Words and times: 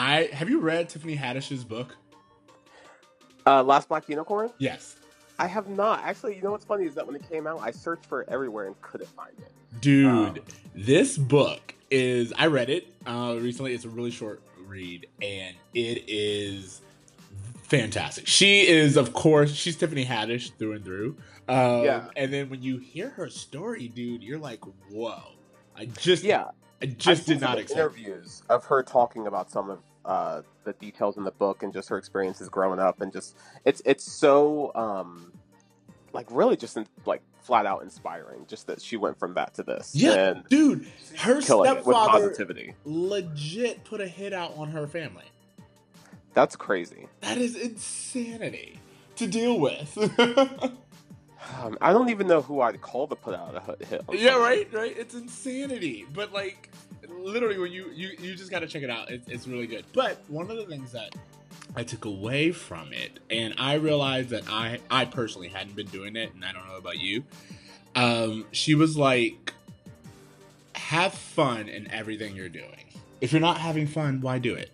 I 0.00 0.30
have 0.32 0.48
you 0.48 0.60
read 0.60 0.88
Tiffany 0.88 1.14
Haddish's 1.14 1.62
book? 1.62 1.94
Uh, 3.46 3.62
Last 3.62 3.88
Black 3.88 4.08
Unicorn. 4.08 4.50
Yes. 4.58 4.96
I 5.38 5.46
have 5.46 5.68
not 5.68 6.00
actually. 6.02 6.36
You 6.36 6.42
know 6.42 6.52
what's 6.52 6.64
funny 6.64 6.86
is 6.86 6.94
that 6.94 7.06
when 7.06 7.16
it 7.16 7.28
came 7.28 7.46
out, 7.46 7.60
I 7.60 7.70
searched 7.70 8.06
for 8.06 8.22
it 8.22 8.28
everywhere 8.30 8.66
and 8.66 8.80
couldn't 8.80 9.10
find 9.10 9.32
it. 9.38 9.52
Dude, 9.82 10.06
Um, 10.06 10.38
this 10.74 11.18
book 11.18 11.74
is 11.90 12.32
I 12.38 12.46
read 12.46 12.70
it 12.70 12.86
uh 13.06 13.36
recently. 13.40 13.74
It's 13.74 13.84
a 13.84 13.90
really 13.90 14.10
short 14.10 14.40
read 14.66 15.06
and 15.20 15.54
it 15.74 16.04
is 16.08 16.80
fantastic. 17.64 18.26
She 18.26 18.66
is 18.66 18.96
of 18.96 19.12
course 19.12 19.52
she's 19.52 19.76
Tiffany 19.76 20.04
Haddish 20.06 20.52
through 20.58 20.72
and 20.72 20.84
through. 20.84 21.16
Um, 21.48 21.84
Yeah. 21.84 22.04
and 22.16 22.32
then 22.32 22.48
when 22.48 22.62
you 22.62 22.78
hear 22.78 23.10
her 23.10 23.28
story, 23.28 23.88
dude, 23.88 24.22
you're 24.22 24.38
like, 24.38 24.60
"Whoa." 24.90 25.20
I 25.76 25.86
just 25.86 26.22
Yeah, 26.22 26.44
I 26.44 26.52
I've 26.82 26.96
just 26.98 27.26
seen 27.26 27.36
did 27.36 27.42
not 27.42 27.58
expect. 27.58 27.78
interviews 27.78 28.42
of 28.48 28.64
her 28.66 28.82
talking 28.82 29.26
about 29.26 29.50
some 29.50 29.68
of 29.70 29.78
uh, 30.04 30.42
the 30.64 30.72
details 30.74 31.16
in 31.16 31.24
the 31.24 31.30
book 31.30 31.62
and 31.62 31.72
just 31.72 31.88
her 31.88 31.98
experiences 31.98 32.48
growing 32.48 32.78
up, 32.80 33.00
and 33.00 33.12
just 33.12 33.36
it's 33.64 33.82
it's 33.84 34.04
so 34.04 34.72
um, 34.74 35.32
like 36.12 36.26
really 36.30 36.56
just 36.56 36.78
like 37.06 37.22
flat 37.42 37.66
out 37.66 37.82
inspiring. 37.82 38.46
Just 38.48 38.66
that 38.68 38.80
she 38.80 38.96
went 38.96 39.18
from 39.18 39.34
that 39.34 39.54
to 39.54 39.62
this, 39.62 39.92
Yeah, 39.94 40.30
and 40.30 40.44
dude, 40.48 40.86
her 41.18 41.40
killing 41.40 41.70
it 41.70 41.74
with 41.76 41.96
stepfather 41.96 42.20
positivity. 42.28 42.74
legit 42.84 43.84
put 43.84 44.00
a 44.00 44.08
hit 44.08 44.32
out 44.32 44.56
on 44.56 44.70
her 44.70 44.86
family. 44.86 45.24
That's 46.34 46.54
crazy. 46.56 47.08
That 47.22 47.38
is 47.38 47.56
insanity 47.56 48.78
to 49.16 49.26
deal 49.26 49.58
with. 49.58 49.96
Um, 51.62 51.78
I 51.80 51.92
don't 51.92 52.10
even 52.10 52.26
know 52.26 52.42
who 52.42 52.60
I'd 52.60 52.80
call 52.80 53.06
to 53.08 53.16
put 53.16 53.34
out 53.34 53.54
a 53.56 53.84
hit- 53.84 54.04
yeah, 54.12 54.36
right, 54.36 54.68
right. 54.72 54.96
It's 54.96 55.14
insanity, 55.14 56.06
but 56.12 56.32
like, 56.32 56.70
literally, 57.08 57.58
when 57.58 57.72
you 57.72 57.90
you 57.92 58.10
you 58.20 58.34
just 58.34 58.50
got 58.50 58.60
to 58.60 58.66
check 58.66 58.82
it 58.82 58.90
out. 58.90 59.10
It's 59.10 59.28
it's 59.28 59.46
really 59.46 59.66
good. 59.66 59.84
But 59.92 60.18
one 60.28 60.50
of 60.50 60.56
the 60.56 60.66
things 60.66 60.92
that 60.92 61.14
I 61.74 61.82
took 61.82 62.04
away 62.04 62.52
from 62.52 62.92
it, 62.92 63.20
and 63.30 63.54
I 63.58 63.74
realized 63.74 64.30
that 64.30 64.44
I 64.48 64.80
I 64.90 65.06
personally 65.06 65.48
hadn't 65.48 65.76
been 65.76 65.86
doing 65.88 66.14
it, 66.16 66.34
and 66.34 66.44
I 66.44 66.52
don't 66.52 66.66
know 66.68 66.76
about 66.76 66.98
you. 66.98 67.24
Um, 67.96 68.46
she 68.52 68.74
was 68.74 68.96
like, 68.96 69.52
have 70.74 71.14
fun 71.14 71.68
in 71.68 71.90
everything 71.90 72.36
you're 72.36 72.48
doing. 72.48 72.84
If 73.20 73.32
you're 73.32 73.40
not 73.40 73.58
having 73.58 73.86
fun, 73.86 74.20
why 74.20 74.38
do 74.38 74.54
it? 74.54 74.70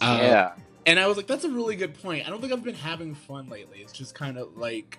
Uh, 0.00 0.18
yeah, 0.20 0.52
And 0.86 0.98
I 0.98 1.06
was 1.06 1.16
like, 1.16 1.26
that's 1.26 1.44
a 1.44 1.50
really 1.50 1.76
good 1.76 2.00
point. 2.00 2.26
I 2.26 2.30
don't 2.30 2.40
think 2.40 2.52
I've 2.52 2.64
been 2.64 2.74
having 2.74 3.14
fun 3.14 3.48
lately. 3.48 3.78
It's 3.80 3.92
just 3.92 4.14
kind 4.14 4.38
of 4.38 4.56
like 4.56 4.98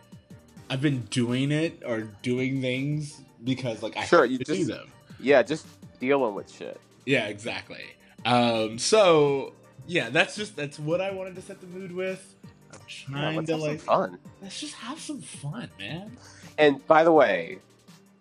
I've 0.69 0.81
been 0.81 1.01
doing 1.09 1.51
it 1.51 1.81
or 1.85 2.01
doing 2.21 2.61
things 2.61 3.21
because 3.43 3.83
like 3.83 3.95
I 3.97 4.05
Sure, 4.05 4.21
have 4.23 4.31
you 4.31 4.37
to 4.39 4.43
do 4.43 4.55
just- 4.55 4.67
them. 4.69 4.87
yeah, 5.19 5.43
just 5.43 5.65
dealing 5.99 6.33
with 6.35 6.51
shit. 6.51 6.79
Yeah, 7.05 7.27
exactly. 7.27 7.83
Um, 8.25 8.79
so 8.79 9.53
yeah, 9.87 10.09
that's 10.09 10.35
just 10.35 10.55
that's 10.55 10.79
what 10.79 11.01
I 11.01 11.11
wanted 11.11 11.35
to 11.35 11.41
set 11.41 11.59
the 11.61 11.67
mood 11.67 11.91
with. 11.91 12.35
I'm 12.71 12.79
Yeah, 12.79 12.85
trying 12.87 13.35
let's 13.35 13.47
to 13.47 13.53
have 13.53 13.61
some 13.61 13.69
like 13.69 13.79
fun. 13.81 14.19
let's 14.41 14.59
just 14.59 14.73
have 14.75 14.99
some 14.99 15.21
fun, 15.21 15.69
man. 15.77 16.17
And 16.57 16.85
by 16.87 17.03
the 17.03 17.11
way, 17.11 17.59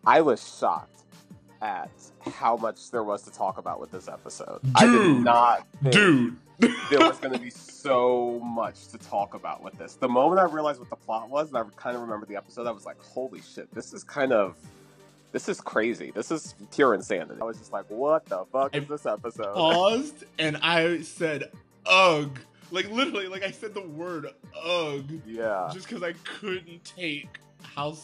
I 0.05 0.21
was 0.21 0.57
shocked 0.59 0.92
at 1.63 1.91
how 2.33 2.57
much 2.57 2.91
there 2.91 3.05
was 3.05 3.23
to 3.23 3.31
talk 3.31 3.57
about 3.57 3.81
with 3.81 3.91
this 3.91 4.09
episode. 4.09 4.61
I 4.75 4.85
did 4.87 5.23
not 5.23 5.67
Dude. 5.91 6.37
there 6.59 6.99
was 6.99 7.19
going 7.21 7.33
to 7.33 7.41
be 7.41 7.51
so 7.51 8.41
much 8.41 8.89
to 8.89 8.99
talk 8.99 9.35
about 9.35 9.63
with 9.63 9.79
this. 9.79 9.95
The 9.95 10.09
moment 10.09 10.41
I 10.41 10.45
realized 10.45 10.81
what 10.81 10.91
the 10.91 10.97
plot 10.97 11.31
was, 11.31 11.49
and 11.49 11.57
I 11.57 11.63
kind 11.77 11.97
of 11.97 12.03
remember 12.03 12.27
the 12.27 12.37
episode, 12.37 12.67
I 12.67 12.73
was 12.73 12.85
like, 12.85 13.01
"Holy 13.01 13.41
shit! 13.41 13.73
This 13.75 13.93
is 13.95 14.05
kind 14.05 14.33
of." 14.33 14.57
This 15.31 15.49
is 15.49 15.63
crazy. 15.63 16.13
This 16.15 16.31
is 16.31 16.55
pure 16.73 16.93
insanity. 16.93 17.41
I 17.41 17.45
was 17.45 17.57
just 17.57 17.73
like, 17.73 17.87
what 17.89 18.27
the 18.27 18.45
fuck 18.53 18.77
is 18.77 18.87
this 18.87 19.07
episode? 19.07 19.55
paused 19.55 20.25
and 20.39 20.59
I 20.59 21.01
said 21.01 21.51
ugh. 21.87 22.39
Like 22.71 22.91
literally, 22.91 23.29
like 23.29 23.43
I 23.43 23.51
said 23.51 23.73
the 23.73 23.81
word 23.81 24.27
ugh. 24.63 25.07
yeah. 25.27 25.71
just 25.73 25.89
because 25.89 26.03
I 26.03 26.13
couldn't 26.39 26.85
take 26.85 27.39
how 27.63 27.97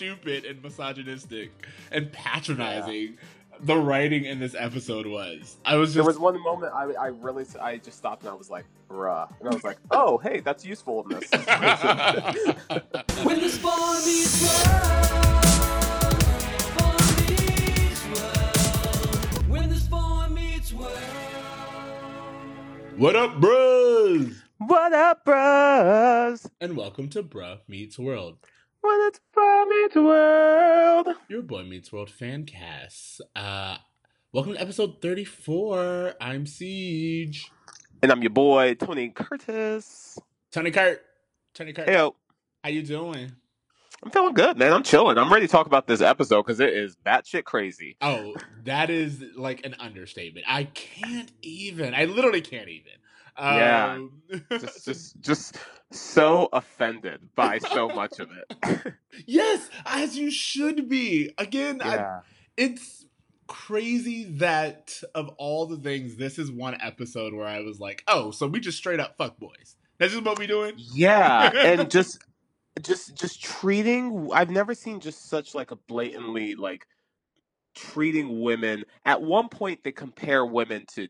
stupid 0.00 0.46
and 0.46 0.62
misogynistic 0.62 1.52
and 1.92 2.10
patronizing 2.10 3.18
the 3.64 3.76
writing 3.76 4.24
in 4.24 4.40
this 4.40 4.56
episode 4.58 5.06
was. 5.06 5.58
I 5.62 5.76
was 5.76 5.90
just... 5.90 5.96
There 5.96 6.04
was 6.04 6.18
one 6.18 6.42
moment 6.42 6.72
I, 6.74 6.84
I 6.92 7.08
really, 7.08 7.44
I 7.60 7.76
just 7.76 7.98
stopped 7.98 8.22
and 8.22 8.30
I 8.30 8.34
was 8.34 8.48
like, 8.48 8.64
bruh. 8.88 9.28
And 9.40 9.50
I 9.50 9.52
was 9.52 9.62
like, 9.62 9.76
oh, 9.90 10.16
hey, 10.16 10.40
that's 10.40 10.64
useful 10.64 11.02
in 11.02 11.18
this. 11.18 11.30
When 13.24 13.40
the 13.40 13.50
spawn 13.50 13.96
meets 14.06 14.40
world, 14.40 15.44
spawn 16.62 16.96
meets 17.28 18.06
world. 18.06 19.50
When 19.50 19.68
the 19.68 19.76
spawn 19.76 20.32
meets 20.32 20.72
world. 20.72 20.98
what 22.96 23.16
up, 23.16 23.38
bros? 23.38 24.42
what 24.56 24.94
up, 24.94 25.26
bros? 25.26 26.48
And 26.58 26.74
welcome 26.74 27.08
to 27.10 27.22
Bruh 27.22 27.58
Meets 27.68 27.98
World, 27.98 28.38
When 28.82 28.98
it's 29.02 29.20
from 29.32 29.68
its 29.70 29.94
world. 29.94 31.08
your 31.28 31.42
Boy 31.42 31.64
Meets 31.64 31.92
World 31.92 32.08
fan 32.10 32.46
cast. 32.46 33.20
Uh, 33.36 33.76
welcome 34.32 34.54
to 34.54 34.60
episode 34.60 35.02
thirty-four. 35.02 36.14
I'm 36.20 36.44
CJ. 36.46 37.44
And 38.02 38.10
I'm 38.10 38.22
your 38.22 38.30
boy, 38.30 38.74
Tony 38.74 39.10
Curtis. 39.10 40.18
Tony 40.50 40.70
Kurt. 40.70 41.02
Tony 41.54 41.74
Kurt. 41.74 41.88
Hey, 41.88 41.94
yo. 41.96 42.14
How 42.64 42.70
you 42.70 42.82
doing? 42.82 43.32
I'm 44.02 44.10
feeling 44.10 44.32
good, 44.32 44.56
man. 44.56 44.72
I'm 44.72 44.82
chilling. 44.82 45.18
I'm 45.18 45.30
ready 45.30 45.46
to 45.46 45.52
talk 45.52 45.66
about 45.66 45.86
this 45.86 46.00
episode 46.00 46.42
because 46.44 46.58
it 46.60 46.72
is 46.72 46.96
batshit 47.04 47.44
crazy. 47.44 47.98
Oh, 48.00 48.34
that 48.64 48.88
is 48.88 49.22
like 49.36 49.66
an 49.66 49.74
understatement. 49.78 50.46
I 50.48 50.64
can't 50.64 51.30
even. 51.42 51.94
I 51.94 52.06
literally 52.06 52.40
can't 52.40 52.68
even. 52.70 52.92
Yeah. 53.38 53.92
Um, 53.92 54.22
Just, 54.50 54.84
just, 54.84 55.20
just 55.20 55.56
so 55.90 56.48
offended 56.52 57.34
by 57.34 57.58
so 57.58 57.88
much 57.88 58.20
of 58.20 58.28
it. 58.30 58.94
yes, 59.26 59.68
as 59.86 60.16
you 60.16 60.30
should 60.30 60.88
be. 60.88 61.32
Again, 61.38 61.80
I, 61.82 62.20
it's 62.56 63.06
crazy 63.46 64.24
that 64.24 65.02
of 65.14 65.28
all 65.36 65.66
the 65.66 65.76
things, 65.76 66.16
this 66.16 66.38
is 66.38 66.52
one 66.52 66.80
episode 66.80 67.34
where 67.34 67.46
I 67.46 67.60
was 67.60 67.80
like, 67.80 68.04
oh, 68.06 68.30
so 68.30 68.46
we 68.46 68.60
just 68.60 68.78
straight 68.78 69.00
up 69.00 69.16
fuck 69.16 69.38
boys. 69.38 69.76
That's 69.98 70.12
just 70.12 70.24
what 70.24 70.38
we 70.38 70.46
doing. 70.46 70.74
Yeah, 70.76 71.50
and 71.54 71.90
just 71.90 72.24
just 72.80 73.14
just 73.16 73.42
treating 73.42 74.30
I've 74.32 74.48
never 74.48 74.74
seen 74.74 75.00
just 75.00 75.28
such 75.28 75.54
like 75.54 75.72
a 75.72 75.76
blatantly 75.76 76.54
like 76.54 76.86
treating 77.74 78.40
women. 78.40 78.84
At 79.04 79.20
one 79.20 79.48
point 79.48 79.82
they 79.82 79.92
compare 79.92 80.46
women 80.46 80.86
to 80.94 81.08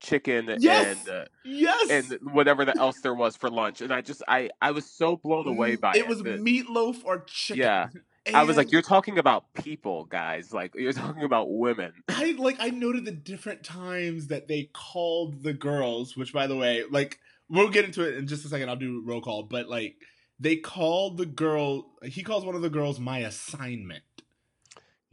chicken 0.00 0.56
Yes! 0.58 0.98
and 1.06 1.08
uh, 1.16 1.24
Yes. 1.44 1.90
and 1.90 2.18
whatever 2.32 2.64
the 2.64 2.76
else 2.78 3.00
there 3.00 3.14
was 3.14 3.36
for 3.36 3.48
lunch 3.50 3.80
and 3.80 3.92
I 3.92 4.00
just 4.00 4.22
I 4.26 4.50
I 4.60 4.70
was 4.72 4.86
so 4.86 5.16
blown 5.16 5.46
away 5.46 5.76
by 5.76 5.92
it. 5.92 5.98
it 5.98 6.08
was 6.08 6.22
that- 6.22 6.40
meatloaf 6.40 7.04
or 7.04 7.20
chicken. 7.26 7.62
Yeah. 7.62 7.88
I 8.34 8.44
was 8.44 8.56
like 8.56 8.70
you're 8.70 8.82
talking 8.82 9.18
about 9.18 9.52
people, 9.54 10.04
guys. 10.04 10.52
Like 10.52 10.74
you're 10.74 10.92
talking 11.04 11.22
about 11.24 11.50
women. 11.50 11.92
I 12.08 12.34
like 12.38 12.56
I 12.60 12.70
noted 12.70 13.04
the 13.04 13.12
different 13.12 13.64
times 13.64 14.26
that 14.28 14.46
they 14.48 14.70
called 14.74 15.42
the 15.42 15.52
girls, 15.54 16.16
which 16.16 16.32
by 16.32 16.46
the 16.46 16.54
way, 16.56 16.84
like 16.90 17.18
we'll 17.48 17.70
get 17.70 17.84
into 17.86 18.02
it 18.06 18.16
in 18.16 18.26
just 18.26 18.44
a 18.44 18.48
second. 18.48 18.68
I'll 18.68 18.76
do 18.76 19.02
roll 19.04 19.20
call, 19.22 19.42
but 19.44 19.68
like 19.68 19.96
they 20.38 20.56
called 20.56 21.16
the 21.16 21.26
girl. 21.26 21.90
He 22.04 22.22
calls 22.22 22.44
one 22.44 22.54
of 22.54 22.62
the 22.62 22.70
girls 22.70 23.00
my 23.00 23.18
assignment, 23.20 24.04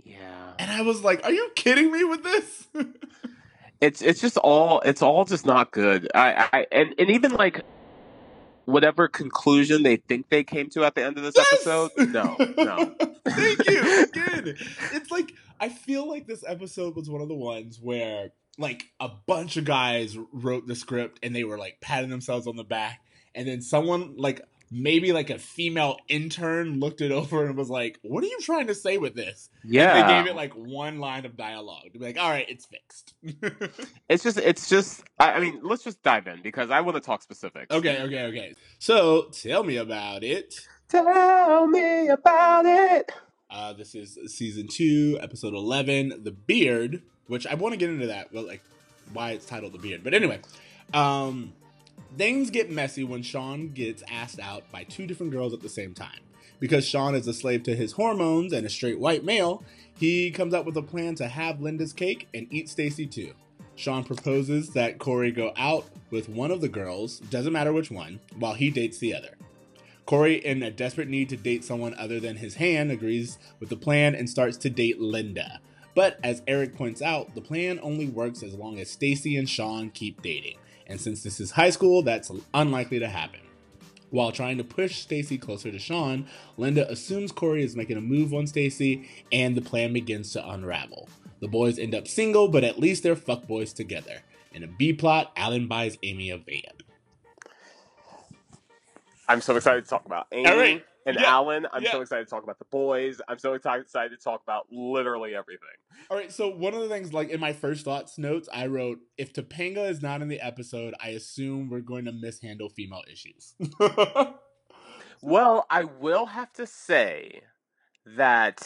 Yeah. 0.04 0.54
and 0.60 0.70
I 0.70 0.82
was 0.82 1.02
like, 1.04 1.24
"Are 1.26 1.32
you 1.34 1.50
kidding 1.56 1.92
me 1.92 2.04
with 2.04 2.24
this?" 2.24 2.68
it's 3.82 4.02
it's 4.02 4.20
just 4.22 4.38
all 4.38 4.82
it's 4.82 5.02
all 5.02 5.26
just 5.26 5.46
not 5.46 5.72
good. 5.72 6.10
I, 6.16 6.48
I 6.54 6.68
and 6.72 6.96
and 6.98 7.10
even 7.10 7.32
like 7.34 7.64
whatever 8.66 9.08
conclusion 9.08 9.84
they 9.84 9.96
think 9.96 10.30
they 10.30 10.44
came 10.44 10.70
to 10.70 10.84
at 10.84 10.94
the 10.96 11.04
end 11.04 11.18
of 11.18 11.24
this 11.24 11.36
Yes! 11.38 11.48
episode, 11.54 11.92
no, 12.10 12.36
no. 12.58 12.96
Thank 13.28 13.66
you. 13.68 14.04
Again, 14.04 14.56
it's 14.94 15.12
like 15.12 15.32
I 15.60 15.70
feel 15.70 16.08
like 16.08 16.28
this 16.28 16.44
episode 16.46 16.96
was 16.96 17.10
one 17.10 17.22
of 17.22 17.28
the 17.28 17.36
ones 17.36 17.80
where 17.82 18.32
like 18.58 18.86
a 19.00 19.10
bunch 19.28 19.58
of 19.58 19.66
guys 19.66 20.18
wrote 20.34 20.68
the 20.68 20.76
script 20.76 21.20
and 21.24 21.36
they 21.36 21.44
were 21.44 21.58
like 21.58 21.80
patting 21.82 22.10
themselves 22.10 22.48
on 22.48 22.56
the 22.56 22.64
back, 22.64 23.02
and 23.36 23.48
then 23.48 23.62
someone 23.62 24.16
like 24.18 24.42
maybe 24.72 25.12
like 25.14 25.30
a 25.30 25.38
female 25.38 25.98
intern 26.08 26.80
looked 26.80 27.02
it 27.02 27.12
over 27.12 27.46
and 27.46 27.56
was 27.56 27.70
like, 27.70 28.00
"What 28.02 28.24
are 28.24 28.28
you 28.28 28.40
trying 28.42 28.68
to 28.68 28.76
say 28.76 28.98
with 28.98 29.16
this?" 29.16 29.50
Yeah, 29.64 29.94
They 29.94 30.14
gave 30.14 30.28
it 30.28 30.36
like 30.36 30.54
one 30.54 31.00
line 31.00 31.26
of 31.26 31.38
dialogue 31.38 31.94
to 31.94 32.00
be 32.00 32.06
like, 32.06 32.18
"All 32.20 32.30
right, 32.30 32.46
it's 32.50 32.66
fixed." 32.66 33.14
it's 34.10 34.24
just 34.24 34.38
it's 34.38 34.70
just. 34.70 35.04
I, 35.20 35.34
I 35.34 35.40
mean, 35.40 35.60
let's 35.64 35.84
just 35.84 36.02
dive 36.04 36.28
in 36.28 36.42
because 36.42 36.70
I 36.72 36.82
want 36.82 36.96
to 36.96 37.02
talk 37.02 37.22
specifics. 37.22 37.74
okay, 37.74 38.02
okay, 38.04 38.24
okay. 38.26 38.54
So 38.80 39.24
tell 39.32 39.64
me 39.64 39.78
about 39.78 40.24
it. 40.24 40.68
tell 40.90 41.68
me 41.68 42.08
about 42.10 42.66
it. 42.66 43.12
Uh, 43.50 43.72
this 43.74 43.96
is 43.96 44.18
season 44.28 44.68
two, 44.68 45.18
episode 45.22 45.54
eleven, 45.54 46.22
"The 46.24 46.32
Beard," 46.32 47.02
which 47.28 47.48
I 47.48 47.54
want 47.54 47.74
to 47.74 47.78
get 47.78 47.90
into 47.90 48.08
that, 48.08 48.34
but 48.34 48.46
like 48.46 48.62
why 49.14 49.32
it's 49.32 49.46
titled 49.46 49.72
"The 49.72 49.80
Beard." 49.80 50.04
But 50.04 50.14
anyway, 50.14 50.42
um, 50.94 51.54
things 52.18 52.50
get 52.50 52.72
messy 52.72 53.04
when 53.04 53.22
Sean 53.22 53.70
gets 53.70 54.04
asked 54.10 54.40
out 54.40 54.70
by 54.72 54.84
two 54.84 55.06
different 55.06 55.32
girls 55.32 55.54
at 55.54 55.62
the 55.62 55.70
same 55.70 55.94
time. 55.94 56.20
Because 56.60 56.88
Sean 56.88 57.14
is 57.14 57.28
a 57.28 57.34
slave 57.34 57.64
to 57.64 57.76
his 57.76 57.92
hormones 57.92 58.52
and 58.52 58.66
a 58.66 58.70
straight 58.70 59.00
white 59.00 59.24
male, 59.24 59.64
he 59.98 60.32
comes 60.32 60.54
up 60.54 60.66
with 60.66 60.76
a 60.78 60.82
plan 60.82 61.14
to 61.16 61.28
have 61.28 61.62
Linda's 61.62 61.94
cake 61.94 62.28
and 62.34 62.48
eat 62.50 62.70
Stacy 62.70 63.06
too. 63.06 63.34
Sean 63.76 64.04
proposes 64.04 64.72
that 64.72 64.98
Corey 64.98 65.32
go 65.32 65.54
out 65.56 65.86
with 66.10 66.28
one 66.28 66.50
of 66.50 66.62
the 66.62 66.68
girls, 66.68 67.20
doesn't 67.20 67.54
matter 67.54 67.72
which 67.72 67.92
one, 67.92 68.20
while 68.40 68.56
he 68.56 68.72
dates 68.72 68.98
the 68.98 69.14
other. 69.14 69.36
Corey, 70.08 70.44
in 70.44 70.64
a 70.64 70.72
desperate 70.72 71.10
need 71.10 71.30
to 71.30 71.38
date 71.38 71.64
someone 71.64 71.94
other 71.96 72.20
than 72.20 72.38
his 72.38 72.56
hand, 72.56 72.92
agrees 72.92 73.38
with 73.60 73.70
the 73.70 73.76
plan 73.76 74.16
and 74.16 74.28
starts 74.28 74.58
to 74.58 74.70
date 74.70 75.00
Linda. 75.00 75.60
But 75.94 76.18
as 76.24 76.42
Eric 76.48 76.76
points 76.76 77.02
out, 77.02 77.36
the 77.36 77.42
plan 77.42 77.80
only 77.84 78.08
works 78.08 78.42
as 78.42 78.56
long 78.56 78.80
as 78.80 78.90
Stacy 78.90 79.36
and 79.36 79.48
Sean 79.48 79.92
keep 79.92 80.24
dating. 80.24 80.58
And 80.88 81.00
since 81.00 81.24
this 81.24 81.40
is 81.40 81.52
high 81.52 81.70
school, 81.70 82.02
that's 82.02 82.32
unlikely 82.54 83.00
to 83.00 83.08
happen. 83.08 83.42
While 84.10 84.32
trying 84.32 84.58
to 84.58 84.64
push 84.64 85.00
Stacy 85.00 85.38
closer 85.38 85.70
to 85.70 85.80
Sean, 85.80 86.28
Linda 86.56 86.90
assumes 86.90 87.34
Corey 87.34 87.64
is 87.64 87.76
making 87.76 87.98
a 87.98 88.02
move 88.02 88.34
on 88.34 88.48
Stacy, 88.48 89.10
and 89.32 89.56
the 89.56 89.62
plan 89.62 89.92
begins 89.92 90.32
to 90.34 90.50
unravel. 90.50 91.10
The 91.42 91.50
boys 91.50 91.78
end 91.78 91.94
up 91.94 92.08
single, 92.08 92.48
but 92.48 92.64
at 92.64 92.80
least 92.80 93.04
they're 93.04 93.16
fuckboys 93.16 93.74
together. 93.74 94.22
In 94.54 94.64
a 94.64 94.68
B 94.68 94.94
plot, 94.94 95.34
Alan 95.36 95.68
buys 95.68 95.98
Amy 96.04 96.30
a 96.30 96.38
van. 96.38 96.62
I'm 99.28 99.42
so 99.42 99.56
excited 99.56 99.84
to 99.84 99.90
talk 99.90 100.06
about 100.06 100.28
Amy 100.32 100.50
All 100.50 100.58
right. 100.58 100.86
And 101.08 101.18
Yeah. 101.18 101.26
Alan. 101.32 101.66
I'm 101.74 101.82
Yeah. 101.82 101.92
so 101.94 102.02
excited 102.02 102.26
to 102.26 102.30
talk 102.30 102.44
about 102.44 102.60
the 102.60 102.66
boys. 102.66 103.20
I'm 103.28 103.40
so 103.40 103.54
excited 103.54 103.88
to 103.92 104.18
talk 104.18 104.44
about 104.44 104.68
literally 104.72 105.34
everything. 105.34 105.68
All 106.12 106.18
right, 106.18 106.32
so 106.32 106.50
one 106.50 106.76
of 106.76 106.82
the 106.82 106.90
things, 106.90 107.14
like 107.14 107.30
in 107.30 107.40
my 107.40 107.54
first 107.54 107.86
thoughts 107.86 108.18
notes, 108.20 108.48
I 108.54 108.68
wrote, 108.68 109.00
if 109.18 109.34
Topanga 109.34 109.90
is 109.90 110.02
not 110.04 110.22
in 110.22 110.28
the 110.28 110.40
episode, 110.42 110.94
I 111.02 111.10
assume 111.10 111.70
we're 111.70 111.80
going 111.80 112.06
to 112.06 112.12
mishandle 112.12 112.70
female 112.70 113.04
issues. 113.12 113.56
Well, 115.22 115.66
I 115.70 115.86
will 115.86 116.28
have 116.28 116.54
to 116.54 116.68
say 116.68 117.42
that 118.06 118.62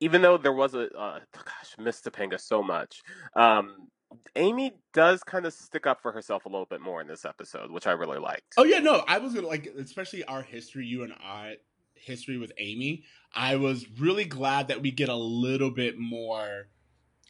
even 0.00 0.20
though 0.20 0.36
there 0.36 0.52
was 0.52 0.74
a 0.74 0.90
uh, 0.92 1.20
gosh, 1.32 1.76
miss 1.78 2.00
Topanga 2.00 2.40
so 2.40 2.62
much, 2.62 3.00
um, 3.36 3.88
Amy 4.36 4.72
does 4.92 5.22
kind 5.22 5.46
of 5.46 5.52
stick 5.52 5.86
up 5.86 6.02
for 6.02 6.12
herself 6.12 6.46
a 6.46 6.48
little 6.48 6.66
bit 6.66 6.80
more 6.80 7.00
in 7.00 7.06
this 7.06 7.24
episode, 7.24 7.70
which 7.70 7.86
I 7.86 7.92
really 7.92 8.18
liked. 8.18 8.54
oh 8.56 8.64
yeah, 8.64 8.78
no, 8.78 9.04
I 9.06 9.18
was 9.18 9.34
gonna 9.34 9.46
like, 9.46 9.66
especially 9.78 10.24
our 10.24 10.42
history, 10.42 10.86
you 10.86 11.02
and 11.02 11.12
I 11.12 11.56
history 11.94 12.38
with 12.38 12.52
Amy. 12.58 13.04
I 13.34 13.56
was 13.56 13.86
really 13.98 14.24
glad 14.24 14.68
that 14.68 14.82
we 14.82 14.90
get 14.90 15.08
a 15.08 15.16
little 15.16 15.70
bit 15.70 15.98
more 15.98 16.68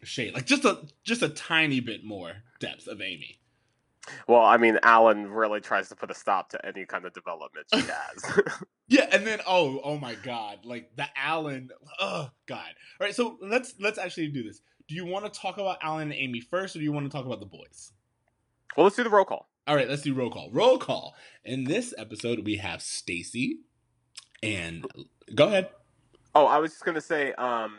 shade, 0.02 0.34
like 0.34 0.46
just 0.46 0.64
a 0.64 0.86
just 1.04 1.22
a 1.22 1.28
tiny 1.28 1.80
bit 1.80 2.04
more 2.04 2.32
depth 2.60 2.86
of 2.86 3.00
Amy. 3.00 3.38
Well, 4.26 4.42
I 4.42 4.56
mean, 4.56 4.80
Alan 4.82 5.30
really 5.30 5.60
tries 5.60 5.88
to 5.90 5.94
put 5.94 6.10
a 6.10 6.14
stop 6.14 6.48
to 6.50 6.66
any 6.66 6.86
kind 6.86 7.04
of 7.04 7.12
development 7.12 7.66
she 7.72 7.80
has. 7.80 8.40
Yeah, 8.88 9.08
and 9.10 9.26
then 9.26 9.40
oh, 9.46 9.80
oh 9.82 9.96
my 9.96 10.16
god, 10.16 10.66
like 10.66 10.94
the 10.96 11.06
Alan, 11.16 11.70
oh 11.98 12.28
god. 12.44 12.74
All 13.00 13.06
right, 13.06 13.14
so 13.14 13.38
let's 13.40 13.72
let's 13.80 13.96
actually 13.96 14.28
do 14.28 14.42
this. 14.42 14.60
Do 14.92 14.96
you 14.96 15.06
want 15.06 15.24
to 15.24 15.40
talk 15.40 15.56
about 15.56 15.78
Alan 15.80 16.10
and 16.10 16.12
Amy 16.12 16.40
first, 16.40 16.76
or 16.76 16.78
do 16.78 16.84
you 16.84 16.92
want 16.92 17.10
to 17.10 17.16
talk 17.16 17.24
about 17.24 17.40
the 17.40 17.46
boys? 17.46 17.92
well, 18.76 18.84
let's 18.84 18.94
do 18.94 19.02
the 19.02 19.08
roll 19.08 19.24
call. 19.24 19.48
All 19.66 19.74
right, 19.74 19.88
let's 19.88 20.02
do 20.02 20.12
roll 20.12 20.28
call. 20.28 20.50
Roll 20.52 20.76
call. 20.76 21.14
In 21.46 21.64
this 21.64 21.94
episode, 21.96 22.40
we 22.44 22.56
have 22.56 22.82
Stacy, 22.82 23.60
and 24.42 24.84
go 25.34 25.46
ahead. 25.46 25.70
Oh, 26.34 26.44
I 26.44 26.58
was 26.58 26.72
just 26.72 26.84
gonna 26.84 27.00
say, 27.00 27.32
um, 27.38 27.76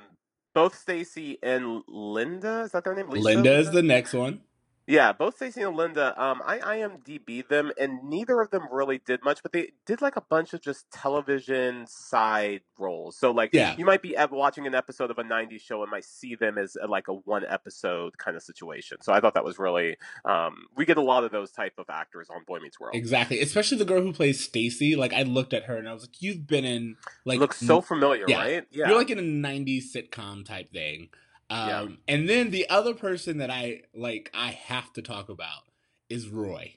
both 0.56 0.76
Stacy 0.76 1.38
and 1.44 1.84
Linda 1.88 2.62
is 2.62 2.72
that 2.72 2.84
their 2.84 2.96
name? 2.96 3.12
Lisa? 3.12 3.24
Linda 3.24 3.60
is 3.60 3.70
the 3.70 3.84
next 3.84 4.14
one. 4.14 4.42
Yeah, 4.86 5.14
both 5.14 5.38
Stacey 5.38 5.62
and 5.62 5.78
Linda. 5.78 6.14
Um, 6.22 6.42
I 6.46 6.60
IMDb 6.60 7.48
them, 7.48 7.72
and 7.80 8.04
neither 8.04 8.42
of 8.42 8.50
them 8.52 8.64
really 8.72 8.98
did 8.98 9.24
much, 9.24 9.42
but 9.42 9.54
they 9.54 9.72
did 9.86 10.02
like 10.02 10.18
a 10.18 10.22
bunch 10.22 10.54
of 10.54 10.62
just 10.62 10.92
television 10.92 11.86
side 11.88 12.62
roles. 12.78 13.18
So, 13.18 13.32
like, 13.32 13.52
Yeah. 13.54 13.76
you 13.78 13.86
might 13.86 14.02
be 14.02 14.16
watching 14.32 14.68
an 14.68 14.76
episode 14.76 15.10
of 15.10 15.18
a 15.18 15.24
'90s 15.24 15.62
show 15.62 15.82
and 15.84 15.90
might 15.92 16.04
see 16.04 16.36
them 16.36 16.58
as 16.58 16.76
uh, 16.82 16.88
like 16.88 17.08
a 17.08 17.14
one 17.14 17.46
episode 17.48 18.18
kind 18.18 18.36
of 18.36 18.44
situation. 18.44 18.98
So, 19.02 19.14
I 19.14 19.22
thought 19.22 19.36
that 19.36 19.46
was 19.46 19.58
really. 19.58 19.96
Um, 20.26 20.66
we 20.76 20.86
get 20.86 20.98
a 20.98 21.02
lot 21.02 21.24
of 21.24 21.32
those 21.32 21.52
type 21.52 21.74
of 21.78 21.86
actors 21.90 22.30
on 22.30 22.44
Boy 22.46 22.60
Meets 22.60 22.80
World. 22.80 22.96
Exactly, 22.96 23.40
especially 23.40 23.78
the 23.78 23.86
girl 23.86 24.02
who 24.02 24.12
plays 24.12 24.44
Stacy. 24.44 24.96
Like 24.98 25.14
I 25.14 25.24
looked 25.24 25.54
at 25.54 25.64
her 25.64 25.78
and 25.78 25.88
I 25.88 25.94
was 25.94 26.04
like, 26.04 26.22
"You've 26.22 26.46
been 26.46 26.66
in 26.66 26.98
like 27.26 27.40
Looks 27.40 27.60
so 27.60 27.80
familiar, 27.80 28.26
yeah. 28.28 28.38
right? 28.38 28.68
Yeah. 28.72 28.90
You're 28.90 28.98
like 28.98 29.10
in 29.10 29.20
a 29.20 29.22
'90s 29.22 29.84
sitcom 29.96 30.46
type 30.46 30.74
thing." 30.74 31.10
Um, 31.54 31.70
Yeah. 31.70 31.88
And 32.08 32.30
then 32.30 32.52
the 32.52 32.70
other 32.70 32.94
person 32.94 33.38
that 33.38 33.50
I 33.50 33.82
like, 33.96 34.32
I 34.34 34.52
have 34.52 34.92
to 34.94 35.02
talk 35.02 35.30
about 35.30 35.64
is 36.10 36.30
Roy. 36.30 36.76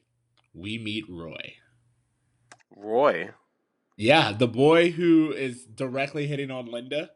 We 0.55 0.79
meet 0.79 1.05
Roy. 1.09 1.55
Roy. 2.75 3.31
Yeah, 3.97 4.33
the 4.33 4.49
boy 4.49 4.91
who 4.91 5.33
is 5.33 5.65
directly 5.65 6.27
hitting 6.27 6.51
on 6.51 6.67
Linda. 6.67 7.11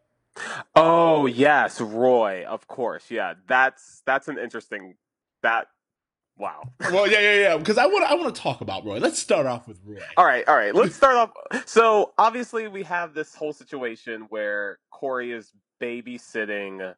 Oh 0.74 1.26
yes, 1.26 1.80
Roy. 1.80 2.44
Of 2.46 2.66
course. 2.68 3.10
Yeah, 3.10 3.34
that's 3.46 4.02
that's 4.06 4.28
an 4.28 4.38
interesting. 4.38 4.94
That. 5.42 5.68
Wow. 6.38 6.62
Well, 6.90 7.06
yeah, 7.06 7.20
yeah, 7.20 7.34
yeah. 7.34 7.56
Because 7.58 7.76
I 7.76 7.84
want, 7.86 8.04
I 8.04 8.14
want 8.14 8.34
to 8.34 8.40
talk 8.40 8.62
about 8.62 8.86
Roy. 8.86 8.98
Let's 8.98 9.18
start 9.18 9.44
off 9.46 9.68
with 9.68 9.78
Roy. 9.84 10.00
All 10.16 10.24
right, 10.24 10.46
all 10.48 10.56
right. 10.56 10.74
Let's 10.74 10.96
start 11.02 11.16
off. 11.16 11.32
So 11.66 12.12
obviously, 12.16 12.66
we 12.68 12.82
have 12.84 13.12
this 13.12 13.34
whole 13.34 13.52
situation 13.52 14.22
where 14.30 14.78
Corey 14.90 15.32
is 15.32 15.52
babysitting. 15.82 16.94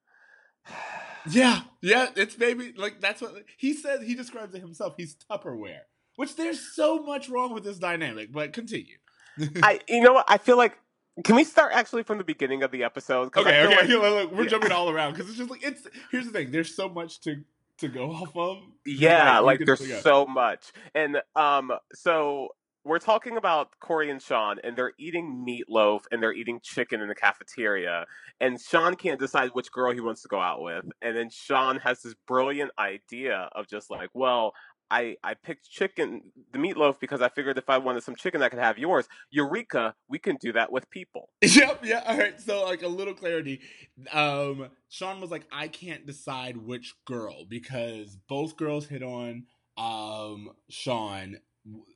Yeah, 1.30 1.60
yeah. 1.80 2.08
It's 2.16 2.36
maybe 2.38 2.72
like 2.76 3.00
that's 3.00 3.20
what 3.20 3.34
he 3.56 3.74
says. 3.74 4.02
He 4.02 4.14
describes 4.14 4.54
it 4.54 4.60
himself. 4.60 4.94
He's 4.96 5.16
Tupperware, 5.30 5.82
which 6.16 6.36
there's 6.36 6.60
so 6.74 7.02
much 7.02 7.28
wrong 7.28 7.54
with 7.54 7.64
this 7.64 7.78
dynamic. 7.78 8.32
But 8.32 8.52
continue. 8.52 8.96
I, 9.62 9.80
you 9.88 10.02
know 10.02 10.14
what? 10.14 10.24
I 10.28 10.38
feel 10.38 10.56
like. 10.56 10.78
Can 11.24 11.36
we 11.36 11.44
start 11.44 11.72
actually 11.74 12.04
from 12.04 12.16
the 12.16 12.24
beginning 12.24 12.62
of 12.62 12.70
the 12.70 12.84
episode? 12.84 13.36
Okay, 13.36 13.66
okay. 13.66 13.66
like- 13.68 13.88
look, 13.88 14.02
look, 14.02 14.32
we're 14.32 14.44
yeah. 14.44 14.48
jumping 14.48 14.72
all 14.72 14.88
around 14.88 15.12
because 15.12 15.28
it's 15.28 15.36
just 15.38 15.50
like 15.50 15.62
it's. 15.62 15.86
Here's 16.10 16.24
the 16.24 16.32
thing. 16.32 16.50
There's 16.50 16.74
so 16.74 16.88
much 16.88 17.20
to 17.22 17.44
to 17.78 17.88
go 17.88 18.10
off 18.10 18.34
of. 18.36 18.58
Yeah, 18.86 19.34
Right, 19.34 19.38
like 19.40 19.60
there's 19.60 20.02
so 20.02 20.26
much. 20.26 20.72
And 20.94 21.18
um 21.36 21.72
so 21.92 22.48
we're 22.84 22.98
talking 22.98 23.36
about 23.36 23.70
Corey 23.80 24.10
and 24.10 24.20
Sean 24.20 24.58
and 24.64 24.76
they're 24.76 24.92
eating 24.98 25.44
meatloaf 25.46 26.02
and 26.10 26.22
they're 26.22 26.32
eating 26.32 26.60
chicken 26.62 27.00
in 27.00 27.08
the 27.08 27.14
cafeteria 27.14 28.06
and 28.40 28.60
Sean 28.60 28.96
can't 28.96 29.20
decide 29.20 29.50
which 29.52 29.70
girl 29.70 29.92
he 29.92 30.00
wants 30.00 30.22
to 30.22 30.28
go 30.28 30.40
out 30.40 30.62
with. 30.62 30.84
And 31.00 31.16
then 31.16 31.30
Sean 31.30 31.78
has 31.78 32.02
this 32.02 32.14
brilliant 32.26 32.72
idea 32.78 33.48
of 33.54 33.68
just 33.68 33.90
like, 33.90 34.10
well, 34.14 34.52
I, 34.90 35.16
I 35.24 35.34
picked 35.34 35.70
chicken, 35.70 36.20
the 36.52 36.58
meatloaf, 36.58 37.00
because 37.00 37.22
I 37.22 37.30
figured 37.30 37.56
if 37.56 37.70
I 37.70 37.78
wanted 37.78 38.02
some 38.02 38.14
chicken, 38.14 38.42
I 38.42 38.50
could 38.50 38.58
have 38.58 38.76
yours. 38.76 39.08
Eureka, 39.30 39.94
we 40.08 40.18
can 40.18 40.36
do 40.36 40.52
that 40.52 40.70
with 40.70 40.90
people. 40.90 41.30
Yep, 41.42 41.84
yeah. 41.84 42.02
All 42.06 42.18
right. 42.18 42.40
So 42.40 42.64
like 42.64 42.82
a 42.82 42.88
little 42.88 43.14
clarity. 43.14 43.60
Um 44.12 44.68
Sean 44.88 45.20
was 45.20 45.30
like, 45.30 45.46
I 45.52 45.68
can't 45.68 46.04
decide 46.04 46.56
which 46.56 46.94
girl 47.06 47.44
because 47.48 48.18
both 48.28 48.56
girls 48.56 48.86
hit 48.86 49.02
on 49.02 49.44
um 49.78 50.50
Sean 50.68 51.36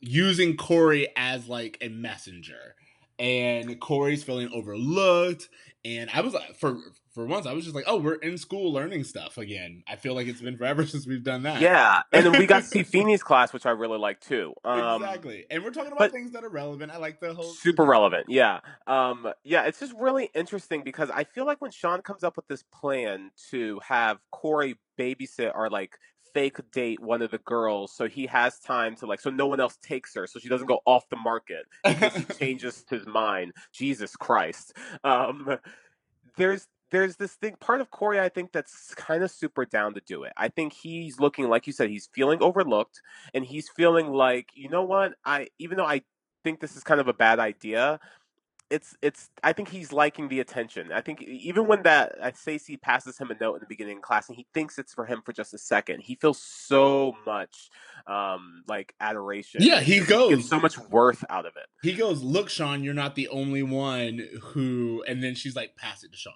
using 0.00 0.56
Corey 0.56 1.08
as 1.16 1.48
like 1.48 1.78
a 1.80 1.88
messenger. 1.88 2.74
And 3.18 3.80
Corey's 3.80 4.22
feeling 4.22 4.50
overlooked. 4.52 5.48
And 5.84 6.10
I 6.12 6.20
was 6.20 6.34
like 6.34 6.56
for 6.56 6.76
for 7.14 7.24
once 7.24 7.46
I 7.46 7.54
was 7.54 7.64
just 7.64 7.74
like, 7.74 7.84
oh, 7.86 7.96
we're 7.96 8.16
in 8.16 8.36
school 8.36 8.72
learning 8.72 9.04
stuff 9.04 9.38
again. 9.38 9.84
I 9.88 9.96
feel 9.96 10.14
like 10.14 10.26
it's 10.26 10.42
been 10.42 10.58
forever 10.58 10.84
since 10.86 11.06
we've 11.06 11.24
done 11.24 11.44
that. 11.44 11.62
Yeah. 11.62 12.02
And 12.12 12.26
then 12.26 12.38
we 12.38 12.46
got 12.46 12.62
to 12.62 12.68
see 12.68 12.82
Feeney's 12.84 13.22
class, 13.22 13.54
which 13.54 13.64
I 13.64 13.70
really 13.70 13.98
like 13.98 14.20
too. 14.20 14.52
Um, 14.64 15.02
exactly. 15.02 15.46
And 15.50 15.64
we're 15.64 15.70
talking 15.70 15.92
about 15.92 16.10
things 16.10 16.32
that 16.32 16.44
are 16.44 16.50
relevant. 16.50 16.92
I 16.92 16.98
like 16.98 17.20
the 17.20 17.32
whole 17.32 17.44
super 17.44 17.84
relevant 17.84 18.26
yeah 18.28 18.60
um 18.86 19.26
yeah 19.44 19.64
it's 19.64 19.80
just 19.80 19.92
really 19.98 20.30
interesting 20.34 20.82
because 20.82 21.10
i 21.10 21.24
feel 21.24 21.46
like 21.46 21.60
when 21.60 21.70
sean 21.70 22.00
comes 22.02 22.24
up 22.24 22.36
with 22.36 22.46
this 22.48 22.62
plan 22.72 23.30
to 23.50 23.80
have 23.86 24.18
corey 24.30 24.76
babysit 24.98 25.52
or 25.54 25.70
like 25.70 25.98
fake 26.36 26.58
date 26.70 27.00
one 27.00 27.22
of 27.22 27.30
the 27.30 27.38
girls 27.38 27.90
so 27.90 28.06
he 28.06 28.26
has 28.26 28.58
time 28.58 28.94
to 28.94 29.06
like 29.06 29.18
so 29.18 29.30
no 29.30 29.46
one 29.46 29.58
else 29.58 29.78
takes 29.78 30.14
her 30.14 30.26
so 30.26 30.38
she 30.38 30.50
doesn't 30.50 30.66
go 30.66 30.80
off 30.84 31.08
the 31.08 31.16
market 31.16 31.64
because 31.82 32.14
he 32.14 32.24
changes 32.38 32.84
his 32.90 33.06
mind. 33.06 33.54
Jesus 33.72 34.14
christ. 34.16 34.74
Um 35.02 35.56
there's 36.36 36.68
there's 36.90 37.16
this 37.16 37.32
thing 37.36 37.56
part 37.58 37.80
of 37.80 37.90
corey 37.90 38.20
i 38.20 38.28
think 38.28 38.52
that's 38.52 38.94
kind 38.94 39.22
of 39.22 39.30
super 39.30 39.64
down 39.64 39.94
to 39.94 40.02
do 40.06 40.24
it. 40.24 40.34
I 40.36 40.48
think 40.48 40.74
he's 40.74 41.18
looking 41.18 41.48
like 41.48 41.66
you 41.66 41.72
said 41.72 41.88
he's 41.88 42.10
feeling 42.12 42.42
overlooked 42.42 43.00
and 43.32 43.42
he's 43.42 43.70
feeling 43.70 44.12
like 44.12 44.50
you 44.52 44.68
know 44.68 44.82
what? 44.82 45.14
I 45.24 45.48
even 45.58 45.78
though 45.78 45.86
i 45.86 46.02
think 46.44 46.60
this 46.60 46.76
is 46.76 46.84
kind 46.84 47.00
of 47.00 47.08
a 47.08 47.14
bad 47.14 47.38
idea 47.38 47.98
it's 48.70 48.96
it's 49.00 49.30
i 49.44 49.52
think 49.52 49.68
he's 49.68 49.92
liking 49.92 50.28
the 50.28 50.40
attention 50.40 50.90
i 50.92 51.00
think 51.00 51.22
even 51.22 51.66
when 51.68 51.82
that 51.84 52.14
uh, 52.20 52.32
Stacey 52.34 52.76
passes 52.76 53.16
him 53.16 53.30
a 53.30 53.36
note 53.40 53.54
in 53.54 53.60
the 53.60 53.66
beginning 53.68 53.98
of 53.98 54.02
class 54.02 54.28
and 54.28 54.36
he 54.36 54.46
thinks 54.52 54.76
it's 54.78 54.92
for 54.92 55.04
him 55.06 55.22
for 55.24 55.32
just 55.32 55.54
a 55.54 55.58
second 55.58 56.00
he 56.00 56.16
feels 56.16 56.40
so 56.42 57.14
much 57.24 57.70
um 58.06 58.64
like 58.66 58.94
adoration 59.00 59.62
Yeah, 59.62 59.80
he 59.80 59.98
gets 59.98 60.08
goes. 60.10 60.48
so 60.48 60.58
much 60.58 60.78
worth 60.78 61.24
out 61.30 61.46
of 61.46 61.52
it 61.56 61.66
He 61.82 61.92
goes, 61.92 62.22
Look, 62.22 62.48
Sean, 62.48 62.82
you're 62.82 62.94
not 62.94 63.14
the 63.14 63.28
only 63.28 63.62
one 63.62 64.20
who 64.42 65.04
and 65.06 65.22
then 65.22 65.34
she's 65.36 65.54
like, 65.54 65.76
pass 65.76 66.02
it 66.02 66.10
to 66.12 66.18
Sean. 66.18 66.34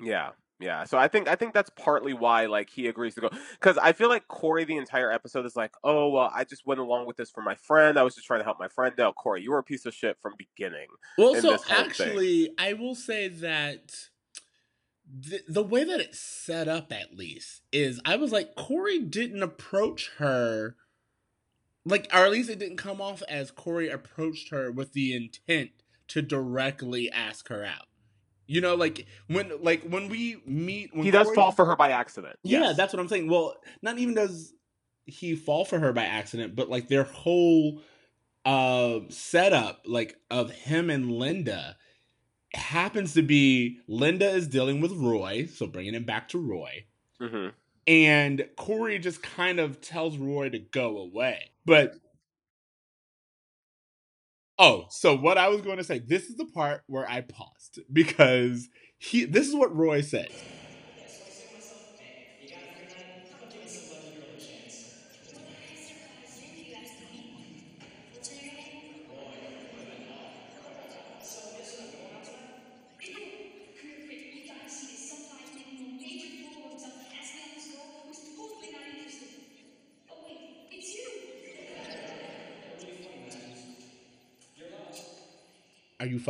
Yeah, 0.00 0.30
yeah. 0.58 0.84
So 0.84 0.96
I 0.98 1.08
think 1.08 1.28
I 1.28 1.34
think 1.34 1.52
that's 1.52 1.70
partly 1.70 2.14
why 2.14 2.46
like 2.46 2.70
he 2.70 2.86
agrees 2.86 3.14
to 3.16 3.22
go 3.22 3.30
because 3.52 3.78
I 3.78 3.92
feel 3.92 4.08
like 4.08 4.26
Corey 4.28 4.64
the 4.64 4.76
entire 4.76 5.12
episode 5.12 5.44
is 5.46 5.56
like, 5.56 5.72
oh 5.84 6.08
well, 6.08 6.30
I 6.34 6.44
just 6.44 6.66
went 6.66 6.80
along 6.80 7.06
with 7.06 7.16
this 7.16 7.30
for 7.30 7.42
my 7.42 7.54
friend. 7.54 7.98
I 7.98 8.02
was 8.02 8.14
just 8.14 8.26
trying 8.26 8.40
to 8.40 8.44
help 8.44 8.58
my 8.58 8.68
friend 8.68 8.98
out. 9.00 9.14
Corey, 9.16 9.42
you 9.42 9.50
were 9.50 9.58
a 9.58 9.64
piece 9.64 9.86
of 9.86 9.94
shit 9.94 10.16
from 10.20 10.34
beginning. 10.38 10.88
Well, 11.18 11.34
so 11.34 11.48
whole 11.48 11.58
thing. 11.58 11.76
actually, 11.76 12.50
I 12.58 12.72
will 12.72 12.94
say 12.94 13.28
that 13.28 14.08
the, 15.06 15.40
the 15.48 15.62
way 15.62 15.84
that 15.84 16.00
it's 16.00 16.18
set 16.18 16.68
up, 16.68 16.92
at 16.92 17.16
least, 17.16 17.62
is 17.72 18.00
I 18.04 18.16
was 18.16 18.32
like, 18.32 18.54
Corey 18.54 18.98
didn't 18.98 19.42
approach 19.42 20.10
her, 20.18 20.76
like, 21.84 22.08
or 22.12 22.24
at 22.24 22.32
least 22.32 22.50
it 22.50 22.58
didn't 22.58 22.78
come 22.78 23.00
off 23.00 23.22
as 23.28 23.50
Corey 23.50 23.88
approached 23.88 24.50
her 24.50 24.70
with 24.72 24.92
the 24.92 25.14
intent 25.14 25.70
to 26.08 26.22
directly 26.22 27.10
ask 27.10 27.48
her 27.48 27.64
out. 27.64 27.86
You 28.46 28.60
know, 28.60 28.74
like 28.76 29.06
when 29.28 29.52
like 29.62 29.82
when 29.82 30.08
we 30.08 30.40
meet, 30.46 30.94
when 30.94 31.04
he 31.04 31.10
does 31.10 31.26
Corey- 31.26 31.34
fall 31.34 31.52
for 31.52 31.64
her 31.64 31.76
by 31.76 31.90
accident. 31.90 32.38
Yeah, 32.42 32.60
Yes. 32.60 32.76
that's 32.76 32.92
what 32.92 33.00
I'm 33.00 33.08
saying. 33.08 33.28
Well, 33.28 33.56
not 33.82 33.98
even 33.98 34.14
does 34.14 34.52
he 35.04 35.34
fall 35.36 35.64
for 35.64 35.78
her 35.78 35.92
by 35.92 36.04
accident, 36.04 36.54
but 36.56 36.68
like 36.68 36.88
their 36.88 37.04
whole 37.04 37.82
uh 38.44 39.00
setup 39.08 39.82
like 39.86 40.16
of 40.30 40.50
him 40.52 40.88
and 40.90 41.10
Linda 41.10 41.76
happens 42.54 43.14
to 43.14 43.22
be 43.22 43.80
Linda 43.88 44.28
is 44.30 44.46
dealing 44.48 44.80
with 44.80 44.92
Roy, 44.92 45.46
so 45.52 45.66
bringing 45.66 45.94
him 45.94 46.04
back 46.04 46.28
to 46.28 46.38
Roy. 46.38 46.84
Mhm. 47.20 47.52
And 47.88 48.48
Corey 48.56 48.98
just 48.98 49.22
kind 49.22 49.58
of 49.60 49.80
tells 49.80 50.16
Roy 50.16 50.48
to 50.50 50.58
go 50.58 50.98
away. 50.98 51.50
But 51.64 51.94
Oh, 54.58 54.86
so 54.88 55.16
what 55.16 55.38
I 55.38 55.48
was 55.48 55.60
going 55.60 55.76
to 55.78 55.84
say, 55.84 55.98
this 55.98 56.24
is 56.24 56.36
the 56.36 56.46
part 56.46 56.82
where 56.86 57.08
I 57.08 57.20
paused 57.20 57.80
because 57.92 58.68
he 58.98 59.24
this 59.24 59.48
is 59.48 59.54
what 59.54 59.74
Roy 59.76 60.00
said. 60.00 60.28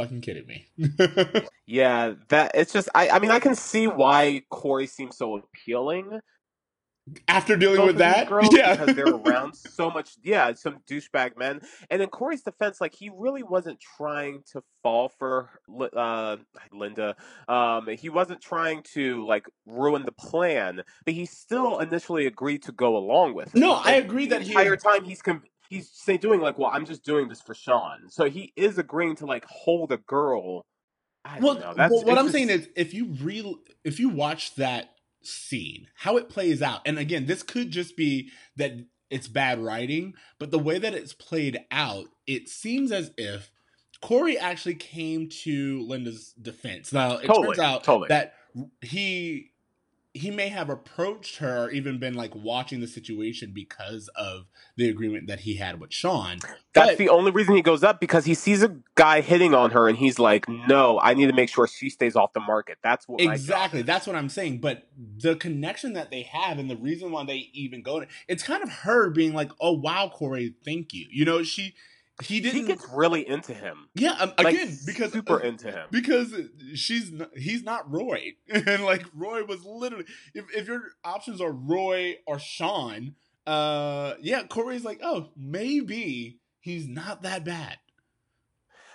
Fucking 0.07 0.21
kidding 0.23 0.47
me? 0.47 0.67
Yeah, 1.67 2.15
that 2.29 2.53
it's 2.55 2.73
just 2.73 2.89
I 2.95 3.09
I 3.11 3.19
mean 3.19 3.31
I 3.31 3.41
can 3.41 3.55
see 3.55 3.87
why 3.87 4.43
Corey 4.51 4.87
seems 4.87 5.17
so 5.17 5.37
appealing 5.37 6.21
After 7.29 7.57
dealing 7.57 7.77
both 7.79 7.87
with 7.89 7.99
that, 7.99 8.29
girls 8.29 8.49
yeah, 8.53 8.75
because 8.77 8.95
they're 8.97 9.07
around 9.07 9.55
so 9.57 9.91
much 9.91 10.11
yeah, 10.23 10.53
some 10.55 10.79
douchebag 10.89 11.37
men. 11.37 11.61
And 11.91 12.03
in 12.03 12.09
Corey's 12.09 12.43
defense, 12.43 12.81
like 12.81 12.95
he 12.95 13.11
really 13.15 13.43
wasn't 13.43 13.79
trying 13.97 14.43
to 14.53 14.63
fall 14.83 15.09
for 15.09 15.51
uh 15.97 16.37
Linda. 16.73 17.17
Um 17.49 17.89
he 17.89 18.09
wasn't 18.09 18.41
trying 18.41 18.83
to 18.95 19.27
like 19.27 19.47
ruin 19.67 20.05
the 20.05 20.13
plan, 20.13 20.83
but 21.05 21.15
he 21.15 21.27
still 21.27 21.79
initially 21.81 22.27
agreed 22.27 22.63
to 22.65 22.73
go 22.73 22.97
along 22.97 23.35
with 23.35 23.55
it. 23.55 23.59
No, 23.59 23.73
I 23.73 23.93
And 23.95 24.05
agree 24.05 24.27
the 24.27 24.37
that 24.37 24.43
he- 24.43 24.51
entire 24.51 24.77
time 24.77 25.05
he's 25.05 25.21
com- 25.23 25.43
he's 25.68 25.90
doing 26.20 26.40
like, 26.40 26.58
well, 26.58 26.70
I'm 26.73 26.87
just 26.87 27.04
doing 27.04 27.28
this 27.28 27.40
for 27.40 27.54
Sean. 27.54 28.08
So 28.08 28.28
he 28.28 28.52
is 28.56 28.78
agreeing 28.78 29.16
to 29.16 29.26
like 29.26 29.44
hold 29.46 29.92
a 29.92 29.99
girl. 29.99 30.64
I 31.25 31.40
well, 31.40 31.54
don't 31.54 31.62
know. 31.62 31.75
That's 31.75 31.92
well, 31.92 32.04
what 32.04 32.18
I'm 32.18 32.30
saying 32.30 32.50
is, 32.50 32.68
if 32.76 32.94
you 32.94 33.06
re 33.20 33.56
if 33.85 33.99
you 33.99 34.08
watch 34.08 34.54
that 34.56 34.90
scene, 35.23 35.88
how 35.96 36.16
it 36.16 36.28
plays 36.28 36.62
out, 36.62 36.80
and 36.87 36.99
again, 36.99 37.26
this 37.26 37.42
could 37.42 37.70
just 37.70 37.96
be 37.96 38.30
that 38.56 38.73
it's 39.11 39.28
bad 39.28 39.58
writing, 39.58 40.14
but 40.38 40.50
the 40.50 40.58
way 40.58 40.78
that 40.78 40.94
it's 40.94 41.12
played 41.12 41.58
out, 41.70 42.06
it 42.26 42.49
seems 42.49 42.92
as 42.92 43.11
if 43.16 43.50
Corey 44.00 44.38
actually 44.38 44.75
came 44.75 45.28
to 45.28 45.85
Linda's 45.87 46.32
defense. 46.40 46.92
Now, 46.92 47.16
it 47.16 47.26
Totally, 47.26 47.49
turns 47.49 47.58
out 47.58 47.85
totally. 47.85 48.08
that 48.08 48.35
he 48.80 49.52
he 50.16 50.30
may 50.30 50.49
have 50.49 50.68
approached 50.70 51.37
her 51.38 51.64
or 51.64 51.70
even 51.70 51.99
been 51.99 52.14
like 52.14 52.35
watching 52.35 52.80
the 52.80 52.87
situation 52.87 53.52
because 53.54 54.08
of 54.16 54.46
the 54.76 54.88
agreement 54.88 55.26
that 55.28 55.40
he 55.40 55.56
had 55.56 55.80
with 55.80 55.92
Sean. 55.92 56.38
That's 56.73 56.90
But- 56.90 56.99
the 56.99 57.08
only 57.08 57.30
reason 57.30 57.54
he 57.56 57.62
goes 57.62 57.82
up 57.85 58.00
because 58.00 58.25
he 58.25 58.35
sees 58.35 58.62
a 58.62 58.76
guy 58.94 59.20
hitting 59.20 59.54
on 59.54 59.70
her 59.70 59.88
and 59.88 59.96
he's 59.99 60.18
like, 60.18 60.49
"No, 60.49 60.99
I 61.00 61.14
need 61.14 61.26
to 61.26 61.32
make 61.32 61.49
sure 61.49 61.66
she 61.66 61.90
stays 61.90 62.16
off 62.16 62.32
the 62.32 62.40
market." 62.40 62.78
That's 62.82 63.06
what 63.08 63.20
Exactly. 63.20 63.80
is." 63.80 63.87
That's 63.87 64.06
what 64.06 64.16
I'm 64.16 64.28
saying. 64.28 64.58
But 64.58 64.88
the 65.18 65.37
connection 65.37 65.92
that 65.94 66.11
they 66.11 66.23
have 66.23 66.58
and 66.58 66.68
the 66.70 66.76
reason 66.76 67.12
why 67.12 67.25
they 67.25 67.50
even 67.52 67.82
go 67.82 68.00
to 68.00 68.06
it's 68.28 68.42
kind 68.42 68.62
of 68.62 68.70
her 68.70 69.11
being 69.11 69.32
like, 69.35 69.50
"Oh 69.61 69.73
wow, 69.73 70.11
Corey, 70.12 70.54
thank 70.64 70.92
you." 70.92 71.06
You 71.11 71.25
know, 71.25 71.42
she 71.42 71.75
he 72.23 72.40
didn't. 72.40 72.66
gets 72.66 72.87
really 72.92 73.26
into 73.28 73.52
him. 73.52 73.88
yeah, 73.94 74.12
um, 74.12 74.32
Like, 74.38 74.54
again 74.54 74.78
because 74.87 75.12
super 75.12 75.38
into 75.38 75.70
him. 75.70 75.87
because 75.90 76.35
she's 76.75 77.12
not, 77.12 77.37
he's 77.37 77.62
not 77.62 77.90
Roy, 77.90 78.35
and 78.49 78.85
like 78.85 79.04
Roy 79.14 79.44
was 79.44 79.64
literally 79.64 80.06
if 80.35 80.44
if 80.54 80.66
your 80.66 80.82
options 81.04 81.40
are 81.40 81.52
Roy 81.52 82.16
or 82.26 82.38
Sean, 82.38 83.14
uh, 83.46 84.14
yeah, 84.20 84.44
Corey's 84.44 84.85
like, 84.85 85.00
oh, 85.02 85.30
maybe 85.37 86.38
he's 86.61 86.88
not 86.88 87.23
that 87.23 87.44
bad. 87.44 87.78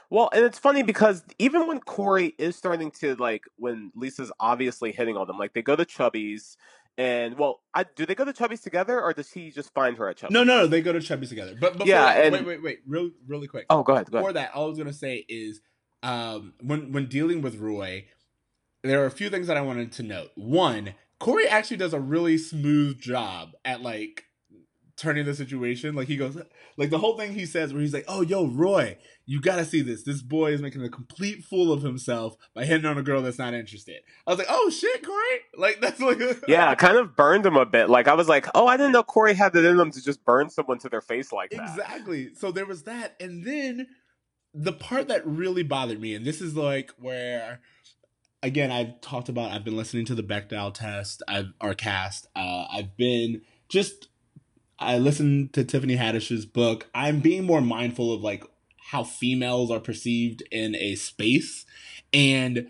Well, 0.09 0.29
and 0.33 0.43
it's 0.43 0.59
funny 0.59 0.83
because 0.83 1.23
even 1.39 1.67
when 1.67 1.79
Corey 1.79 2.35
is 2.37 2.57
starting 2.57 2.91
to 2.99 3.15
like, 3.15 3.45
when 3.55 3.93
Lisa's 3.95 4.29
obviously 4.41 4.91
hitting 4.91 5.15
on 5.15 5.25
them, 5.25 5.37
like 5.37 5.53
they 5.53 5.61
go 5.61 5.77
to 5.77 5.85
Chubby's, 5.85 6.57
and 7.01 7.38
well, 7.38 7.62
I, 7.74 7.84
do 7.96 8.05
they 8.05 8.13
go 8.13 8.25
to 8.25 8.34
Chubby's 8.34 8.62
together 8.62 9.01
or 9.01 9.12
does 9.12 9.31
he 9.31 9.50
just 9.50 9.74
find 9.74 9.98
her 9.98 10.08
at 10.08 10.17
Chubby's? 10.17 10.34
No, 10.34 10.43
no, 10.43 10.60
no, 10.62 10.67
they 10.67 10.81
go 10.81 10.93
to 10.93 11.00
Chubby's 11.01 11.29
together. 11.29 11.55
But 11.60 11.74
before 11.74 11.88
Yeah, 11.88 12.05
that, 12.05 12.25
and- 12.25 12.34
wait, 12.34 12.46
wait, 12.46 12.63
wait, 12.63 12.79
real, 12.88 13.10
really 13.27 13.48
quick. 13.48 13.65
Oh, 13.72 13.81
go 13.81 13.93
ahead. 13.93 14.05
Go 14.12 14.20
before 14.20 14.29
ahead. 14.29 14.36
that, 14.36 14.53
all 14.53 14.65
I 14.65 14.70
was 14.70 14.77
gonna 14.77 14.93
say 14.93 15.25
is 15.27 15.62
um, 16.03 16.53
when 16.62 16.91
when 16.91 17.08
dealing 17.08 17.41
with 17.41 17.58
Roy, 17.58 18.05
there 18.84 19.01
are 19.01 19.08
a 19.08 19.12
few 19.12 19.29
things 19.29 19.48
that 19.48 19.58
I 19.58 19.62
wanted 19.62 19.91
to 19.93 20.03
note. 20.03 20.29
One, 20.36 20.93
Corey 21.20 21.48
actually 21.48 21.77
does 21.77 21.93
a 21.93 22.00
really 22.00 22.38
smooth 22.38 23.00
job 23.00 23.51
at 23.65 23.81
like 23.81 24.25
turning 25.01 25.25
the 25.25 25.34
situation. 25.34 25.96
Like 25.96 26.08
he 26.08 26.15
goes, 26.15 26.38
like 26.77 26.91
the 26.91 27.00
whole 27.00 27.17
thing 27.17 27.34
he 27.34 27.46
says, 27.46 27.74
where 27.74 27.81
he's 27.81 27.93
like, 27.93 28.05
"Oh, 28.08 28.22
yo, 28.22 28.48
Roy, 28.48 28.98
you 29.25 29.41
gotta 29.41 29.65
see 29.65 29.81
this. 29.81 30.03
This 30.03 30.22
boy 30.22 30.53
is 30.53 30.62
making 30.62 30.84
a 30.84 30.89
complete 30.89 31.43
fool 31.43 31.74
of 31.74 31.81
himself 31.81 32.36
by 32.53 32.65
hitting 32.65 32.86
on 32.86 32.98
a 32.98 33.03
girl 33.03 33.22
that's 33.22 33.39
not 33.39 33.53
interested." 33.53 34.01
I 34.27 34.31
was 34.31 34.38
like, 34.38 34.48
"Oh 34.50 34.70
shit, 34.70 35.03
Corey!" 35.05 35.39
Like 35.58 35.81
that's 35.81 36.00
like, 36.00 36.20
Yeah, 36.48 36.74
kind 36.75 36.98
of 36.98 37.15
burned 37.15 37.46
him 37.46 37.58
a 37.58 37.65
bit. 37.65 37.89
Like 37.89 38.08
I 38.08 38.13
was 38.13 38.29
like, 38.29 38.48
oh, 38.55 38.67
I 38.67 38.77
didn't 38.77 38.93
know 38.93 39.03
Corey 39.03 39.34
had 39.34 39.55
it 39.55 39.65
in 39.65 39.79
him 39.79 39.91
to 39.91 40.01
just 40.01 40.24
burn 40.24 40.50
someone 40.50 40.79
to 40.79 40.89
their 40.89 41.01
face 41.01 41.31
like 41.31 41.50
that. 41.51 41.62
Exactly. 41.62 42.34
So 42.36 42.51
there 42.51 42.65
was 42.65 42.84
that, 42.84 43.15
and 43.20 43.43
then 43.43 43.88
the 44.53 44.74
part 44.74 45.08
that 45.08 45.25
really 45.25 45.63
bothered 45.63 46.00
me, 46.00 46.13
and 46.13 46.25
this 46.25 46.41
is 46.41 46.55
like 46.55 46.91
where, 46.98 47.62
again, 48.43 48.72
I've 48.72 49.01
talked 49.01 49.29
about. 49.29 49.51
I've 49.51 49.63
been 49.63 49.77
listening 49.77 50.05
to 50.05 50.15
the 50.15 50.24
Bechdel 50.24 50.74
test. 50.74 51.24
I've 51.27 51.53
our 51.60 51.74
cast. 51.74 52.27
Uh, 52.36 52.65
I've 52.72 52.96
been 52.98 53.41
just. 53.67 54.10
I 54.81 54.97
listened 54.97 55.53
to 55.53 55.63
Tiffany 55.63 55.95
Haddish's 55.95 56.47
book. 56.47 56.88
I'm 56.95 57.19
being 57.19 57.45
more 57.45 57.61
mindful 57.61 58.11
of 58.11 58.21
like 58.21 58.43
how 58.77 59.03
females 59.03 59.69
are 59.69 59.79
perceived 59.79 60.41
in 60.51 60.75
a 60.75 60.95
space, 60.95 61.65
and 62.11 62.67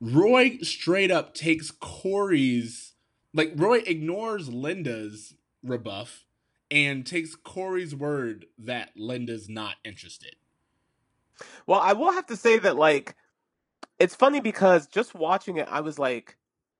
Roy 0.00 0.58
straight 0.60 1.10
up 1.10 1.34
takes 1.34 1.70
Corey's 1.70 2.92
like 3.32 3.52
Roy 3.56 3.78
ignores 3.86 4.50
Linda's 4.50 5.34
rebuff 5.62 6.26
and 6.70 7.06
takes 7.06 7.34
Corey's 7.34 7.94
word 7.94 8.44
that 8.58 8.90
Linda's 8.94 9.48
not 9.48 9.76
interested. 9.82 10.36
Well, 11.66 11.80
I 11.80 11.94
will 11.94 12.12
have 12.12 12.26
to 12.26 12.36
say 12.36 12.58
that 12.58 12.76
like 12.76 13.16
it's 13.98 14.14
funny 14.14 14.40
because 14.40 14.86
just 14.86 15.14
watching 15.14 15.56
it, 15.56 15.68
I 15.70 15.80
was 15.80 15.98
like, 15.98 16.36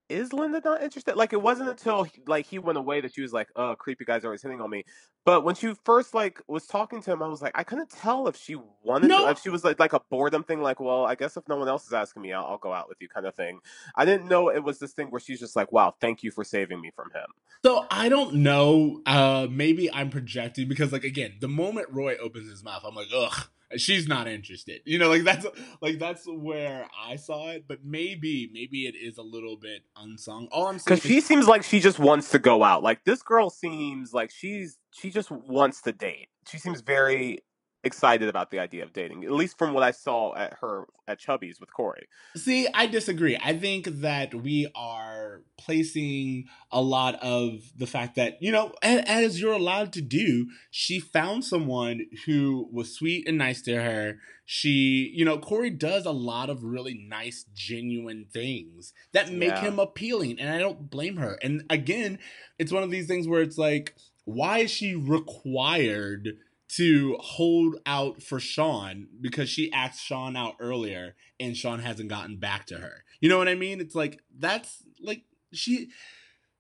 is 0.08 0.32
Linda 0.32 0.61
not 0.64 0.82
interested? 0.82 1.16
Like 1.16 1.32
it 1.32 1.40
wasn't 1.40 1.70
until 1.70 2.06
like 2.26 2.46
he 2.46 2.58
went 2.58 2.78
away 2.78 3.00
that 3.00 3.14
she 3.14 3.23
was 3.23 3.32
like, 3.32 3.49
"Oh, 3.56 3.75
creepy 3.76 4.04
guy's 4.04 4.25
are 4.25 4.28
always 4.28 4.42
hitting 4.42 4.61
on 4.61 4.70
me." 4.70 4.84
But 5.25 5.44
when 5.44 5.54
she 5.54 5.75
first 5.84 6.12
like 6.14 6.40
was 6.46 6.66
talking 6.66 7.00
to 7.02 7.12
him, 7.12 7.23
I 7.23 7.28
was 7.28 7.40
like, 7.40 7.52
I 7.54 7.64
couldn't 7.64 7.88
tell 7.90 8.28
if 8.28 8.37
she 8.37 8.56
wanted 8.82 9.08
No. 9.08 9.25
to, 9.25 9.30
if 9.30 9.40
she 9.40 9.49
was 9.49 9.64
like 9.64 9.80
like 9.80 9.94
a 9.94 10.00
boredom 10.11 10.44
thing, 10.44 10.61
like, 10.61 10.80
well, 10.80 11.04
I 11.06 11.14
guess 11.14 11.37
if 11.37 11.49
no 11.49 11.56
one 11.56 11.68
else 11.68 11.87
is 11.87 11.92
asking 11.94 12.23
me, 12.23 12.32
I'll, 12.32 12.44
I'll 12.44 12.58
go 12.58 12.73
out 12.73 12.88
with 12.88 12.99
you, 13.00 13.08
kind 13.08 13.26
of 13.26 13.34
thing. 13.34 13.61
I 13.96 14.04
didn't 14.04 14.28
know 14.28 14.50
it 14.50 14.62
was 14.62 14.78
this 14.78 14.92
thing 14.92 15.08
where 15.08 15.20
she's 15.20 15.40
just 15.40 15.56
like, 15.56 15.73
"Wow, 15.73 15.94
thank 16.00 16.23
you 16.23 16.30
for 16.30 16.44
saving 16.44 16.80
me 16.80 16.90
from 16.94 17.11
him." 17.11 17.26
So 17.64 17.87
I 17.90 18.08
don't 18.11 18.34
know. 18.37 19.00
Uh 19.06 19.46
maybe 19.50 19.90
I'm 19.92 20.11
projecting 20.11 20.68
because 20.68 20.92
like 20.92 21.04
again, 21.04 21.34
the 21.40 21.49
moment 21.49 21.88
Roy 21.90 22.16
opens 22.18 22.50
his 22.50 22.62
mouth, 22.62 22.82
I'm 22.87 22.94
like, 22.94 23.08
ugh, 23.14 23.49
she's 23.76 24.09
not 24.09 24.28
interested. 24.28 24.80
You 24.85 24.99
know, 24.99 25.09
like 25.09 25.23
that's 25.23 25.47
like 25.80 25.99
that's 25.99 26.25
where 26.26 26.88
I 26.99 27.16
saw 27.16 27.50
it. 27.50 27.64
But 27.66 27.85
maybe, 27.85 28.50
maybe 28.52 28.87
it 28.87 28.94
is 28.94 29.18
a 29.18 29.23
little 29.23 29.56
bit 29.56 29.83
unsung. 29.97 30.49
All 30.50 30.66
I'm 30.66 30.76
Because 30.76 31.02
she 31.02 31.21
seems 31.21 31.47
like 31.47 31.62
she 31.62 31.80
just 31.80 31.99
wants 31.99 32.30
to 32.30 32.38
go 32.38 32.62
out. 32.62 32.83
Like 32.83 33.04
this 33.04 33.23
girl 33.23 33.50
seems 33.50 34.12
like 34.12 34.30
she's 34.30 34.78
she 34.92 35.11
just 35.11 35.30
wants 35.30 35.83
to 35.83 35.92
date. 35.92 36.28
She 36.49 36.59
seems 36.59 36.80
very 36.80 37.40
excited 37.84 38.28
about 38.28 38.50
the 38.50 38.58
idea 38.58 38.82
of 38.82 38.92
dating, 38.92 39.24
at 39.24 39.32
least 39.32 39.58
from 39.58 39.74
what 39.74 39.82
I 39.82 39.90
saw 39.90 40.34
at 40.34 40.54
her 40.60 40.84
at 41.06 41.18
Chubby's 41.18 41.60
with 41.60 41.72
Corey. 41.72 42.06
See, 42.34 42.66
I 42.72 42.86
disagree. 42.86 43.36
I 43.42 43.56
think 43.58 43.86
that 44.00 44.34
we 44.34 44.66
are 44.74 45.42
placing 45.58 46.46
a 46.70 46.80
lot 46.80 47.16
of 47.22 47.60
the 47.76 47.86
fact 47.86 48.16
that, 48.16 48.42
you 48.42 48.50
know, 48.50 48.72
as 48.82 49.40
you're 49.40 49.52
allowed 49.52 49.92
to 49.94 50.00
do, 50.00 50.48
she 50.70 50.98
found 50.98 51.44
someone 51.44 52.06
who 52.26 52.68
was 52.72 52.94
sweet 52.94 53.28
and 53.28 53.36
nice 53.38 53.60
to 53.62 53.82
her. 53.82 54.18
She, 54.46 55.12
you 55.14 55.24
know, 55.24 55.38
Corey 55.38 55.70
does 55.70 56.06
a 56.06 56.10
lot 56.12 56.50
of 56.50 56.64
really 56.64 56.94
nice, 57.08 57.44
genuine 57.54 58.26
things 58.32 58.92
that 59.12 59.30
make 59.32 59.50
Yeah. 59.50 59.60
him 59.62 59.78
appealing. 59.78 60.38
And 60.40 60.50
I 60.50 60.58
don't 60.58 60.90
blame 60.90 61.16
her. 61.16 61.38
And 61.42 61.64
again, 61.70 62.18
it's 62.58 62.72
one 62.72 62.82
of 62.82 62.90
these 62.90 63.06
things 63.06 63.28
where 63.28 63.42
it's 63.42 63.58
like, 63.58 63.94
why 64.24 64.60
is 64.60 64.70
she 64.70 64.94
required 64.94 66.38
to 66.76 67.16
hold 67.21 67.76
out 67.87 68.23
for 68.23 68.40
Sean 68.40 69.09
because 69.21 69.49
she 69.49 69.71
asked 69.73 70.04
Sean 70.04 70.37
out 70.37 70.54
earlier 70.61 71.14
and 71.38 71.57
Sean 71.57 71.81
hasn't 71.81 72.09
gotten 72.09 72.37
back 72.37 72.66
to 72.66 72.78
her. 72.78 73.04
You 73.21 73.28
know 73.28 73.38
what 73.38 73.49
I 73.49 73.54
mean? 73.54 73.81
It's 73.81 73.95
like 73.95 74.21
that's 74.37 74.83
like 75.00 75.23
she 75.52 75.90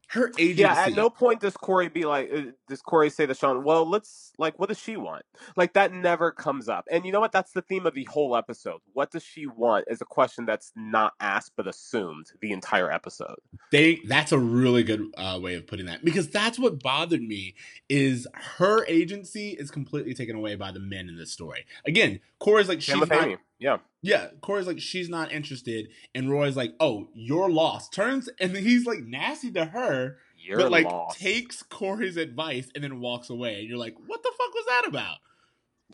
her 0.08 0.32
agency. 0.38 0.62
Yeah, 0.62 0.74
at 0.74 0.94
no 0.94 1.10
point 1.10 1.40
does 1.40 1.56
Corey 1.56 1.88
be 1.88 2.04
like, 2.04 2.30
uh, 2.32 2.42
does 2.68 2.82
Corey 2.82 3.10
say 3.10 3.26
to 3.26 3.34
Sean, 3.34 3.64
well, 3.64 3.88
let's, 3.88 4.32
like, 4.38 4.58
what 4.58 4.68
does 4.68 4.78
she 4.78 4.96
want? 4.96 5.24
Like, 5.56 5.74
that 5.74 5.92
never 5.92 6.30
comes 6.30 6.68
up. 6.68 6.86
And 6.90 7.04
you 7.04 7.12
know 7.12 7.20
what? 7.20 7.32
That's 7.32 7.52
the 7.52 7.62
theme 7.62 7.86
of 7.86 7.94
the 7.94 8.04
whole 8.04 8.36
episode. 8.36 8.80
What 8.92 9.10
does 9.10 9.22
she 9.22 9.46
want 9.46 9.86
is 9.88 10.00
a 10.00 10.04
question 10.04 10.44
that's 10.46 10.72
not 10.76 11.14
asked 11.20 11.52
but 11.56 11.66
assumed 11.66 12.26
the 12.40 12.52
entire 12.52 12.90
episode. 12.90 13.36
they 13.72 14.00
that's 14.06 14.32
a 14.32 14.38
really 14.38 14.82
good 14.82 15.02
uh, 15.16 15.38
way 15.42 15.54
of 15.54 15.66
putting 15.66 15.86
that 15.86 16.04
because 16.04 16.28
that's 16.28 16.58
what 16.58 16.82
bothered 16.82 17.22
me 17.22 17.54
is 17.88 18.26
her 18.58 18.84
agency 18.86 19.50
is 19.50 19.70
completely 19.70 20.14
taken 20.14 20.36
away 20.36 20.54
by 20.54 20.70
the 20.70 20.80
men 20.80 21.08
in 21.08 21.16
this 21.16 21.30
story. 21.30 21.66
Again, 21.86 22.20
Corey's 22.38 22.68
like 22.68 22.80
she's 22.80 22.96
not, 22.96 23.12
Amy. 23.12 23.36
Yeah. 23.64 23.78
Yeah, 24.02 24.26
Corey's 24.42 24.66
like 24.66 24.78
she's 24.78 25.08
not 25.08 25.32
interested, 25.32 25.88
and 26.14 26.30
Roy's 26.30 26.54
like, 26.54 26.74
"Oh, 26.78 27.08
you're 27.14 27.48
lost." 27.48 27.94
Turns 27.94 28.28
and 28.38 28.54
he's 28.54 28.84
like 28.84 28.98
nasty 29.04 29.50
to 29.52 29.64
her, 29.64 30.18
You're 30.36 30.58
but 30.58 30.70
like 30.70 30.84
lost. 30.84 31.18
takes 31.18 31.62
Corey's 31.62 32.18
advice 32.18 32.68
and 32.74 32.84
then 32.84 33.00
walks 33.00 33.30
away. 33.30 33.60
And 33.60 33.68
you're 33.68 33.78
like, 33.78 33.94
"What 34.06 34.22
the 34.22 34.30
fuck 34.36 34.52
was 34.54 34.64
that 34.68 34.82
about?" 34.86 35.16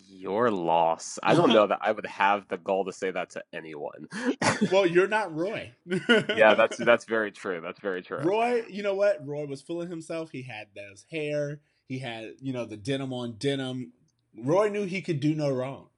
Your 0.08 0.50
loss. 0.50 1.20
I 1.22 1.36
don't 1.36 1.52
know 1.52 1.68
that 1.68 1.78
I 1.80 1.92
would 1.92 2.06
have 2.06 2.48
the 2.48 2.56
goal 2.56 2.84
to 2.86 2.92
say 2.92 3.12
that 3.12 3.30
to 3.30 3.44
anyone. 3.52 4.08
Well, 4.72 4.84
you're 4.84 5.06
not 5.06 5.32
Roy. 5.34 5.72
yeah, 5.86 6.54
that's 6.58 6.76
that's 6.76 7.04
very 7.04 7.30
true. 7.30 7.60
That's 7.62 7.78
very 7.78 8.02
true. 8.02 8.18
Roy. 8.18 8.64
You 8.68 8.82
know 8.82 8.96
what? 8.96 9.24
Roy 9.24 9.46
was 9.46 9.62
fooling 9.62 9.90
himself. 9.90 10.32
He 10.32 10.42
had 10.42 10.66
those 10.74 11.06
hair. 11.12 11.60
He 11.86 12.00
had 12.00 12.32
you 12.40 12.52
know 12.52 12.64
the 12.64 12.76
denim 12.76 13.12
on 13.12 13.36
denim. 13.38 13.92
Roy 14.36 14.68
knew 14.70 14.86
he 14.86 15.02
could 15.02 15.20
do 15.20 15.36
no 15.36 15.48
wrong. 15.50 15.89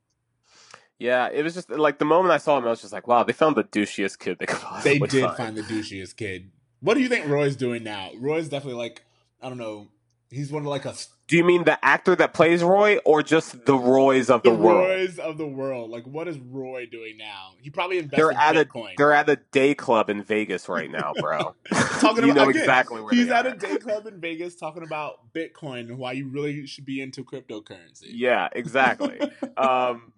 Yeah, 1.02 1.28
it 1.32 1.42
was 1.42 1.54
just 1.54 1.68
like 1.68 1.98
the 1.98 2.04
moment 2.04 2.32
I 2.32 2.38
saw 2.38 2.56
him, 2.58 2.64
I 2.64 2.70
was 2.70 2.80
just 2.80 2.92
like, 2.92 3.08
wow, 3.08 3.24
they 3.24 3.32
found 3.32 3.56
the 3.56 3.64
douchiest 3.64 4.18
kid 4.20 4.38
they 4.38 4.46
could 4.46 4.60
They 4.84 4.98
did 5.00 5.24
find. 5.24 5.36
find 5.36 5.56
the 5.56 5.62
douchiest 5.62 6.16
kid. 6.16 6.50
What 6.80 6.94
do 6.94 7.00
you 7.00 7.08
think 7.08 7.26
Roy's 7.26 7.56
doing 7.56 7.82
now? 7.82 8.10
Roy's 8.18 8.48
definitely 8.48 8.78
like 8.80 9.02
I 9.42 9.48
don't 9.48 9.58
know. 9.58 9.88
He's 10.30 10.50
one 10.52 10.62
of 10.62 10.68
like 10.68 10.84
a 10.86 10.94
Do 11.26 11.36
you 11.36 11.44
mean 11.44 11.64
the 11.64 11.84
actor 11.84 12.14
that 12.16 12.32
plays 12.32 12.62
Roy, 12.62 12.98
or 13.04 13.22
just 13.22 13.66
the 13.66 13.74
Roys 13.76 14.30
of 14.30 14.42
the, 14.44 14.50
the 14.50 14.56
world? 14.56 14.88
Roys 14.88 15.18
of 15.18 15.36
the 15.36 15.46
world. 15.46 15.90
Like, 15.90 16.06
what 16.06 16.26
is 16.28 16.38
Roy 16.38 16.86
doing 16.86 17.16
now? 17.18 17.50
He 17.60 17.68
probably 17.68 17.98
invested 17.98 18.16
They're 18.18 18.32
at 18.32 18.56
a 18.56 18.64
Bitcoin. 18.64 18.92
they're 18.96 19.12
at 19.12 19.28
a 19.28 19.36
day 19.50 19.74
club 19.74 20.08
in 20.08 20.22
Vegas 20.22 20.68
right 20.70 20.90
now, 20.90 21.12
bro. 21.20 21.54
talking 22.00 22.24
you 22.24 22.30
about 22.30 22.44
know 22.44 22.48
again, 22.48 22.62
exactly 22.62 23.00
where 23.02 23.12
he's 23.12 23.28
at 23.28 23.44
are. 23.46 23.50
a 23.50 23.56
day 23.58 23.76
club 23.76 24.06
in 24.06 24.20
Vegas 24.20 24.54
talking 24.56 24.84
about 24.84 25.32
Bitcoin 25.34 25.80
and 25.90 25.98
why 25.98 26.12
you 26.12 26.28
really 26.28 26.66
should 26.66 26.86
be 26.86 27.00
into 27.02 27.24
cryptocurrency. 27.24 28.08
Yeah, 28.12 28.48
exactly. 28.52 29.20
um, 29.58 30.12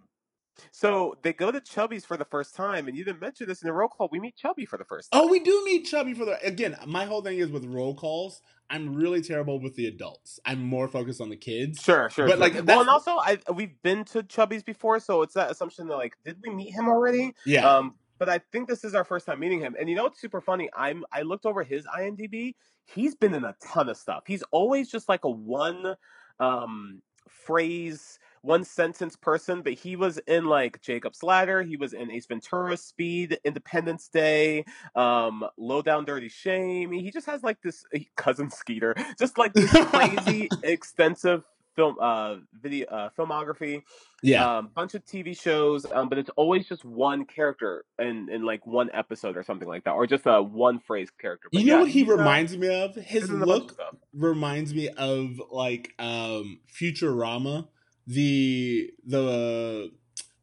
so 0.70 1.16
they 1.22 1.32
go 1.32 1.50
to 1.50 1.60
Chubby's 1.60 2.04
for 2.04 2.16
the 2.16 2.24
first 2.24 2.54
time, 2.54 2.88
and 2.88 2.96
you 2.96 3.04
didn't 3.04 3.20
mention 3.20 3.46
this 3.46 3.62
in 3.62 3.66
the 3.66 3.72
roll 3.72 3.88
call. 3.88 4.08
We 4.10 4.20
meet 4.20 4.36
Chubby 4.36 4.64
for 4.64 4.78
the 4.78 4.84
first 4.84 5.10
time. 5.10 5.22
Oh, 5.22 5.28
we 5.28 5.40
do 5.40 5.62
meet 5.64 5.86
Chubby 5.86 6.14
for 6.14 6.24
the 6.24 6.44
again. 6.44 6.76
My 6.86 7.04
whole 7.04 7.22
thing 7.22 7.38
is 7.38 7.50
with 7.50 7.64
roll 7.64 7.94
calls. 7.94 8.40
I'm 8.70 8.94
really 8.94 9.20
terrible 9.20 9.60
with 9.60 9.74
the 9.76 9.86
adults. 9.86 10.40
I'm 10.44 10.62
more 10.62 10.88
focused 10.88 11.20
on 11.20 11.28
the 11.28 11.36
kids. 11.36 11.82
Sure, 11.82 12.08
sure. 12.08 12.26
But, 12.26 12.32
sure. 12.34 12.40
like, 12.40 12.66
well, 12.66 12.80
and 12.80 12.88
also, 12.88 13.12
I 13.12 13.38
we've 13.54 13.80
been 13.82 14.04
to 14.06 14.22
Chubby's 14.22 14.62
before, 14.62 15.00
so 15.00 15.22
it's 15.22 15.34
that 15.34 15.50
assumption 15.50 15.86
that 15.88 15.96
like, 15.96 16.16
did 16.24 16.38
we 16.42 16.50
meet 16.54 16.70
him 16.70 16.88
already? 16.88 17.34
Yeah, 17.44 17.68
Um, 17.68 17.94
but 18.18 18.28
I 18.28 18.38
think 18.52 18.68
this 18.68 18.84
is 18.84 18.94
our 18.94 19.04
first 19.04 19.26
time 19.26 19.40
meeting 19.40 19.60
him. 19.60 19.74
And 19.78 19.88
you 19.88 19.96
know 19.96 20.04
what's 20.04 20.20
super 20.20 20.40
funny? 20.40 20.70
I'm 20.74 21.04
I 21.12 21.22
looked 21.22 21.46
over 21.46 21.62
his 21.62 21.84
IMDb. 21.86 22.54
He's 22.86 23.14
been 23.14 23.34
in 23.34 23.44
a 23.44 23.54
ton 23.62 23.88
of 23.88 23.96
stuff. 23.96 24.24
He's 24.26 24.42
always 24.50 24.90
just 24.90 25.08
like 25.08 25.24
a 25.24 25.30
one 25.30 25.96
um 26.40 27.02
phrase, 27.28 28.18
one 28.44 28.62
sentence 28.62 29.16
person, 29.16 29.62
but 29.62 29.72
he 29.72 29.96
was 29.96 30.18
in 30.26 30.44
like 30.44 30.80
Jacob's 30.82 31.22
Ladder, 31.22 31.62
he 31.62 31.76
was 31.76 31.94
in 31.94 32.10
Ace 32.10 32.26
Ventura, 32.26 32.76
Speed, 32.76 33.38
Independence 33.44 34.08
Day, 34.08 34.64
um, 34.94 35.44
Low 35.56 35.80
Down 35.80 36.04
Dirty 36.04 36.28
Shame. 36.28 36.92
He 36.92 37.10
just 37.10 37.26
has 37.26 37.42
like 37.42 37.62
this 37.62 37.84
cousin 38.16 38.50
Skeeter, 38.50 38.94
just 39.18 39.38
like 39.38 39.54
this 39.54 39.70
crazy 39.70 40.48
extensive 40.62 41.42
film 41.74 41.96
uh 42.00 42.36
video 42.62 42.86
uh 42.86 43.08
filmography 43.18 43.82
yeah. 44.24 44.58
um, 44.58 44.70
bunch 44.74 44.94
of 44.94 45.04
TV 45.04 45.38
shows, 45.38 45.84
um, 45.92 46.08
but 46.08 46.16
it's 46.16 46.30
always 46.36 46.66
just 46.66 46.84
one 46.84 47.26
character 47.26 47.84
in, 47.98 48.28
in 48.30 48.42
like 48.42 48.66
one 48.66 48.88
episode 48.94 49.36
or 49.36 49.42
something 49.42 49.68
like 49.68 49.84
that, 49.84 49.90
or 49.90 50.06
just 50.06 50.24
a 50.24 50.42
one 50.42 50.78
phrase 50.78 51.10
character. 51.20 51.48
But 51.52 51.60
you 51.60 51.66
know 51.66 51.76
yeah, 51.76 51.82
what 51.82 51.90
he 51.90 52.04
uh, 52.04 52.16
reminds 52.16 52.56
me 52.56 52.82
of? 52.82 52.94
His 52.94 53.04
he's 53.04 53.30
in 53.30 53.42
a 53.42 53.46
bunch 53.46 53.72
of 53.72 53.78
look 53.78 53.96
reminds 54.14 54.74
me 54.74 54.88
of 54.88 55.40
like 55.50 55.92
um 55.98 56.60
Futurama, 56.72 57.68
the 58.06 58.90
the 59.06 59.92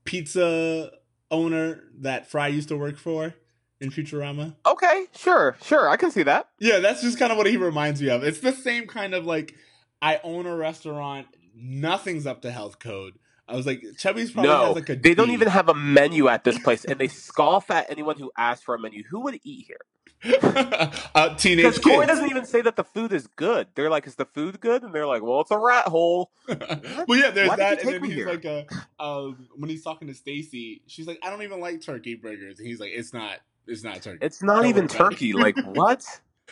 pizza 0.05 0.91
owner 1.29 1.83
that 1.99 2.29
Fry 2.29 2.47
used 2.47 2.69
to 2.69 2.77
work 2.77 2.97
for 2.97 3.33
in 3.79 3.89
Futurama. 3.89 4.55
Okay, 4.65 5.05
sure, 5.15 5.57
sure, 5.63 5.89
I 5.89 5.97
can 5.97 6.11
see 6.11 6.23
that. 6.23 6.49
Yeah, 6.59 6.79
that's 6.79 7.01
just 7.01 7.17
kind 7.17 7.31
of 7.31 7.37
what 7.37 7.47
he 7.47 7.57
reminds 7.57 8.01
me 8.01 8.09
of. 8.09 8.23
It's 8.23 8.39
the 8.39 8.51
same 8.51 8.87
kind 8.87 9.13
of 9.13 9.25
like 9.25 9.55
I 10.01 10.19
own 10.23 10.45
a 10.45 10.55
restaurant, 10.55 11.27
nothing's 11.55 12.25
up 12.25 12.41
to 12.41 12.51
health 12.51 12.79
code. 12.79 13.13
I 13.47 13.55
was 13.55 13.65
like, 13.65 13.83
Chubby's 13.97 14.31
probably 14.31 14.49
no, 14.49 14.67
has 14.67 14.75
like 14.75 14.89
a 14.89 14.95
they 14.95 15.13
don't 15.13 15.27
D. 15.27 15.33
even 15.33 15.49
have 15.49 15.67
a 15.67 15.73
menu 15.73 16.27
at 16.29 16.43
this 16.43 16.57
place, 16.57 16.85
and 16.85 16.99
they 16.99 17.07
scoff 17.09 17.69
at 17.69 17.89
anyone 17.89 18.17
who 18.17 18.31
asks 18.37 18.63
for 18.63 18.75
a 18.75 18.79
menu. 18.79 19.03
Who 19.09 19.21
would 19.21 19.39
eat 19.43 19.65
here? 19.67 19.81
uh, 20.43 21.35
teenage 21.35 21.65
Because 21.65 21.79
Corey 21.79 22.05
kids. 22.05 22.07
doesn't 22.07 22.29
even 22.29 22.45
say 22.45 22.61
that 22.61 22.75
the 22.75 22.83
food 22.83 23.11
is 23.11 23.27
good. 23.27 23.67
They're 23.73 23.89
like, 23.89 24.05
"Is 24.05 24.15
the 24.15 24.25
food 24.25 24.59
good?" 24.59 24.83
And 24.83 24.93
they're 24.93 25.07
like, 25.07 25.23
"Well, 25.23 25.41
it's 25.41 25.51
a 25.51 25.57
rat 25.57 25.87
hole." 25.87 26.31
well, 26.47 27.17
yeah, 27.17 27.31
there's 27.31 27.49
Why 27.49 27.55
that, 27.55 27.81
and 27.81 27.89
then 27.93 28.03
he's 28.03 28.13
here? 28.13 28.27
like, 28.27 28.45
uh, 28.45 28.63
um, 28.99 29.47
when 29.55 29.69
he's 29.69 29.83
talking 29.83 30.07
to 30.07 30.13
Stacy, 30.13 30.83
she's 30.85 31.07
like, 31.07 31.19
I 31.23 31.29
don't 31.29 31.41
even 31.41 31.59
like 31.59 31.81
turkey 31.81 32.15
burgers, 32.15 32.59
and 32.59 32.67
he's 32.67 32.79
like, 32.79 32.91
it's 32.93 33.13
not, 33.13 33.39
it's 33.65 33.83
not 33.83 34.01
turkey. 34.01 34.19
It's 34.21 34.43
not 34.43 34.61
Don't 34.61 34.69
even 34.69 34.87
turkey. 34.87 35.33
Like 35.33 35.55
what? 35.65 36.05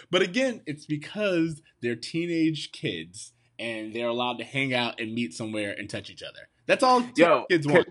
But 0.10 0.22
again, 0.22 0.62
it's 0.66 0.86
because 0.86 1.62
they're 1.82 1.96
teenage 1.96 2.72
kids 2.72 3.34
and 3.60 3.94
they're 3.94 4.08
allowed 4.08 4.38
to 4.38 4.44
hang 4.46 4.74
out 4.74 5.00
and 5.00 5.14
meet 5.14 5.34
somewhere 5.34 5.76
and 5.78 5.90
touch 5.90 6.10
each 6.10 6.24
other. 6.24 6.48
That's 6.66 6.84
all 6.84 7.02
teen 7.02 7.12
Yo, 7.18 7.46
kids 7.50 7.68
want. 7.68 7.88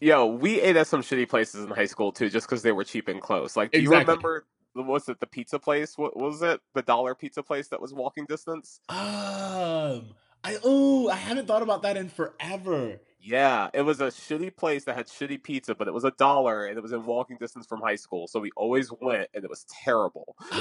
Yo, 0.00 0.26
we 0.26 0.60
ate 0.60 0.76
at 0.76 0.86
some 0.86 1.02
shitty 1.02 1.28
places 1.28 1.64
in 1.64 1.70
high 1.70 1.86
school 1.86 2.12
too, 2.12 2.28
just 2.28 2.46
because 2.46 2.62
they 2.62 2.72
were 2.72 2.84
cheap 2.84 3.08
and 3.08 3.20
close. 3.20 3.56
Like, 3.56 3.72
do 3.72 3.80
you 3.80 3.90
remember? 3.90 4.44
Was 4.86 5.08
it 5.08 5.20
the 5.20 5.26
pizza 5.26 5.58
place? 5.58 5.96
What 5.98 6.16
was 6.16 6.42
it? 6.42 6.60
The 6.74 6.82
dollar 6.82 7.14
pizza 7.14 7.42
place 7.42 7.68
that 7.68 7.80
was 7.80 7.92
walking 7.92 8.24
distance? 8.26 8.80
Um, 8.88 10.14
I 10.44 10.56
oh, 10.64 11.08
I 11.08 11.16
haven't 11.16 11.46
thought 11.46 11.62
about 11.62 11.82
that 11.82 11.96
in 11.96 12.08
forever. 12.08 13.00
Yeah, 13.20 13.68
it 13.74 13.82
was 13.82 14.00
a 14.00 14.06
shitty 14.06 14.56
place 14.56 14.84
that 14.84 14.94
had 14.96 15.08
shitty 15.08 15.42
pizza, 15.42 15.74
but 15.74 15.88
it 15.88 15.92
was 15.92 16.04
a 16.04 16.12
dollar 16.12 16.66
and 16.66 16.78
it 16.78 16.80
was 16.80 16.92
in 16.92 17.04
walking 17.04 17.36
distance 17.36 17.66
from 17.66 17.80
high 17.80 17.96
school. 17.96 18.28
So 18.28 18.38
we 18.38 18.50
always 18.56 18.92
went, 19.00 19.28
and 19.34 19.42
it 19.44 19.50
was 19.50 19.64
terrible. 19.84 20.36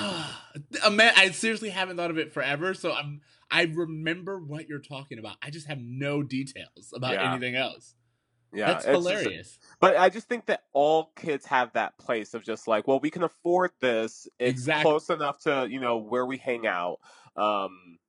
Man, 0.91 1.13
I 1.15 1.29
seriously 1.31 1.69
haven't 1.69 1.97
thought 1.97 2.09
of 2.09 2.17
it 2.17 2.33
forever, 2.33 2.73
so 2.73 2.91
I'm 2.93 3.21
I 3.51 3.63
remember 3.63 4.39
what 4.39 4.67
you're 4.67 4.79
talking 4.79 5.19
about. 5.19 5.37
I 5.41 5.51
just 5.51 5.67
have 5.67 5.79
no 5.79 6.23
details 6.23 6.91
about 6.93 7.13
Yeah. 7.13 7.31
anything 7.31 7.55
else. 7.55 7.93
Yeah, 8.53 8.67
That's 8.67 8.85
it's 8.85 8.95
just- 8.95 9.07
hilarious. 9.07 9.59
But 9.79 9.97
I 9.97 10.09
just 10.09 10.27
think 10.27 10.45
that 10.47 10.63
all 10.73 11.11
kids 11.15 11.45
have 11.47 11.73
that 11.73 11.97
place 11.97 12.33
of 12.33 12.43
just 12.43 12.67
like, 12.67 12.87
well, 12.87 12.99
we 12.99 13.09
can 13.11 13.23
afford 13.23 13.71
this. 13.79 14.27
It's 14.39 14.49
Exactly. 14.49 14.83
close 14.83 15.09
enough 15.09 15.39
to 15.41 15.67
you 15.69 15.79
know 15.79 15.97
where 15.97 16.25
we 16.25 16.37
hang 16.37 16.65
out. 16.65 16.99
Um, 17.35 17.99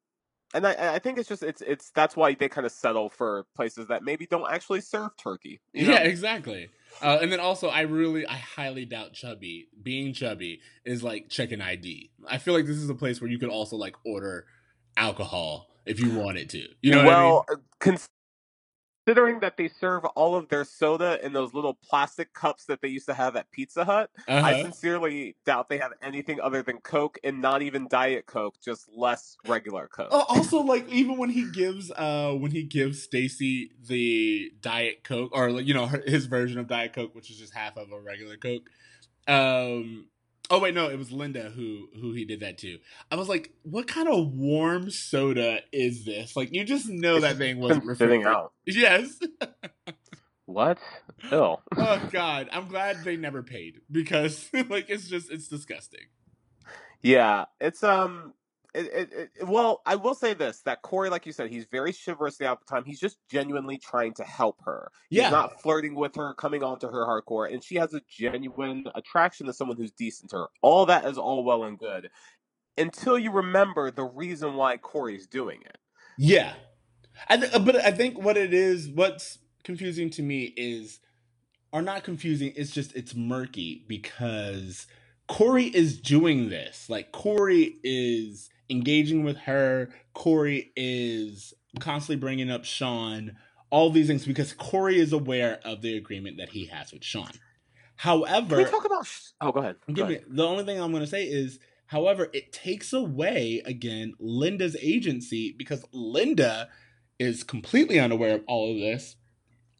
and 0.54 0.66
I, 0.66 0.94
I 0.94 0.98
think 0.98 1.18
it's 1.18 1.28
just 1.28 1.42
it's 1.42 1.60
it's 1.60 1.90
that's 1.90 2.16
why 2.16 2.34
they 2.34 2.48
kind 2.48 2.64
of 2.64 2.72
settle 2.72 3.10
for 3.10 3.44
places 3.54 3.88
that 3.88 4.02
maybe 4.02 4.24
don't 4.26 4.50
actually 4.50 4.80
serve 4.80 5.10
turkey. 5.18 5.60
you 5.74 5.86
know? 5.88 5.92
Yeah, 5.94 6.00
exactly. 6.00 6.70
Uh, 7.02 7.18
and 7.20 7.30
then 7.30 7.38
also, 7.38 7.68
I 7.68 7.82
really, 7.82 8.26
I 8.26 8.36
highly 8.38 8.86
doubt 8.86 9.12
Chubby 9.12 9.68
being 9.82 10.14
Chubby 10.14 10.60
is 10.86 11.02
like 11.04 11.28
checking 11.28 11.60
ID. 11.60 12.10
I 12.26 12.38
feel 12.38 12.54
like 12.54 12.64
this 12.64 12.78
is 12.78 12.88
a 12.88 12.94
place 12.94 13.20
where 13.20 13.30
you 13.30 13.38
could 13.38 13.50
also 13.50 13.76
like 13.76 13.94
order 14.06 14.46
alcohol 14.96 15.68
if 15.84 16.00
you 16.00 16.10
wanted 16.18 16.48
to. 16.50 16.62
You 16.80 16.92
know 16.92 17.04
what 17.04 17.12
I 17.14 17.20
mean? 17.22 17.30
well, 17.30 17.44
uh, 17.50 17.56
cons- 17.78 18.08
considering 19.08 19.40
that 19.40 19.56
they 19.56 19.68
serve 19.68 20.04
all 20.04 20.36
of 20.36 20.48
their 20.50 20.64
soda 20.64 21.18
in 21.24 21.32
those 21.32 21.54
little 21.54 21.72
plastic 21.72 22.34
cups 22.34 22.66
that 22.66 22.82
they 22.82 22.88
used 22.88 23.06
to 23.06 23.14
have 23.14 23.36
at 23.36 23.50
Pizza 23.50 23.82
Hut, 23.82 24.10
I 24.28 24.52
Uh-huh. 24.52 24.62
sincerely 24.64 25.34
doubt 25.46 25.70
they 25.70 25.78
have 25.78 25.92
anything 26.02 26.42
other 26.42 26.62
than 26.62 26.78
Coke 26.82 27.18
and 27.24 27.40
not 27.40 27.62
even 27.62 27.88
Diet 27.88 28.26
Coke, 28.26 28.56
just 28.62 28.86
less 28.94 29.38
regular 29.46 29.88
Coke. 29.88 30.08
Oh, 30.10 30.26
also, 30.28 30.60
like 30.60 30.86
even 30.90 31.16
when 31.16 31.30
he 31.30 31.50
gives, 31.50 31.90
uh, 31.92 32.34
when 32.38 32.50
he 32.50 32.64
gives 32.64 33.02
Stacy 33.02 33.72
the 33.86 34.52
Diet 34.60 35.04
Coke, 35.04 35.30
or 35.32 35.52
like, 35.52 35.66
you 35.66 35.72
know 35.72 35.86
her, 35.86 36.02
his 36.06 36.26
version 36.26 36.58
of 36.58 36.66
Diet 36.66 36.92
Coke, 36.92 37.14
which 37.14 37.30
is 37.30 37.38
just 37.38 37.54
half 37.54 37.78
of 37.78 37.90
a 37.90 37.98
regular 37.98 38.36
Coke. 38.36 38.68
Um, 39.26 40.08
oh 40.50 40.58
wait, 40.60 40.74
no, 40.74 40.88
it 40.88 40.98
was 40.98 41.12
Linda 41.12 41.50
who 41.50 41.88
who 42.00 42.12
he 42.12 42.24
did 42.24 42.40
that 42.40 42.58
to. 42.58 42.78
I 43.10 43.16
was 43.16 43.28
like, 43.28 43.52
what 43.62 43.86
kind 43.86 44.08
of 44.08 44.32
warm 44.32 44.90
soda 44.90 45.60
is 45.72 46.04
this? 46.04 46.36
Like, 46.36 46.52
you 46.52 46.64
just 46.64 46.88
know 46.88 47.20
that 47.20 47.36
thing 47.36 47.58
wasn't 47.60 47.84
refrigerated. 47.84 48.26
out. 48.26 48.52
Yes. 48.66 49.18
What? 50.46 50.78
Ew. 51.30 51.56
oh 51.76 52.08
God, 52.10 52.48
I'm 52.52 52.68
glad 52.68 53.04
they 53.04 53.16
never 53.16 53.42
paid 53.42 53.82
because 53.92 54.48
like 54.70 54.88
it's 54.88 55.06
just 55.06 55.30
it's 55.30 55.46
disgusting. 55.46 56.06
Yeah, 57.02 57.44
it's 57.60 57.84
um, 57.84 58.32
it, 58.78 59.12
it, 59.12 59.30
it, 59.40 59.48
well, 59.48 59.82
I 59.86 59.96
will 59.96 60.14
say 60.14 60.34
this: 60.34 60.62
that 60.62 60.82
Corey, 60.82 61.10
like 61.10 61.26
you 61.26 61.32
said, 61.32 61.50
he's 61.50 61.66
very 61.66 61.92
chivalrous 61.92 62.38
the 62.38 62.56
time. 62.68 62.84
He's 62.84 63.00
just 63.00 63.18
genuinely 63.30 63.78
trying 63.78 64.14
to 64.14 64.24
help 64.24 64.62
her. 64.64 64.90
He's 65.10 65.20
Yeah. 65.22 65.30
not 65.30 65.62
flirting 65.62 65.94
with 65.96 66.16
her, 66.16 66.34
coming 66.34 66.62
on 66.62 66.78
to 66.80 66.88
her 66.88 67.06
hardcore, 67.06 67.52
and 67.52 67.62
she 67.64 67.76
has 67.76 67.94
a 67.94 68.02
genuine 68.08 68.86
attraction 68.94 69.46
to 69.46 69.52
someone 69.52 69.76
who's 69.76 69.92
decent 69.92 70.30
to 70.30 70.36
her. 70.38 70.48
All 70.62 70.86
that 70.86 71.04
is 71.06 71.18
all 71.18 71.44
well 71.44 71.64
and 71.64 71.78
good, 71.78 72.10
until 72.78 73.18
you 73.18 73.32
remember 73.32 73.90
the 73.90 74.04
reason 74.04 74.54
why 74.54 74.78
Corey's 74.78 75.26
doing 75.26 75.60
it. 75.62 75.78
Yeah, 76.16 76.54
I 77.28 77.36
th- 77.38 77.54
uh, 77.54 77.60
but 77.60 77.76
I 77.76 77.92
think 77.92 78.18
what 78.22 78.36
it 78.36 78.54
is, 78.54 78.88
what's 78.88 79.38
confusing 79.64 80.10
to 80.10 80.22
me 80.22 80.54
is, 80.56 81.00
or 81.72 81.82
not 81.82 82.04
confusing. 82.04 82.52
It's 82.56 82.72
just 82.72 82.94
it's 82.96 83.14
murky 83.14 83.84
because 83.88 84.86
Corey 85.28 85.64
is 85.64 86.00
doing 86.00 86.48
this. 86.48 86.88
Like 86.88 87.12
Corey 87.12 87.76
is 87.84 88.48
engaging 88.70 89.24
with 89.24 89.36
her. 89.38 89.90
Corey 90.14 90.72
is 90.74 91.54
constantly 91.80 92.16
bringing 92.20 92.50
up 92.50 92.64
Sean. 92.64 93.36
All 93.70 93.90
these 93.90 94.06
things 94.06 94.24
because 94.24 94.52
Corey 94.54 94.98
is 94.98 95.12
aware 95.12 95.60
of 95.64 95.82
the 95.82 95.96
agreement 95.96 96.38
that 96.38 96.48
he 96.50 96.66
has 96.66 96.92
with 96.92 97.04
Sean. 97.04 97.30
However, 97.96 98.56
Can 98.56 98.64
we 98.64 98.70
talk 98.70 98.84
about? 98.84 99.06
Oh, 99.40 99.52
go 99.52 99.60
ahead. 99.60 99.76
Go 99.88 99.94
Give 99.94 100.08
me, 100.08 100.14
ahead. 100.16 100.26
the 100.30 100.46
only 100.46 100.64
thing 100.64 100.80
I'm 100.80 100.90
going 100.92 101.02
to 101.02 101.06
say 101.08 101.24
is, 101.24 101.58
however, 101.86 102.28
it 102.32 102.52
takes 102.52 102.92
away 102.92 103.60
again 103.66 104.14
Linda's 104.18 104.76
agency 104.80 105.54
because 105.58 105.84
Linda 105.92 106.68
is 107.18 107.42
completely 107.44 107.98
unaware 107.98 108.36
of 108.36 108.44
all 108.46 108.72
of 108.72 108.78
this. 108.78 109.16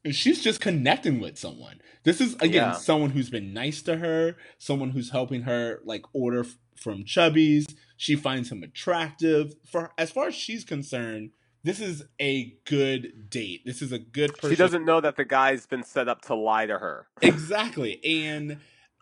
And 0.05 0.15
she's 0.15 0.43
just 0.43 0.61
connecting 0.61 1.21
with 1.21 1.39
someone. 1.39 1.81
This 2.05 2.21
is 2.21 2.35
again 2.37 2.53
Yeah. 2.55 2.73
someone 2.73 3.11
who's 3.11 3.31
been 3.31 3.53
nice 3.53 3.83
to 3.83 3.99
her, 3.99 4.37
someone 4.59 4.91
who's 4.91 5.11
helping 5.11 5.43
her 5.43 5.81
like 5.85 6.03
order 6.13 6.41
f- 6.41 6.57
from 6.77 7.05
Chubby's. 7.05 7.67
She 7.97 8.15
finds 8.15 8.51
him 8.53 8.63
attractive. 8.63 9.55
For 9.71 9.91
as 9.99 10.11
far 10.11 10.29
as 10.29 10.35
she's 10.35 10.65
concerned, 10.65 11.31
this 11.65 11.81
is 11.81 12.05
a 12.21 12.55
good 12.65 13.29
date. 13.29 13.63
This 13.67 13.83
is 13.83 13.91
a 13.93 13.99
good 13.99 14.35
person. 14.35 14.51
She 14.51 14.57
doesn't 14.57 14.85
know 14.85 15.01
that 15.01 15.17
the 15.17 15.25
guy's 15.25 15.67
been 15.67 15.83
set 15.83 16.09
up 16.09 16.23
to 16.23 16.35
lie 16.35 16.67
to 16.67 16.79
her. 16.79 17.09
exactly 17.21 18.01
and 18.05 18.59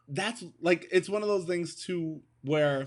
that's 0.09 0.45
like 0.61 0.87
it's 0.93 1.09
one 1.09 1.23
of 1.23 1.29
those 1.29 1.45
things 1.47 1.75
too 1.75 2.23
where 2.43 2.87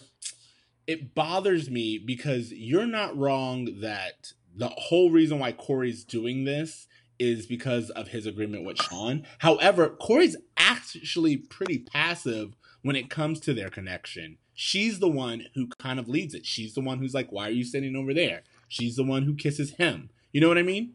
it 0.88 1.14
bothers 1.14 1.70
me 1.70 1.98
because 2.04 2.52
you're 2.52 2.88
not 2.88 3.16
wrong 3.16 3.82
that 3.82 4.32
the 4.56 4.70
whole 4.70 5.12
reason 5.12 5.38
why 5.38 5.52
corey's 5.52 6.04
doing 6.04 6.46
this 6.46 6.88
is 7.20 7.46
because 7.46 7.90
of 7.92 8.10
his 8.10 8.26
agreement 8.26 8.66
with 8.66 8.82
sean. 8.82 9.26
However 9.40 9.90
corey's 9.90 10.38
actually 10.58 11.38
pretty 11.38 11.80
passive 11.80 12.56
when 12.82 12.96
it 12.96 13.10
comes 13.10 13.40
to 13.42 13.54
their 13.54 13.70
connection. 13.70 14.38
She's 14.54 15.00
the 15.00 15.10
one 15.10 15.46
who 15.54 15.68
kind 15.80 16.00
of 16.00 16.10
leads 16.10 16.34
it. 16.34 16.46
She's 16.46 16.74
the 16.74 16.82
one 16.82 17.00
who's 17.00 17.14
like 17.14 17.32
why 17.32 17.48
are 17.48 17.52
you 17.52 17.64
sitting 17.64 17.96
over 17.96 18.14
there? 18.14 18.44
She's 18.68 18.96
the 18.96 19.04
one 19.04 19.24
who 19.24 19.36
kisses 19.36 19.72
him. 19.72 20.10
You 20.32 20.42
know 20.42 20.48
what 20.48 20.60
i 20.60 20.64
mean 20.64 20.94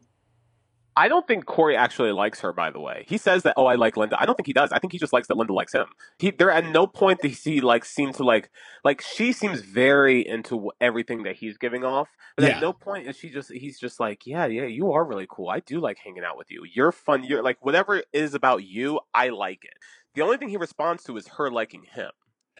I 0.97 1.07
don't 1.09 1.27
think 1.27 1.45
Corey 1.45 1.75
actually 1.75 2.11
likes 2.13 2.39
her. 2.39 2.53
By 2.53 2.71
the 2.71 2.79
way, 2.79 3.05
he 3.07 3.17
says 3.17 3.43
that. 3.43 3.55
Oh, 3.57 3.65
I 3.65 3.75
like 3.75 3.97
Linda. 3.97 4.19
I 4.19 4.25
don't 4.25 4.35
think 4.35 4.47
he 4.47 4.53
does. 4.53 4.71
I 4.71 4.79
think 4.79 4.93
he 4.93 4.99
just 4.99 5.11
likes 5.11 5.27
that 5.27 5.35
Linda 5.37 5.53
likes 5.53 5.73
him. 5.73 5.87
He 6.19 6.31
there 6.31 6.51
at 6.51 6.65
no 6.65 6.87
point 6.87 7.19
does 7.21 7.43
he 7.43 7.59
like 7.61 7.83
seem 7.83 8.13
to 8.13 8.23
like 8.23 8.49
like 8.83 9.01
she 9.01 9.33
seems 9.33 9.61
very 9.61 10.25
into 10.25 10.71
everything 10.79 11.23
that 11.23 11.35
he's 11.35 11.57
giving 11.57 11.83
off. 11.83 12.07
But 12.37 12.45
Yeah. 12.45 12.55
at 12.55 12.61
no 12.61 12.71
point 12.73 13.07
is 13.07 13.17
she 13.17 13.29
just 13.29 13.51
he's 13.51 13.79
just 13.79 13.99
like 13.99 14.25
yeah 14.25 14.45
yeah 14.45 14.65
you 14.65 14.93
are 14.93 15.03
really 15.03 15.27
cool. 15.29 15.49
I 15.49 15.59
do 15.59 15.79
like 15.79 15.97
hanging 15.97 16.23
out 16.23 16.37
with 16.37 16.49
you. 16.49 16.63
You're 16.73 16.91
fun. 16.91 17.23
You're 17.23 17.43
like 17.43 17.63
whatever 17.65 17.97
it 17.97 18.05
is 18.13 18.33
about 18.33 18.63
you. 18.63 18.99
I 19.13 19.29
like 19.29 19.63
it. 19.65 19.73
The 20.13 20.21
only 20.21 20.37
thing 20.37 20.47
he 20.49 20.57
responds 20.57 21.03
to 21.03 21.17
is 21.17 21.27
her 21.27 21.51
liking 21.51 21.83
him. 21.83 22.11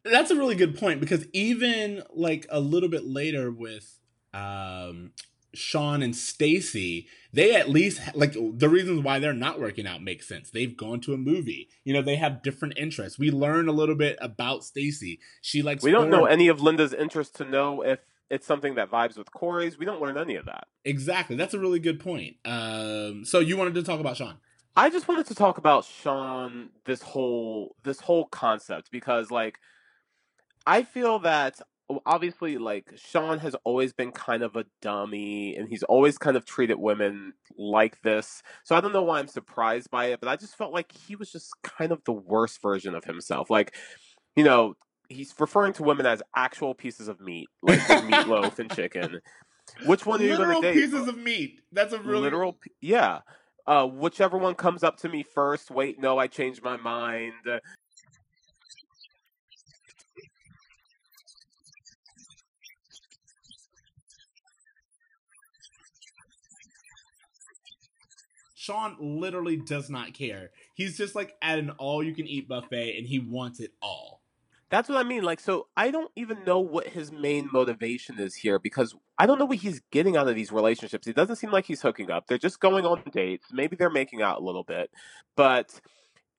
That's 0.03 0.29
a 0.29 0.35
really 0.35 0.55
good 0.55 0.77
point 0.77 0.99
because 0.99 1.25
even 1.33 2.03
like 2.13 2.45
a 2.49 2.59
little 2.59 2.89
bit 2.89 3.05
later 3.05 3.49
with 3.51 3.97
um 4.33 5.11
Sean 5.55 6.03
and 6.03 6.15
Stacy, 6.15 7.07
they 7.33 7.55
at 7.55 7.69
least 7.69 8.01
like 8.15 8.33
the 8.33 8.69
reasons 8.69 9.01
why 9.01 9.19
they're 9.19 9.33
not 9.33 9.59
working 9.59 9.87
out 9.87 10.01
make 10.01 10.23
sense. 10.23 10.49
They've 10.49 10.75
gone 10.75 11.01
to 11.01 11.13
a 11.13 11.17
movie. 11.17 11.69
You 11.83 11.93
know, 11.93 12.01
they 12.01 12.15
have 12.15 12.43
different 12.43 12.77
interests. 12.77 13.19
We 13.19 13.31
learn 13.31 13.67
a 13.67 13.73
little 13.73 13.95
bit 13.95 14.17
about 14.21 14.63
Stacy. 14.63 15.19
She 15.41 15.61
likes 15.61 15.83
We 15.83 15.91
don't 15.91 16.09
know 16.09 16.25
any 16.25 16.47
of 16.47 16.61
Linda's 16.61 16.93
interests 16.93 17.37
to 17.37 17.45
know 17.45 17.81
if 17.81 17.99
it's 18.29 18.47
something 18.47 18.75
that 18.75 18.89
vibes 18.89 19.17
with 19.17 19.31
Corey's. 19.31 19.77
We 19.77 19.85
don't 19.85 20.01
learn 20.01 20.17
any 20.17 20.35
of 20.35 20.45
that. 20.45 20.67
Exactly. 20.83 21.35
That's 21.35 21.53
a 21.53 21.59
really 21.59 21.79
good 21.79 21.99
point. 21.99 22.37
Um 22.45 23.25
so 23.25 23.39
you 23.39 23.57
wanted 23.57 23.75
to 23.75 23.83
talk 23.83 23.99
about 23.99 24.17
Sean. 24.17 24.37
I 24.77 24.89
just 24.89 25.07
wanted 25.07 25.27
to 25.27 25.35
talk 25.35 25.57
about 25.57 25.85
Sean 25.85 26.69
this 26.85 27.01
whole 27.01 27.75
this 27.83 27.99
whole 27.99 28.25
concept 28.25 28.91
because 28.91 29.31
like 29.31 29.59
I 30.67 30.83
feel 30.83 31.19
that 31.19 31.61
obviously 32.05 32.57
like 32.57 32.91
Sean 32.95 33.39
has 33.39 33.55
always 33.63 33.93
been 33.93 34.11
kind 34.11 34.43
of 34.43 34.55
a 34.55 34.65
dummy 34.81 35.55
and 35.55 35.69
he's 35.69 35.83
always 35.83 36.17
kind 36.17 36.35
of 36.35 36.45
treated 36.45 36.77
women 36.79 37.33
like 37.57 38.01
this. 38.01 38.41
So 38.63 38.75
I 38.75 38.81
don't 38.81 38.93
know 38.93 39.03
why 39.03 39.19
I'm 39.19 39.27
surprised 39.27 39.91
by 39.91 40.05
it, 40.07 40.19
but 40.19 40.29
I 40.29 40.35
just 40.35 40.57
felt 40.57 40.73
like 40.73 40.91
he 40.91 41.15
was 41.15 41.31
just 41.31 41.51
kind 41.63 41.91
of 41.91 42.03
the 42.05 42.13
worst 42.13 42.61
version 42.61 42.95
of 42.95 43.03
himself. 43.03 43.49
Like, 43.49 43.75
you 44.35 44.43
know, 44.43 44.75
he's 45.09 45.33
referring 45.39 45.73
to 45.73 45.83
women 45.83 46.05
as 46.05 46.23
actual 46.35 46.73
pieces 46.73 47.07
of 47.07 47.19
meat, 47.21 47.47
like 47.61 47.79
meatloaf 47.79 48.57
and 48.59 48.73
chicken. 48.73 49.19
Which 49.85 50.05
one 50.05 50.21
are 50.21 50.23
you 50.23 50.31
Literal 50.31 50.61
going 50.61 50.73
to 50.75 50.81
date? 50.81 50.91
pieces 50.91 51.07
of 51.07 51.17
meat. 51.17 51.61
That's 51.71 51.93
a 51.93 51.99
really 51.99 52.21
literal 52.23 52.57
yeah 52.81 53.19
uh 53.67 53.85
whichever 53.85 54.37
one 54.37 54.53
comes 54.53 54.83
up 54.83 54.97
to 54.97 55.09
me 55.09 55.23
first 55.23 55.71
wait 55.71 55.99
no 55.99 56.19
i 56.19 56.27
changed 56.27 56.63
my 56.63 56.77
mind 56.77 57.33
Sean 68.65 68.95
literally 68.99 69.57
does 69.57 69.89
not 69.91 70.13
care. 70.13 70.49
He's 70.73 70.97
just 70.97 71.13
like 71.13 71.35
at 71.41 71.59
an 71.59 71.69
all 71.77 72.03
you 72.03 72.15
can 72.15 72.27
eat 72.27 72.47
buffet 72.47 72.97
and 72.97 73.05
he 73.05 73.19
wants 73.19 73.59
it 73.59 73.71
all. 73.81 74.21
that's 74.71 74.89
what 74.89 74.97
i 74.97 75.03
mean 75.03 75.21
like 75.21 75.39
so 75.39 75.67
i 75.77 75.91
don't 75.91 76.11
even 76.15 76.43
know 76.43 76.59
what 76.59 76.87
his 76.87 77.11
main 77.11 77.47
motivation 77.53 78.19
is 78.19 78.33
here 78.33 78.57
because 78.57 78.95
i 79.19 79.25
don't 79.27 79.37
know 79.37 79.45
what 79.45 79.59
he's 79.59 79.79
getting 79.91 80.17
out 80.17 80.27
of 80.27 80.35
these 80.35 80.51
relationships. 80.51 81.05
It 81.05 81.15
doesn't 81.15 81.35
seem 81.35 81.51
like 81.51 81.65
he's 81.65 81.83
hooking 81.83 82.09
up. 82.09 82.25
They're 82.27 82.39
just 82.39 82.59
going 82.59 82.85
on 82.85 83.03
dates. 83.11 83.45
Maybe 83.53 83.75
they're 83.75 83.91
making 84.01 84.23
out 84.23 84.39
a 84.41 84.43
little 84.43 84.63
bit. 84.63 84.89
But 85.35 85.79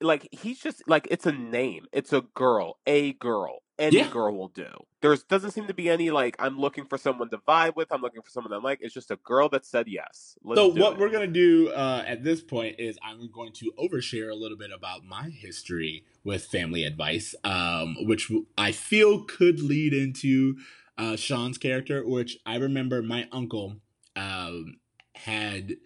like 0.01 0.29
he's 0.33 0.59
just 0.59 0.83
like 0.89 1.07
it's 1.11 1.27
a 1.27 1.33
name. 1.33 1.87
It's 1.93 2.13
a 2.13 2.23
girl. 2.35 2.79
A 2.87 3.13
girl 3.15 3.63
any 3.79 3.97
Yeah. 3.99 4.09
girl 4.11 4.35
will 4.35 4.49
do 4.49 4.69
there's 5.03 5.23
doesn't 5.25 5.51
seem 5.51 5.67
to 5.67 5.75
be 5.75 5.91
any 5.91 6.11
like 6.11 6.35
i'm 6.39 6.59
looking 6.59 6.87
for 6.87 6.97
someone 6.97 7.29
to 7.31 7.39
vibe 7.39 7.77
with 7.77 7.89
i'm 7.93 8.01
looking 8.01 8.23
for 8.23 8.31
someone 8.31 8.53
i 8.53 8.57
like 8.57 8.79
it's 8.81 8.95
just 8.95 9.11
a 9.11 9.17
girl 9.17 9.49
that 9.51 9.67
said 9.67 9.87
yes 9.89 10.39
Let's 10.43 10.59
so 10.59 10.69
what 10.69 10.95
it. 10.95 10.99
we're 10.99 11.11
gonna 11.11 11.27
do 11.27 11.69
uh, 11.71 12.03
at 12.07 12.25
this 12.25 12.41
point 12.41 12.77
is 12.79 12.99
I'm 13.03 13.31
going 13.31 13.53
to 13.55 13.73
overshare 13.79 14.31
a 14.31 14.35
little 14.35 14.57
bit 14.57 14.71
about 14.75 15.05
my 15.05 15.29
history 15.29 16.05
with 16.25 16.47
family 16.47 16.85
advice, 16.85 17.35
um, 17.45 17.97
which 18.01 18.31
I 18.57 18.73
feel 18.73 19.23
could 19.25 19.61
lead 19.61 19.93
into 19.93 20.57
uh, 20.99 21.17
Sean's 21.17 21.59
character. 21.59 22.07
Which 22.07 22.39
I 22.47 22.57
remember 22.57 23.03
my 23.03 23.29
uncle 23.33 23.77
um, 24.17 24.77
had 25.15 25.77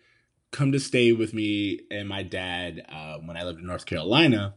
come 0.50 0.72
to 0.72 0.80
stay 0.80 1.12
with 1.12 1.32
me 1.34 1.80
and 1.90 2.08
my 2.08 2.22
dad 2.22 2.84
uh, 2.88 3.18
when 3.18 3.36
I 3.36 3.42
lived 3.44 3.60
in 3.60 3.66
North 3.66 3.86
Carolina. 3.86 4.54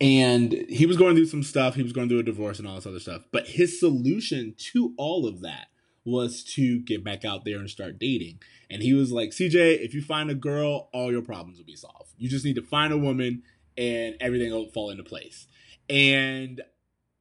And 0.00 0.52
he 0.68 0.86
was 0.86 0.96
going 0.96 1.14
through 1.14 1.26
some 1.26 1.42
stuff. 1.42 1.74
He 1.74 1.82
was 1.82 1.92
going 1.92 2.08
through 2.08 2.20
a 2.20 2.24
divorce 2.24 2.58
and 2.58 2.66
all 2.66 2.76
this 2.76 2.86
other 2.86 3.00
stuff. 3.00 3.22
But 3.32 3.48
his 3.48 3.78
solution 3.78 4.54
to 4.72 4.94
all 4.96 5.26
of 5.26 5.42
that 5.42 5.66
was 6.04 6.42
to 6.42 6.80
get 6.80 7.04
back 7.04 7.24
out 7.24 7.44
there 7.44 7.58
and 7.58 7.68
start 7.68 7.98
dating. 7.98 8.40
And 8.70 8.82
he 8.82 8.94
was 8.94 9.12
like, 9.12 9.30
CJ, 9.30 9.84
if 9.84 9.92
you 9.92 10.00
find 10.00 10.30
a 10.30 10.34
girl, 10.34 10.88
all 10.92 11.10
your 11.10 11.22
problems 11.22 11.58
will 11.58 11.66
be 11.66 11.76
solved. 11.76 12.14
You 12.16 12.28
just 12.28 12.44
need 12.44 12.56
to 12.56 12.62
find 12.62 12.92
a 12.92 12.98
woman 12.98 13.42
and 13.76 14.16
everything 14.20 14.50
will 14.50 14.70
fall 14.70 14.90
into 14.90 15.04
place. 15.04 15.46
And 15.88 16.62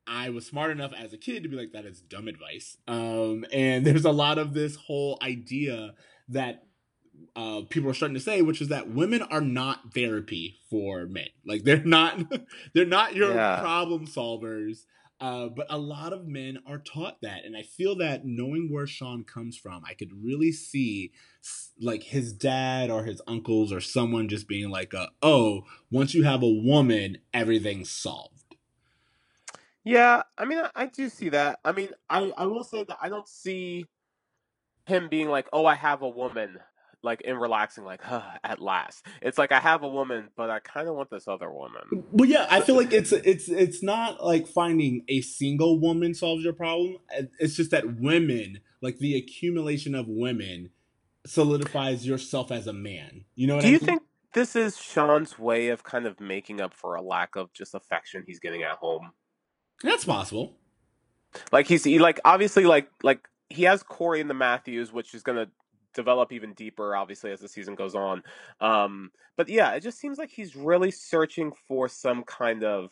I 0.07 0.29
was 0.29 0.45
smart 0.45 0.71
enough 0.71 0.93
as 0.97 1.13
a 1.13 1.17
kid 1.17 1.43
to 1.43 1.49
be 1.49 1.57
like, 1.57 1.73
that 1.73 1.85
is 1.85 2.01
dumb 2.01 2.27
advice. 2.27 2.77
Um, 2.87 3.45
and 3.51 3.85
there's 3.85 4.05
a 4.05 4.11
lot 4.11 4.37
of 4.37 4.53
this 4.53 4.75
whole 4.75 5.19
idea 5.21 5.93
that 6.29 6.63
uh, 7.35 7.61
people 7.69 7.89
are 7.89 7.93
starting 7.93 8.15
to 8.15 8.21
say, 8.21 8.41
which 8.41 8.61
is 8.61 8.69
that 8.69 8.89
women 8.89 9.21
are 9.21 9.41
not 9.41 9.93
therapy 9.93 10.57
for 10.69 11.05
men. 11.07 11.27
Like 11.45 11.63
they're 11.63 11.83
not, 11.83 12.19
they're 12.73 12.85
not 12.85 13.15
your 13.15 13.35
Yeah. 13.35 13.59
problem 13.59 14.07
solvers. 14.07 14.85
Uh, 15.21 15.49
but 15.49 15.67
a 15.69 15.77
lot 15.77 16.13
of 16.13 16.27
men 16.27 16.59
are 16.65 16.77
taught 16.77 17.21
that, 17.21 17.43
and 17.43 17.57
I 17.57 17.61
feel 17.61 17.97
that 17.97 18.23
knowing 18.23 18.69
where 18.71 18.87
Sean 18.87 19.25
comes 19.25 19.57
from, 19.57 19.83
I 19.85 19.93
could 19.93 20.11
really 20.23 20.53
see 20.53 21.11
like 21.77 22.03
his 22.03 22.31
dad 22.31 22.89
or 22.89 23.03
his 23.03 23.21
uncles 23.27 23.73
or 23.73 23.81
someone 23.81 24.29
just 24.29 24.47
being 24.47 24.69
like, 24.69 24.93
uh, 24.93 25.07
"Oh, 25.21 25.63
once 25.91 26.13
you 26.13 26.23
have 26.23 26.41
a 26.41 26.47
woman, 26.47 27.17
everything's 27.33 27.91
solved." 27.91 28.55
Yeah, 29.83 30.23
I 30.37 30.45
mean, 30.45 30.59
I, 30.59 30.69
I 30.75 30.85
do 30.85 31.09
see 31.09 31.29
that. 31.29 31.59
I 31.65 31.71
mean, 31.73 31.89
I, 32.09 32.31
I 32.37 32.45
will 32.45 32.63
say 32.63 32.83
that 32.85 32.97
I 33.01 33.09
don't 33.09 33.27
see 33.27 33.85
him 34.85 35.07
being 35.09 35.29
like, 35.29 35.47
oh, 35.53 35.65
I 35.65 35.75
have 35.75 36.01
a 36.01 36.09
woman, 36.09 36.59
like, 37.03 37.21
in 37.21 37.37
relaxing, 37.37 37.83
like, 37.83 38.01
huh, 38.01 38.21
at 38.43 38.59
last. 38.59 39.05
It's 39.21 39.37
like, 39.37 39.51
I 39.51 39.59
have 39.59 39.83
a 39.83 39.87
woman, 39.87 40.29
but 40.35 40.49
I 40.49 40.59
kind 40.59 40.87
of 40.87 40.95
want 40.95 41.09
this 41.09 41.27
other 41.27 41.51
woman. 41.51 42.03
Well, 42.11 42.29
yeah, 42.29 42.47
I 42.49 42.61
feel 42.61 42.75
like 42.75 42.93
it's 42.93 43.11
it's 43.11 43.49
it's 43.49 43.81
not 43.83 44.23
like 44.23 44.47
finding 44.47 45.03
a 45.07 45.21
single 45.21 45.79
woman 45.79 46.13
solves 46.13 46.43
your 46.43 46.53
problem. 46.53 46.97
It's 47.39 47.55
just 47.55 47.71
that 47.71 47.99
women, 47.99 48.59
like 48.81 48.97
the 48.97 49.15
accumulation 49.15 49.95
of 49.95 50.07
women, 50.07 50.71
solidifies 51.25 52.05
yourself 52.05 52.51
as 52.51 52.67
a 52.67 52.73
man. 52.73 53.25
You 53.35 53.47
know 53.47 53.55
what 53.55 53.61
Do 53.61 53.67
I 53.67 53.71
you 53.71 53.77
mean? 53.79 53.85
think 53.85 54.01
this 54.33 54.55
is 54.55 54.77
Sean's 54.77 55.39
way 55.39 55.69
of 55.69 55.83
kind 55.83 56.05
of 56.05 56.19
making 56.19 56.61
up 56.61 56.73
for 56.73 56.95
a 56.95 57.01
lack 57.01 57.35
of 57.35 57.51
just 57.53 57.73
affection 57.75 58.23
he's 58.27 58.39
getting 58.39 58.63
at 58.63 58.77
home? 58.77 59.11
that's 59.81 60.03
possible? 60.05 60.57
Like, 61.51 61.67
he's, 61.67 61.83
he, 61.83 61.99
like, 61.99 62.19
obviously, 62.25 62.65
like, 62.65 62.89
like, 63.03 63.27
he 63.49 63.63
has 63.63 63.81
Corey 63.83 64.19
and 64.19 64.29
the 64.29 64.33
Matthews, 64.33 64.91
which 64.91 65.13
is 65.13 65.23
going 65.23 65.37
to 65.37 65.49
develop 65.93 66.31
even 66.31 66.53
deeper, 66.53 66.95
obviously, 66.95 67.31
as 67.31 67.39
the 67.39 67.47
season 67.47 67.75
goes 67.75 67.95
on. 67.95 68.23
Um, 68.61 69.11
but 69.37 69.49
yeah, 69.49 69.71
it 69.73 69.81
just 69.81 69.99
seems 69.99 70.17
like 70.17 70.29
he's 70.29 70.55
really 70.55 70.91
searching 70.91 71.51
for 71.67 71.87
some 71.87 72.23
kind 72.23 72.63
of 72.63 72.91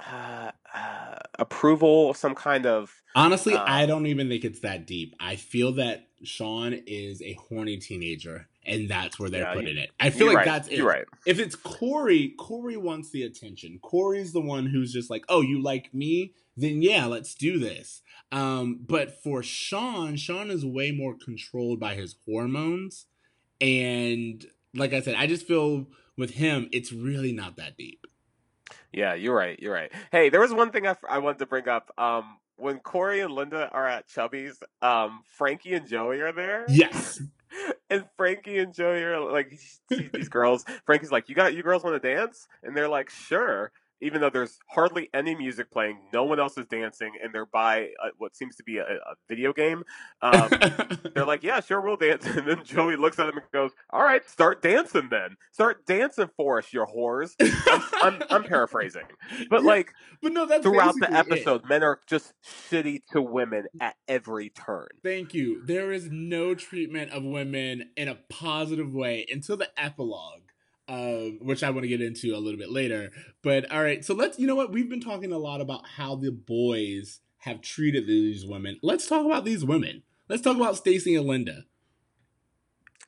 uh, 0.00 0.50
uh, 0.74 1.18
approval, 1.38 2.14
some 2.14 2.34
kind 2.34 2.66
of 2.66 2.92
Honestly, 3.14 3.54
Uh, 3.54 3.64
I 3.66 3.86
don't 3.86 4.06
even 4.06 4.28
think 4.28 4.44
it's 4.44 4.60
that 4.60 4.86
deep. 4.86 5.14
I 5.20 5.36
feel 5.36 5.72
that 5.72 6.08
Sean 6.24 6.72
is 6.86 7.20
a 7.22 7.34
horny 7.34 7.76
teenager, 7.76 8.48
and 8.64 8.88
that's 8.88 9.18
where 9.18 9.28
they're 9.30 9.42
Yeah, 9.42 9.54
putting 9.54 9.76
it. 9.76 9.90
I 9.98 10.10
feel 10.10 10.26
like 10.26 10.36
right, 10.36 10.44
that's 10.46 10.68
it. 10.68 10.78
You're 10.78 10.88
right. 10.88 11.04
if 11.26 11.38
it's 11.38 11.54
Corey, 11.56 12.34
Corey 12.38 12.76
wants 12.76 13.10
the 13.10 13.22
attention. 13.24 13.78
Corey's 13.82 14.32
the 14.32 14.40
one 14.40 14.66
who's 14.66 14.92
just 14.92 15.10
like, 15.10 15.24
"Oh, 15.28 15.40
you 15.40 15.60
like 15.62 15.92
me? 15.94 16.32
Then 16.56 16.82
yeah, 16.82 17.06
let's 17.06 17.34
do 17.34 17.58
this." 17.58 18.02
Um, 18.30 18.80
but 18.86 19.22
for 19.22 19.42
Sean, 19.42 20.16
Sean 20.16 20.50
is 20.50 20.64
way 20.64 20.90
more 20.90 21.14
controlled 21.16 21.80
by 21.80 21.94
his 21.94 22.16
hormones, 22.26 23.06
and 23.60 24.44
like 24.74 24.92
I 24.92 25.00
said, 25.00 25.14
I 25.16 25.26
just 25.26 25.46
feel 25.46 25.86
with 26.16 26.30
him, 26.30 26.68
it's 26.72 26.92
really 26.92 27.32
not 27.32 27.56
that 27.56 27.76
deep. 27.76 28.06
Yeah, 28.92 29.14
you're 29.14 29.34
right. 29.34 29.58
You're 29.58 29.72
right. 29.72 29.90
Hey, 30.10 30.28
there 30.28 30.40
was 30.40 30.52
one 30.52 30.70
thing 30.70 30.86
I, 30.86 30.96
I 31.08 31.18
wanted 31.18 31.38
to 31.38 31.46
bring 31.46 31.68
up. 31.68 31.90
Um, 31.98 32.38
when 32.56 32.78
Corey 32.78 33.20
and 33.20 33.32
Linda 33.34 33.68
are 33.72 33.86
at 33.86 34.06
Chubby's, 34.08 34.62
um, 34.82 35.22
Frankie 35.26 35.74
and 35.74 35.86
Joey 35.88 36.20
are 36.20 36.32
there. 36.32 36.66
Yes, 36.68 37.20
And 37.92 38.06
Frankie 38.16 38.58
and 38.58 38.72
Joey 38.72 39.02
are 39.02 39.20
like 39.20 39.60
these 39.90 40.30
girls. 40.30 40.64
Frankie's 40.86 41.12
like, 41.12 41.28
"You 41.28 41.34
got 41.34 41.54
you 41.54 41.62
girls 41.62 41.84
want 41.84 42.00
to 42.00 42.14
dance?" 42.14 42.48
And 42.62 42.74
they're 42.74 42.88
like, 42.88 43.10
"Sure." 43.10 43.70
Even 44.02 44.20
though 44.20 44.30
there's 44.30 44.58
hardly 44.68 45.08
any 45.14 45.34
music 45.34 45.70
playing, 45.70 45.98
no 46.12 46.24
one 46.24 46.38
else 46.40 46.58
is 46.58 46.66
dancing, 46.66 47.12
and 47.22 47.32
they're 47.32 47.46
by 47.46 47.90
uh, 48.02 48.08
what 48.18 48.36
seems 48.36 48.56
to 48.56 48.62
be 48.62 48.78
a, 48.78 48.84
a 48.84 49.14
video 49.28 49.52
game. 49.52 49.84
Um, 50.20 50.50
they're 51.14 51.24
like, 51.24 51.42
"Yeah, 51.42 51.60
sure, 51.60 51.80
we'll 51.80 51.96
dance." 51.96 52.26
And 52.42 52.48
then 52.48 52.64
Joey 52.64 52.96
looks 52.96 53.18
at 53.18 53.28
him 53.28 53.36
and 53.36 53.46
goes, 53.52 53.70
"All 53.90 54.02
right, 54.02 54.28
start 54.28 54.62
dancing 54.62 55.08
then. 55.10 55.36
Start 55.52 55.86
dancing 55.86 56.28
for 56.36 56.58
us, 56.58 56.72
you 56.72 56.84
whores." 56.84 57.34
I'm, 57.40 57.82
I'm, 58.02 58.22
I'm 58.30 58.44
paraphrasing, 58.44 59.04
but 59.50 59.62
like 59.62 59.92
but 60.20 60.32
no, 60.32 60.46
that's 60.46 60.62
throughout 60.62 60.94
the 60.94 61.08
basically 61.08 61.16
it. 61.16 61.40
episode, 61.40 61.68
men 61.68 61.82
are 61.82 62.00
just 62.06 62.32
shitty 62.44 63.02
to 63.12 63.22
women 63.22 63.66
at 63.80 63.96
every 64.08 64.50
turn. 64.50 64.88
Thank 65.02 65.34
you. 65.34 65.64
There 65.64 65.92
is 65.92 66.08
no 66.10 66.54
treatment 66.54 67.12
of 67.12 67.22
women 67.22 67.90
in 67.96 68.08
a 68.08 68.18
positive 68.28 68.94
way 68.94 69.26
until 69.30 69.56
the 69.56 69.68
epilogue, 69.76 70.42
um, 70.92 71.38
which 71.40 71.62
I 71.62 71.70
want 71.70 71.84
to 71.84 71.88
get 71.88 72.02
into 72.02 72.34
a 72.34 72.38
little 72.38 72.58
bit 72.58 72.70
later. 72.70 73.10
But 73.42 73.72
all 73.72 73.82
right, 73.82 74.04
so 74.04 74.14
let's. 74.14 74.38
You 74.38 74.46
know 74.46 74.54
what? 74.54 74.70
We've 74.70 74.90
been 74.90 75.00
talking 75.00 75.32
a 75.32 75.38
lot 75.38 75.62
about 75.62 75.86
how 75.86 76.16
the 76.16 76.30
boys 76.30 77.20
have 77.38 77.62
treated 77.62 78.06
these 78.06 78.44
women. 78.44 78.78
Let's 78.82 79.06
talk 79.06 79.24
about 79.24 79.46
these 79.46 79.64
women. 79.64 80.02
Let's 80.28 80.42
talk 80.42 80.56
about 80.56 80.76
Stacy 80.76 81.16
and 81.16 81.26
Linda. 81.26 81.64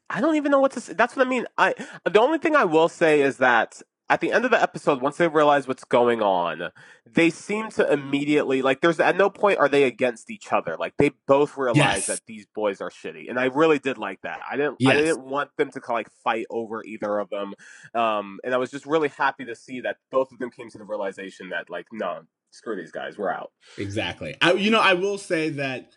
I 0.08 0.22
don't 0.22 0.36
even 0.36 0.50
know 0.50 0.60
what 0.60 0.72
to 0.72 0.80
say. 0.80 0.94
That's 0.94 1.14
what 1.14 1.26
I 1.26 1.28
mean. 1.28 1.46
I 1.58 1.74
the 2.10 2.20
only 2.20 2.38
thing 2.38 2.56
I 2.56 2.64
will 2.64 2.88
say 2.88 3.20
is 3.20 3.36
that 3.36 3.82
at 4.10 4.20
the 4.20 4.32
end 4.32 4.44
of 4.44 4.50
the 4.50 4.60
episode, 4.62 5.00
once 5.00 5.16
they 5.16 5.28
realize 5.28 5.66
what's 5.66 5.84
going 5.84 6.20
on, 6.20 6.70
they 7.10 7.30
seem 7.30 7.70
to 7.70 7.90
immediately 7.90 8.60
like. 8.60 8.80
There's 8.80 9.00
at 9.00 9.16
no 9.16 9.30
point 9.30 9.58
are 9.58 9.68
they 9.68 9.84
against 9.84 10.30
each 10.30 10.52
other. 10.52 10.76
Like 10.78 10.94
they 10.98 11.12
both 11.26 11.56
realize 11.56 11.76
Yes. 11.76 12.06
that 12.06 12.20
these 12.26 12.46
boys 12.54 12.80
are 12.80 12.90
shitty, 12.90 13.30
and 13.30 13.38
I 13.40 13.46
really 13.46 13.78
did 13.78 13.96
like 13.96 14.20
that. 14.22 14.40
I 14.50 14.56
didn't. 14.56 14.76
I 14.86 14.94
didn't 14.94 15.24
want 15.24 15.50
them 15.56 15.70
to 15.70 15.80
like 15.88 16.08
fight 16.22 16.46
over 16.50 16.84
either 16.84 17.18
of 17.18 17.30
them, 17.30 17.54
um, 17.94 18.40
and 18.44 18.52
I 18.54 18.58
was 18.58 18.70
just 18.70 18.84
really 18.84 19.08
happy 19.08 19.44
to 19.46 19.54
see 19.54 19.80
that 19.80 19.96
both 20.10 20.32
of 20.32 20.38
them 20.38 20.50
came 20.50 20.68
to 20.70 20.78
the 20.78 20.84
realization 20.84 21.48
that 21.50 21.70
like, 21.70 21.86
no, 21.90 22.24
screw 22.50 22.76
these 22.76 22.92
guys, 22.92 23.16
we're 23.16 23.32
out. 23.32 23.52
Exactly. 23.78 24.36
I, 24.42 24.52
you 24.52 24.70
know, 24.70 24.80
I 24.80 24.94
will 24.94 25.18
say 25.18 25.48
that 25.50 25.96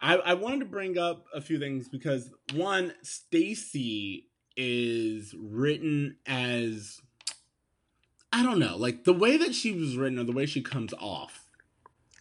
I, 0.00 0.16
I 0.16 0.34
wanted 0.34 0.60
to 0.60 0.66
bring 0.66 0.98
up 0.98 1.24
a 1.34 1.40
few 1.40 1.58
things 1.58 1.88
because 1.88 2.30
one, 2.52 2.92
Stacy 3.02 4.26
is 4.56 5.34
written 5.38 6.16
as 6.26 7.00
I 8.32 8.42
don't 8.42 8.58
know, 8.58 8.76
like 8.76 9.04
the 9.04 9.12
way 9.12 9.36
that 9.36 9.54
she 9.54 9.72
was 9.72 9.96
written 9.96 10.18
or 10.18 10.24
the 10.24 10.32
way 10.32 10.46
she 10.46 10.62
comes 10.62 10.92
off. 10.94 11.46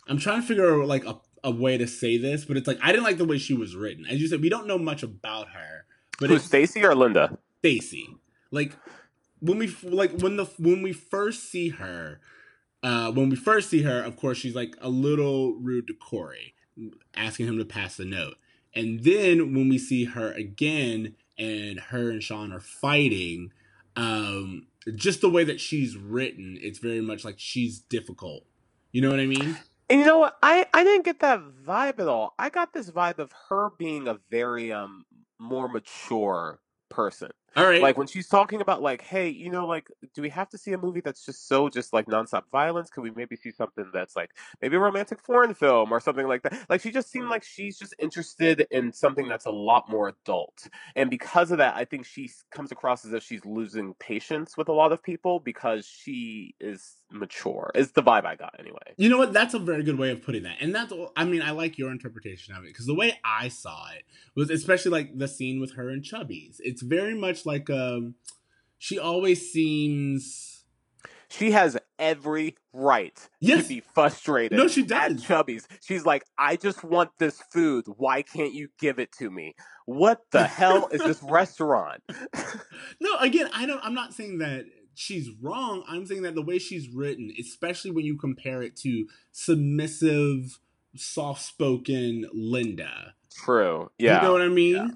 I'm 0.08 0.18
trying 0.18 0.42
to 0.42 0.48
figure 0.48 0.82
out 0.82 0.88
like 0.88 1.06
a, 1.06 1.18
a 1.44 1.52
way 1.52 1.78
to 1.78 1.88
say 1.88 2.18
this, 2.18 2.46
but 2.46 2.58
it's 2.58 2.68
like 2.68 2.80
I 2.82 2.92
didn't 2.92 3.04
like 3.04 3.18
the 3.18 3.26
way 3.26 3.38
she 3.38 3.54
was 3.54 3.76
written. 3.76 4.06
As 4.06 4.22
you 4.22 4.28
said, 4.28 4.42
we 4.42 4.50
don't 4.50 4.68
know 4.68 4.78
much 4.78 5.04
about 5.04 5.50
her, 5.50 5.86
but 6.20 6.30
Who's 6.30 6.40
it's 6.40 6.46
Stacy 6.46 6.84
or 6.86 6.96
Linda? 6.96 7.38
Stacy. 7.60 8.16
Like 8.52 8.74
when 9.40 9.58
we 9.58 9.76
like 9.84 10.12
when 10.22 10.38
the 10.38 10.46
when 10.58 10.82
we 10.82 10.94
first 10.94 11.52
see 11.52 11.70
her, 11.70 12.22
uh, 12.84 13.12
when 13.12 13.30
we 13.30 13.36
first 13.36 13.70
see 13.70 13.84
her, 13.84 14.02
of 14.02 14.16
course 14.16 14.38
she's 14.38 14.56
like 14.56 14.76
a 14.80 14.90
little 14.90 15.56
rude 15.56 15.88
to 15.88 15.94
Corey, 15.94 16.54
asking 17.16 17.48
him 17.48 17.58
to 17.58 17.66
pass 17.66 17.98
the 17.98 18.06
note. 18.06 18.36
And 18.74 19.04
then 19.04 19.54
when 19.56 19.70
we 19.70 19.78
see 19.78 20.06
her 20.06 20.32
again, 20.32 21.16
and 21.38 21.80
her 21.80 22.10
and 22.10 22.22
Sean 22.22 22.52
are 22.52 22.60
fighting, 22.60 23.52
um, 23.96 24.68
just 24.96 25.22
the 25.22 25.30
way 25.30 25.44
that 25.44 25.60
she's 25.60 25.98
written, 25.98 26.58
it's 26.62 26.80
very 26.80 27.02
much 27.02 27.26
like 27.26 27.36
she's 27.38 27.80
difficult. 27.80 28.46
You 28.92 29.02
know 29.02 29.10
what 29.10 29.20
I 29.20 29.26
mean? 29.26 29.58
And 29.90 30.00
you 30.00 30.06
know 30.06 30.20
what? 30.20 30.38
I, 30.44 30.66
I 30.74 30.84
didn't 30.84 31.06
get 31.06 31.20
that 31.22 31.42
vibe 31.66 32.00
at 32.00 32.08
all. 32.08 32.34
I 32.38 32.50
got 32.50 32.74
this 32.74 32.90
vibe 32.92 33.20
of 33.20 33.32
her 33.50 33.70
being 33.78 34.08
a 34.08 34.20
very 34.30 34.72
um 34.72 35.06
more 35.40 35.68
mature 35.68 36.60
person. 36.90 37.32
All 37.56 37.66
right. 37.66 37.82
Like 37.82 37.96
when 37.96 38.08
she's 38.08 38.28
talking 38.28 38.60
about 38.62 38.82
like, 38.82 39.04
hey, 39.04 39.30
you 39.30 39.52
know, 39.52 39.68
like, 39.68 39.88
do 40.16 40.24
we 40.24 40.30
have 40.30 40.50
to 40.50 40.58
see 40.58 40.74
a 40.74 40.78
movie 40.80 41.00
that's 41.02 41.24
just 41.24 41.48
so 41.48 41.70
just 41.70 41.94
like 41.94 42.08
nonstop 42.08 42.44
violence? 42.52 42.90
Could 42.90 43.02
we 43.02 43.12
maybe 43.12 43.36
see 43.36 43.52
something 43.52 43.92
that's 43.94 44.16
like 44.16 44.32
maybe 44.64 44.78
a 44.78 44.80
romantic 44.80 45.22
foreign 45.22 45.54
film 45.54 45.92
or 45.92 46.00
something 46.00 46.28
like 46.28 46.42
that? 46.42 46.66
Like 46.70 46.82
she 46.82 46.90
just 46.90 47.12
seemed 47.12 47.30
like 47.30 47.44
she's 47.44 47.78
just 47.78 47.94
interested 48.00 48.66
in 48.72 48.92
something 48.94 49.28
that's 49.28 49.46
a 49.46 49.52
lot 49.52 49.90
more 49.90 50.08
adult. 50.10 50.68
And 50.96 51.12
because 51.12 51.52
of 51.52 51.60
that, 51.60 51.76
I 51.76 51.86
think 51.86 52.06
she 52.06 52.32
comes 52.52 52.72
across 52.72 53.06
as 53.06 53.14
if 53.14 53.22
she's 53.22 53.46
losing 53.46 53.94
patience 54.00 54.58
with 54.58 54.70
a 54.70 54.74
lot 54.74 54.92
of 54.92 55.04
people 55.04 55.40
because 55.40 55.86
she 55.86 56.56
is 56.60 56.96
mature. 57.18 57.72
It's 57.76 57.92
the 57.92 58.04
vibe 58.04 58.26
I 58.26 58.36
got 58.36 58.56
anyway. 58.60 58.94
You 58.98 59.10
know 59.10 59.18
what? 59.18 59.34
That's 59.34 59.54
a 59.54 59.60
very 59.60 59.84
good 59.84 59.98
way 59.98 60.12
of 60.12 60.22
putting 60.24 60.44
that. 60.44 60.58
And 60.62 60.74
that's, 60.74 60.94
I 61.16 61.26
mean, 61.26 61.42
I 61.42 61.52
like 61.52 61.78
your 61.78 61.92
interpretation 61.92 62.56
of 62.56 62.64
it 62.64 62.68
because 62.68 62.86
the 62.86 62.96
way 62.96 63.20
I 63.24 63.48
saw 63.50 63.88
it 63.96 64.04
was 64.36 64.50
especially 64.50 64.92
like 64.92 65.18
the 65.18 65.28
scene 65.28 65.60
with 65.60 65.74
her 65.74 65.90
and 65.90 66.04
Chubby's. 66.04 66.62
It's 66.64 66.82
very 66.82 67.14
much 67.16 67.46
like, 67.46 67.70
um, 67.70 68.16
she 68.78 69.00
always 69.00 69.52
seems. 69.52 70.54
She 71.30 71.52
has 71.52 71.78
every 72.00 72.56
right 72.72 73.20
Yes. 73.42 73.64
to 73.64 73.70
be 73.70 73.80
frustrated. 73.82 74.58
No, 74.58 74.68
she 74.70 74.84
does. 74.84 75.14
At. 75.14 75.20
Chubby's. 75.28 75.68
She's 75.82 76.06
like, 76.06 76.24
I 76.38 76.56
just 76.56 76.84
want 76.86 77.10
this 77.20 77.42
food. 77.52 77.86
Why 77.98 78.22
can't 78.22 78.54
you 78.54 78.70
give 78.80 78.98
it 78.98 79.12
to 79.14 79.30
me? 79.30 79.56
What 79.86 80.22
the 80.32 80.46
hell 80.48 80.88
is 80.92 81.02
this 81.02 81.22
restaurant? 81.30 82.02
No, 83.02 83.18
again, 83.20 83.50
I 83.54 83.66
don't, 83.66 83.82
I'm 83.84 83.94
not 83.94 84.14
saying 84.14 84.38
that 84.38 84.66
she's 84.98 85.30
wrong. 85.42 85.84
I'm 85.88 86.06
saying 86.06 86.24
that 86.24 86.36
the 86.36 86.42
way 86.42 86.58
she's 86.60 86.90
written, 86.90 87.32
especially 87.40 87.92
when 87.92 88.06
you 88.06 88.18
compare 88.18 88.64
it 88.64 88.76
to 88.78 89.08
submissive, 89.32 90.60
soft 90.96 91.42
spoken 91.42 92.26
Linda. 92.34 93.14
True. 93.32 93.92
Yeah. 93.98 94.18
You 94.18 94.28
know 94.28 94.34
what 94.34 94.42
I 94.42 94.48
mean? 94.48 94.76
yeah. 94.76 94.88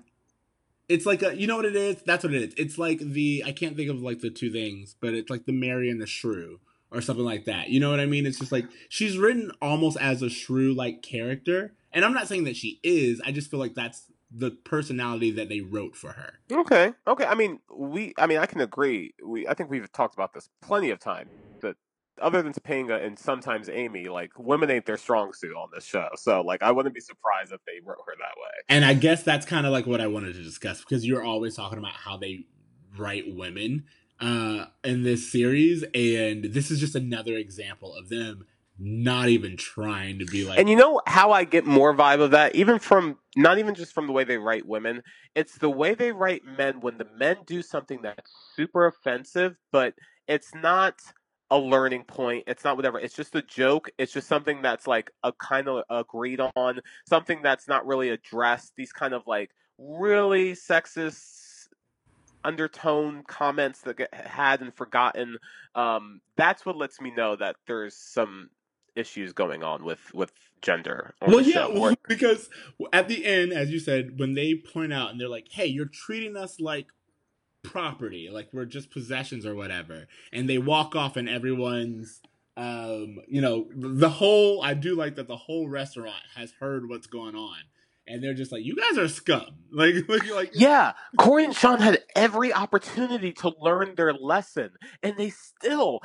It's 0.90 1.06
like 1.06 1.22
a, 1.22 1.38
you 1.38 1.48
know 1.48 1.56
what 1.56 1.66
it 1.66 1.76
is? 1.76 2.02
That's 2.06 2.24
what 2.24 2.34
it 2.34 2.42
is. 2.42 2.54
It's 2.58 2.78
like 2.78 3.00
the, 3.00 3.44
I 3.46 3.54
can't 3.54 3.78
think 3.78 3.90
of 3.90 4.02
like 4.02 4.20
the 4.20 4.30
two 4.30 4.52
things, 4.52 4.96
but 5.00 5.14
it's 5.14 5.30
like 5.30 5.46
the 5.46 5.54
Mary 5.54 5.90
and 5.90 6.02
the 6.02 6.08
Shrew 6.08 6.60
or 6.92 7.00
something 7.00 7.24
like 7.24 7.46
that. 7.46 7.70
You 7.70 7.80
know 7.80 7.90
what 7.90 8.02
I 8.02 8.06
mean? 8.06 8.26
It's 8.26 8.40
just 8.40 8.52
like 8.52 8.66
she's 8.90 9.18
written 9.18 9.52
almost 9.62 9.98
as 10.02 10.22
a 10.22 10.30
shrew 10.30 10.74
like 10.74 11.02
character. 11.02 11.74
And 11.94 12.04
I'm 12.04 12.14
not 12.14 12.28
saying 12.28 12.44
that 12.46 12.58
she 12.58 12.80
is. 12.84 13.22
I 13.26 13.32
just 13.32 13.50
feel 13.50 13.60
like 13.60 13.76
that's 13.76 14.04
the 14.34 14.52
personality 14.52 15.32
that 15.32 15.50
they 15.50 15.62
wrote 15.62 15.96
for 15.96 16.14
her. 16.14 16.40
Okay. 16.52 16.94
Okay. 17.08 17.26
I 17.26 17.36
mean, 17.36 17.60
we. 17.74 18.14
I 18.18 18.28
mean, 18.28 18.38
I 18.38 18.46
can 18.46 18.62
agree. 18.62 19.14
We. 19.26 19.48
I 19.48 19.54
think 19.54 19.70
we've 19.70 19.92
talked 19.92 20.14
about 20.14 20.34
this 20.34 20.50
plenty 20.62 20.90
of 20.92 21.00
time. 21.00 21.30
That 21.62 21.76
other 22.22 22.42
than 22.42 22.54
Topanga 22.54 23.04
and 23.04 23.20
sometimes 23.20 23.70
Amy, 23.70 24.08
like 24.08 24.32
women 24.38 24.72
ain't 24.72 24.86
their 24.86 24.98
strong 24.98 25.34
suit 25.34 25.56
on 25.56 25.70
this 25.74 25.86
show. 25.86 26.08
So, 26.16 26.42
like, 26.42 26.64
I 26.64 26.72
wouldn't 26.72 26.96
be 26.96 27.02
surprised 27.02 27.52
if 27.52 27.60
they 27.66 27.86
wrote 27.86 28.00
her 28.06 28.14
that 28.18 28.38
way. 28.38 28.52
And 28.70 28.86
I 28.86 28.94
guess 28.94 29.24
that's 29.24 29.46
kind 29.46 29.66
of 29.66 29.72
like 29.72 29.86
what 29.86 30.02
I 30.02 30.08
wanted 30.08 30.34
to 30.36 30.44
discuss 30.44 30.80
because 30.80 31.06
you're 31.06 31.24
always 31.24 31.56
talking 31.56 31.78
about 31.78 31.94
how 31.94 32.18
they 32.18 32.46
write 32.98 33.36
women 33.36 33.86
uh, 34.20 34.66
in 34.84 35.04
this 35.04 35.32
series, 35.32 35.84
and 35.96 36.46
this 36.46 36.70
is 36.70 36.80
just 36.80 36.96
another 36.96 37.36
example 37.36 37.94
of 37.96 38.10
them 38.10 38.46
not 38.84 39.30
even 39.30 39.58
trying 39.58 40.20
to 40.20 40.26
be 40.26 40.44
like. 40.44 40.58
And 40.58 40.68
you 40.68 40.76
know 40.76 41.02
how 41.06 41.32
I 41.32 41.44
get 41.44 41.66
more 41.66 41.94
vibe 41.94 42.20
of 42.20 42.32
that, 42.32 42.56
even 42.56 42.80
from 42.80 43.18
not 43.36 43.60
even 43.60 43.76
just 43.76 43.94
from 43.94 44.08
the 44.08 44.14
way 44.14 44.24
they 44.24 44.38
write 44.38 44.66
women. 44.66 45.04
It's 45.36 45.58
the 45.58 45.70
way 45.70 45.94
they 45.94 46.12
write 46.12 46.44
men 46.46 46.82
when 46.82 46.98
the 46.98 47.08
men 47.16 47.38
do 47.46 47.62
something 47.62 48.02
that's 48.02 48.32
super 48.56 48.88
offensive, 48.88 49.56
but 49.72 49.94
it's 50.28 50.56
not 50.56 51.00
a 51.52 51.58
learning 51.60 52.06
point. 52.06 52.46
It's 52.48 52.64
not 52.64 52.76
whatever. 52.76 52.98
It's 53.00 53.16
just 53.16 53.36
a 53.36 53.42
joke. 53.44 53.90
It's 54.00 54.14
just 54.14 54.28
something 54.28 54.62
that's 54.64 54.88
like 54.88 55.12
a 55.24 55.32
kind 55.34 55.68
of 55.68 55.84
agreed 55.90 56.40
on, 56.56 56.80
something 57.08 57.42
that's 57.44 57.68
not 57.68 57.86
really 57.86 58.10
addressed. 58.10 58.74
These 58.76 58.94
kind 58.94 59.14
of 59.14 59.28
like 59.28 59.52
really 59.78 60.54
sexist 60.54 61.68
undertone 62.44 63.24
comments 63.28 63.82
that 63.82 63.98
get 63.98 64.14
had 64.14 64.62
and 64.62 64.74
forgotten. 64.74 65.38
Um, 65.76 66.22
that's 66.36 66.66
what 66.66 66.78
lets 66.78 67.00
me 67.00 67.12
know 67.16 67.36
that 67.36 67.58
there's 67.68 67.96
some 67.96 68.50
issues 68.96 69.34
going 69.34 69.64
on 69.64 69.84
with 69.84 70.14
with 70.14 70.32
gender. 70.62 71.14
Well, 71.22 71.42
yeah, 71.42 71.68
well, 71.68 71.96
because 72.08 72.50
at 72.94 73.08
the 73.08 73.26
end, 73.26 73.52
as 73.54 73.72
you 73.72 73.80
said, 73.80 74.20
when 74.20 74.34
they 74.34 74.56
point 74.56 74.94
out 74.94 75.12
and 75.12 75.20
they're 75.20 75.30
like, 75.30 75.48
"Hey, 75.52 75.66
you're 75.66 75.86
treating 75.86 76.38
us 76.38 76.60
like 76.60 76.88
property, 77.64 78.30
like 78.32 78.50
we're 78.54 78.66
just 78.66 78.92
possessions 78.92 79.46
or 79.46 79.56
whatever," 79.56 80.08
and 80.32 80.50
they 80.50 80.58
walk 80.58 80.96
off, 80.96 81.18
and 81.18 81.30
everyone's, 81.30 82.22
um, 82.58 83.18
you 83.28 83.42
know, 83.42 83.68
the 83.76 84.10
whole. 84.10 84.62
I 84.62 84.74
do 84.74 84.96
like 84.96 85.16
that 85.16 85.28
the 85.28 85.38
whole 85.38 85.68
restaurant 85.68 86.24
has 86.36 86.54
heard 86.60 86.88
what's 86.88 87.08
going 87.08 87.36
on, 87.36 87.58
and 88.08 88.24
they're 88.24 88.34
just 88.34 88.52
like, 88.52 88.64
"You 88.64 88.76
guys 88.76 88.98
are 88.98 89.08
scum." 89.08 89.46
Like, 89.74 90.10
like, 90.10 90.30
like 90.30 90.52
Yeah, 90.54 90.92
Corey 91.18 91.46
and 91.46 91.56
Sean 91.62 91.80
had 91.80 92.04
every 92.14 92.52
opportunity 92.54 93.32
to 93.34 93.54
learn 93.62 93.96
their 93.96 94.14
lesson, 94.14 94.72
and 95.02 95.16
they 95.16 95.30
still 95.30 96.02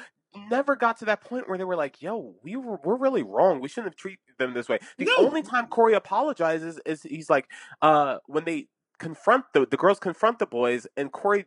never 0.51 0.77
got 0.77 0.99
to 0.99 1.05
that 1.07 1.20
point 1.22 1.49
where 1.49 1.59
they 1.59 1.64
were 1.64 1.77
like, 1.77 2.01
"Yo, 2.03 2.35
we 2.42 2.57
were 2.57 2.79
we're 2.85 2.96
really 2.96 3.22
wrong. 3.22 3.61
We 3.61 3.68
shouldn't 3.68 3.92
have 3.92 3.96
treated 3.96 4.18
them 4.38 4.55
this 4.55 4.68
way." 4.68 4.79
The 4.99 5.07
No. 5.07 5.27
only 5.27 5.42
time 5.42 5.66
Corey 5.68 5.94
apologizes 5.94 6.79
is 6.87 7.03
he's 7.03 7.31
like, 7.31 7.49
uh, 7.83 8.18
when 8.27 8.44
they 8.44 8.68
confront 8.99 9.44
the 9.53 9.66
the 9.66 9.77
girls 9.77 9.99
confront 9.99 10.38
the 10.38 10.46
boys, 10.46 10.87
and 10.96 11.12
Corey 11.12 11.46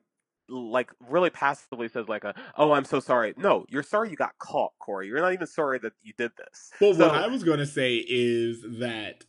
like 0.52 0.91
really 1.08 1.30
passively 1.30 1.88
says 1.88 2.08
like, 2.10 2.23
a, 2.23 2.34
"Oh, 2.58 2.71
I'm 2.71 2.86
so 2.86 2.99
sorry." 2.99 3.34
No, 3.38 3.65
you're 3.69 3.84
sorry 3.84 4.10
you 4.10 4.15
got 4.15 4.38
caught, 4.39 4.71
Corey. 4.80 5.08
You're 5.08 5.21
not 5.21 5.34
even 5.34 5.47
sorry 5.47 5.78
that 5.80 5.93
you 6.02 6.13
did 6.17 6.32
this. 6.38 6.71
Well, 6.82 6.93
So- 6.93 7.08
what 7.08 7.15
I 7.15 7.28
was 7.28 7.43
going 7.43 7.60
to 7.60 7.67
say 7.67 8.04
is 8.08 8.63
that 8.80 9.25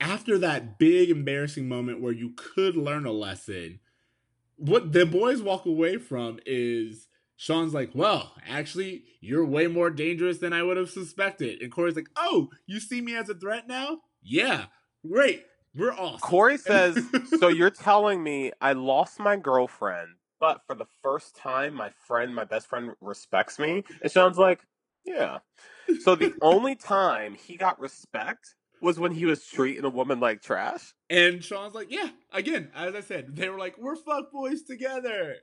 after 0.00 0.38
that 0.38 0.78
big 0.78 1.10
embarrassing 1.10 1.68
moment 1.68 2.00
where 2.00 2.12
you 2.12 2.32
could 2.36 2.76
learn 2.76 3.04
a 3.06 3.12
lesson, 3.12 3.80
what 4.56 4.92
the 4.92 5.04
boys 5.06 5.42
walk 5.42 5.66
away 5.66 5.98
from 5.98 6.38
is 6.46 7.08
Sean's 7.36 7.74
like, 7.74 7.90
"Well, 7.94 8.32
actually, 8.48 9.04
you're 9.20 9.44
way 9.44 9.66
more 9.66 9.90
dangerous 9.90 10.38
than 10.38 10.52
I 10.52 10.62
would 10.62 10.76
have 10.76 10.90
suspected," 10.90 11.60
and 11.62 11.70
Corey's 11.70 11.96
like, 11.96 12.08
"Oh, 12.16 12.48
you 12.66 12.80
see 12.80 13.00
me 13.00 13.14
as 13.14 13.28
a 13.28 13.34
threat 13.34 13.68
now? 13.68 13.98
Yeah, 14.22 14.66
great, 15.06 15.44
we're 15.74 15.92
awesome." 15.92 16.20
Corey 16.20 16.56
says, 16.72 16.98
"So 17.38 17.48
you're 17.48 17.70
telling 17.70 18.22
me 18.22 18.52
I 18.60 18.72
lost 18.72 19.20
my 19.20 19.36
girlfriend, 19.36 20.08
but 20.40 20.62
for 20.66 20.74
the 20.74 20.86
first 21.02 21.36
time, 21.36 21.74
my 21.74 21.90
friend, 22.06 22.34
my 22.34 22.44
best 22.44 22.68
friend, 22.68 22.92
respects 23.00 23.58
me?" 23.58 23.84
And 24.02 24.10
Sean's 24.10 24.38
like, 24.38 24.60
"Yeah." 25.04 25.38
So 26.00 26.14
the 26.14 26.34
only 26.42 26.74
time 26.74 27.34
he 27.34 27.56
got 27.56 27.78
respect 27.78 28.54
was 28.82 28.98
when 28.98 29.12
he 29.12 29.24
was 29.24 29.46
treating 29.46 29.84
a 29.84 29.88
woman 29.90 30.20
like 30.20 30.42
trash. 30.42 30.92
and 31.10 31.44
Sean's 31.44 31.74
like, 31.74 31.90
"Yeah." 31.90 32.08
Again, 32.32 32.70
as 32.74 32.94
I 32.94 33.00
said, 33.00 33.36
they 33.36 33.48
were 33.50 33.58
like, 33.58 33.76
"We're 33.78 33.96
fuck 33.96 34.32
boys 34.32 34.62
together." 34.62 35.36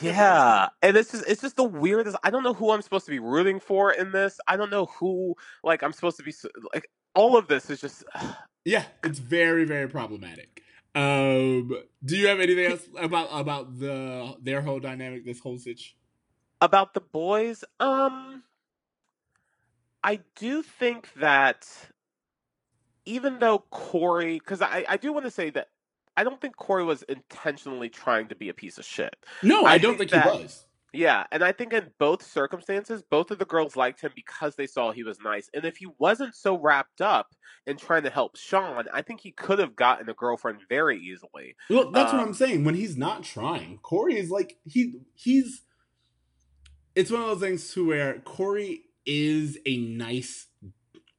Yeah, 0.00 0.68
and 0.82 0.96
it's 0.96 1.12
just 1.12 1.24
it's 1.28 1.42
just 1.42 1.56
the 1.56 1.64
weirdest. 1.64 2.16
I 2.24 2.30
don't 2.30 2.42
know 2.42 2.54
who 2.54 2.70
I'm 2.70 2.82
supposed 2.82 3.04
to 3.06 3.10
be 3.10 3.18
rooting 3.18 3.60
for 3.60 3.92
in 3.92 4.12
this. 4.12 4.40
I 4.46 4.56
don't 4.56 4.70
know 4.70 4.86
who 4.86 5.34
like 5.62 5.82
I'm 5.82 5.92
supposed 5.92 6.16
to 6.18 6.22
be 6.22 6.32
like. 6.72 6.88
All 7.14 7.36
of 7.36 7.46
this 7.46 7.70
is 7.70 7.80
just 7.80 8.04
Yeah, 8.64 8.84
it's 9.02 9.18
very 9.18 9.64
very 9.64 9.88
problematic. 9.88 10.62
Um, 10.94 11.72
do 12.04 12.16
you 12.16 12.28
have 12.28 12.40
anything 12.40 12.66
else 12.70 12.88
about 12.98 13.28
about 13.32 13.78
the 13.78 14.36
their 14.42 14.62
whole 14.62 14.80
dynamic, 14.80 15.24
this 15.24 15.40
whole 15.40 15.58
sitch? 15.58 15.96
about 16.64 16.94
the 16.94 17.00
boys. 17.00 17.62
Um, 17.78 18.42
I 20.02 20.20
do 20.36 20.62
think 20.62 21.12
that 21.14 21.68
even 23.04 23.38
though 23.38 23.58
Corey, 23.70 24.38
because 24.38 24.62
I, 24.62 24.84
I 24.88 24.96
do 24.96 25.12
want 25.12 25.26
to 25.26 25.30
say 25.30 25.50
that 25.50 25.68
I 26.16 26.24
don't 26.24 26.40
think 26.40 26.56
Corey 26.56 26.84
was 26.84 27.02
intentionally 27.04 27.88
trying 27.88 28.28
to 28.28 28.34
be 28.34 28.48
a 28.48 28.54
piece 28.54 28.78
of 28.78 28.84
shit. 28.84 29.14
No, 29.42 29.64
I, 29.64 29.72
I 29.72 29.78
don't 29.78 29.98
think 29.98 30.10
think, 30.10 30.22
he 30.22 30.28
that- 30.30 30.42
was. 30.42 30.66
Yeah, 30.96 31.24
and 31.32 31.42
I 31.42 31.50
think 31.50 31.72
in 31.72 31.90
both 31.98 32.22
circumstances, 32.24 33.02
both 33.10 33.32
of 33.32 33.40
the 33.40 33.44
girls 33.44 33.74
liked 33.74 34.00
him 34.00 34.12
because 34.14 34.54
they 34.54 34.68
saw 34.68 34.92
he 34.92 35.02
was 35.02 35.18
nice. 35.18 35.50
And 35.52 35.64
if 35.64 35.76
he 35.78 35.88
wasn't 35.98 36.36
so 36.36 36.56
wrapped 36.56 37.00
up 37.00 37.34
in 37.66 37.76
trying 37.76 38.04
to 38.04 38.10
help 38.10 38.36
Sean, 38.36 38.84
I 38.94 39.02
think 39.02 39.18
he 39.18 39.32
could 39.32 39.58
have 39.58 39.74
gotten 39.74 40.08
a 40.08 40.14
girlfriend 40.14 40.60
very 40.68 41.00
easily. 41.00 41.56
Well, 41.68 41.90
that's 41.90 42.12
what 42.12 42.22
Um, 42.22 42.28
I'm 42.28 42.34
saying. 42.34 42.62
When 42.62 42.76
he's 42.76 42.96
not 42.96 43.24
trying, 43.24 43.78
Corey 43.78 44.16
is 44.16 44.30
like 44.30 44.56
he 44.64 45.00
he's. 45.16 45.62
It's 46.94 47.10
one 47.10 47.22
of 47.22 47.26
those 47.26 47.40
things 47.40 47.74
to 47.74 47.84
where 47.88 48.20
Corey 48.20 48.82
is 49.04 49.58
a 49.66 49.76
nice 49.78 50.46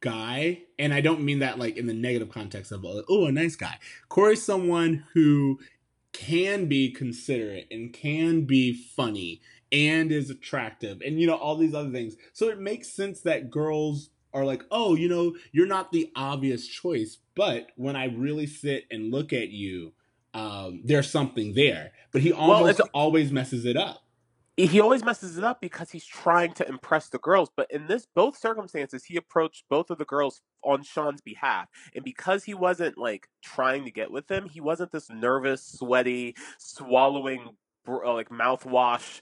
guy, 0.05 0.59
and 0.77 0.93
I 0.93 1.01
don't 1.01 1.23
mean 1.23 1.39
that 1.39 1.57
like 1.57 1.77
in 1.77 1.87
the 1.87 1.93
negative 1.93 2.29
context 2.29 2.71
of 2.71 2.85
oh 2.85 3.25
a 3.25 3.31
nice 3.31 3.55
guy. 3.55 3.79
Corey's 4.07 4.43
someone 4.43 5.03
who 5.13 5.59
can 6.13 6.67
be 6.67 6.91
considerate 6.91 7.67
and 7.71 7.91
can 7.91 8.45
be 8.45 8.71
funny 8.71 9.41
and 9.71 10.11
is 10.11 10.29
attractive 10.29 11.01
and 11.01 11.19
you 11.19 11.25
know 11.25 11.35
all 11.35 11.57
these 11.57 11.73
other 11.73 11.89
things. 11.89 12.15
So 12.33 12.49
it 12.49 12.59
makes 12.59 12.87
sense 12.87 13.21
that 13.21 13.49
girls 13.49 14.11
are 14.31 14.45
like, 14.45 14.63
"Oh, 14.69 14.95
you 14.95 15.09
know, 15.09 15.35
you're 15.51 15.65
not 15.65 15.91
the 15.91 16.11
obvious 16.15 16.67
choice, 16.67 17.17
but 17.33 17.69
when 17.75 17.95
I 17.95 18.05
really 18.05 18.45
sit 18.45 18.85
and 18.91 19.11
look 19.11 19.33
at 19.33 19.49
you, 19.49 19.93
um, 20.35 20.81
there's 20.85 21.09
something 21.09 21.55
there." 21.55 21.93
But 22.11 22.21
he 22.21 22.31
almost 22.31 22.79
it's- 22.79 22.89
always 22.93 23.31
messes 23.31 23.65
it 23.65 23.75
up. 23.75 24.04
He 24.57 24.79
always 24.79 25.03
messes 25.03 25.37
it 25.37 25.43
up 25.43 25.59
because 25.61 25.91
he's 25.91 26.05
trying 26.05 26.53
to 26.53 26.67
impress 26.67 27.09
the 27.09 27.19
girls. 27.19 27.49
But 27.55 27.69
in 27.71 27.87
this 27.87 28.07
both 28.15 28.37
circumstances, 28.37 29.03
he 29.03 29.17
approached 29.17 29.65
both 29.69 29.89
of 29.89 29.97
the 29.97 30.05
girls 30.05 30.41
on 30.63 30.83
Sean's 30.83 31.21
behalf, 31.21 31.67
and 31.93 32.03
because 32.03 32.43
he 32.43 32.53
wasn't 32.53 32.97
like 32.97 33.27
trying 33.43 33.85
to 33.85 33.91
get 33.91 34.11
with 34.11 34.27
them, 34.27 34.49
he 34.49 34.61
wasn't 34.61 34.91
this 34.91 35.09
nervous, 35.09 35.65
sweaty, 35.65 36.35
swallowing 36.57 37.49
uh, 37.87 38.13
like 38.13 38.29
mouthwash 38.29 39.21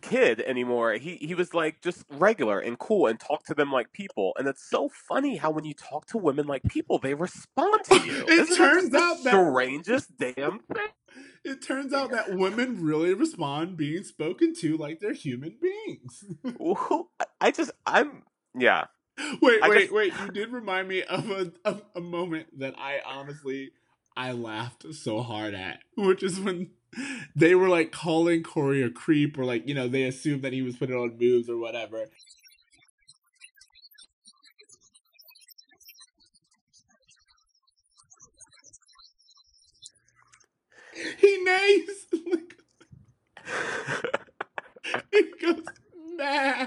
kid 0.00 0.40
anymore. 0.40 0.94
He 0.94 1.16
he 1.16 1.34
was 1.34 1.54
like 1.54 1.80
just 1.82 2.04
regular 2.10 2.58
and 2.60 2.78
cool 2.78 3.06
and 3.06 3.18
talked 3.20 3.46
to 3.48 3.54
them 3.54 3.70
like 3.72 3.92
people. 3.92 4.32
And 4.38 4.46
it's 4.48 4.68
so 4.68 4.88
funny 5.08 5.36
how 5.36 5.50
when 5.50 5.64
you 5.64 5.74
talk 5.74 6.06
to 6.06 6.18
women 6.18 6.46
like 6.46 6.62
people, 6.64 6.98
they 6.98 7.14
respond 7.14 7.84
to 7.84 7.96
you. 7.96 8.22
It 8.24 8.28
Isn't 8.30 8.56
turns 8.56 8.90
that 8.90 9.02
out 9.02 9.24
that- 9.24 9.32
the 9.32 9.50
strangest 9.50 10.16
damn 10.18 10.58
thing. 10.60 10.86
It 11.44 11.62
turns 11.62 11.92
out 11.94 12.10
that 12.12 12.36
women 12.36 12.82
really 12.84 13.14
respond 13.14 13.76
being 13.76 14.04
spoken 14.04 14.54
to 14.56 14.76
like 14.76 15.00
they're 15.00 15.12
human 15.14 15.56
beings. 15.60 16.24
I 17.40 17.50
just 17.50 17.70
I'm 17.86 18.22
yeah. 18.58 18.84
wait, 19.40 19.62
I 19.62 19.68
wait, 19.68 19.80
just- 19.80 19.92
wait! 19.92 20.12
You 20.24 20.30
did 20.32 20.50
remind 20.52 20.88
me 20.88 21.02
of 21.02 21.30
a 21.30 21.52
of 21.64 21.82
a 21.96 22.00
moment 22.00 22.58
that 22.58 22.74
I 22.78 23.00
honestly 23.06 23.72
I 24.16 24.32
laughed 24.32 24.84
so 24.94 25.22
hard 25.22 25.54
at, 25.54 25.80
which 25.96 26.22
is 26.22 26.38
when 26.40 26.70
they 27.36 27.54
were 27.54 27.68
like 27.68 27.92
calling 27.92 28.42
Corey 28.42 28.82
a 28.82 28.90
creep, 28.90 29.38
or 29.38 29.44
like 29.44 29.66
you 29.68 29.74
know 29.74 29.88
they 29.88 30.04
assumed 30.04 30.42
that 30.42 30.52
he 30.52 30.62
was 30.62 30.76
putting 30.76 30.96
on 30.96 31.16
moves 31.18 31.48
or 31.48 31.56
whatever. 31.58 32.06
He 41.18 41.42
nays 41.44 42.06
oh 42.14 44.00
he 45.12 45.22
goes 45.40 45.62
nah. 46.16 46.66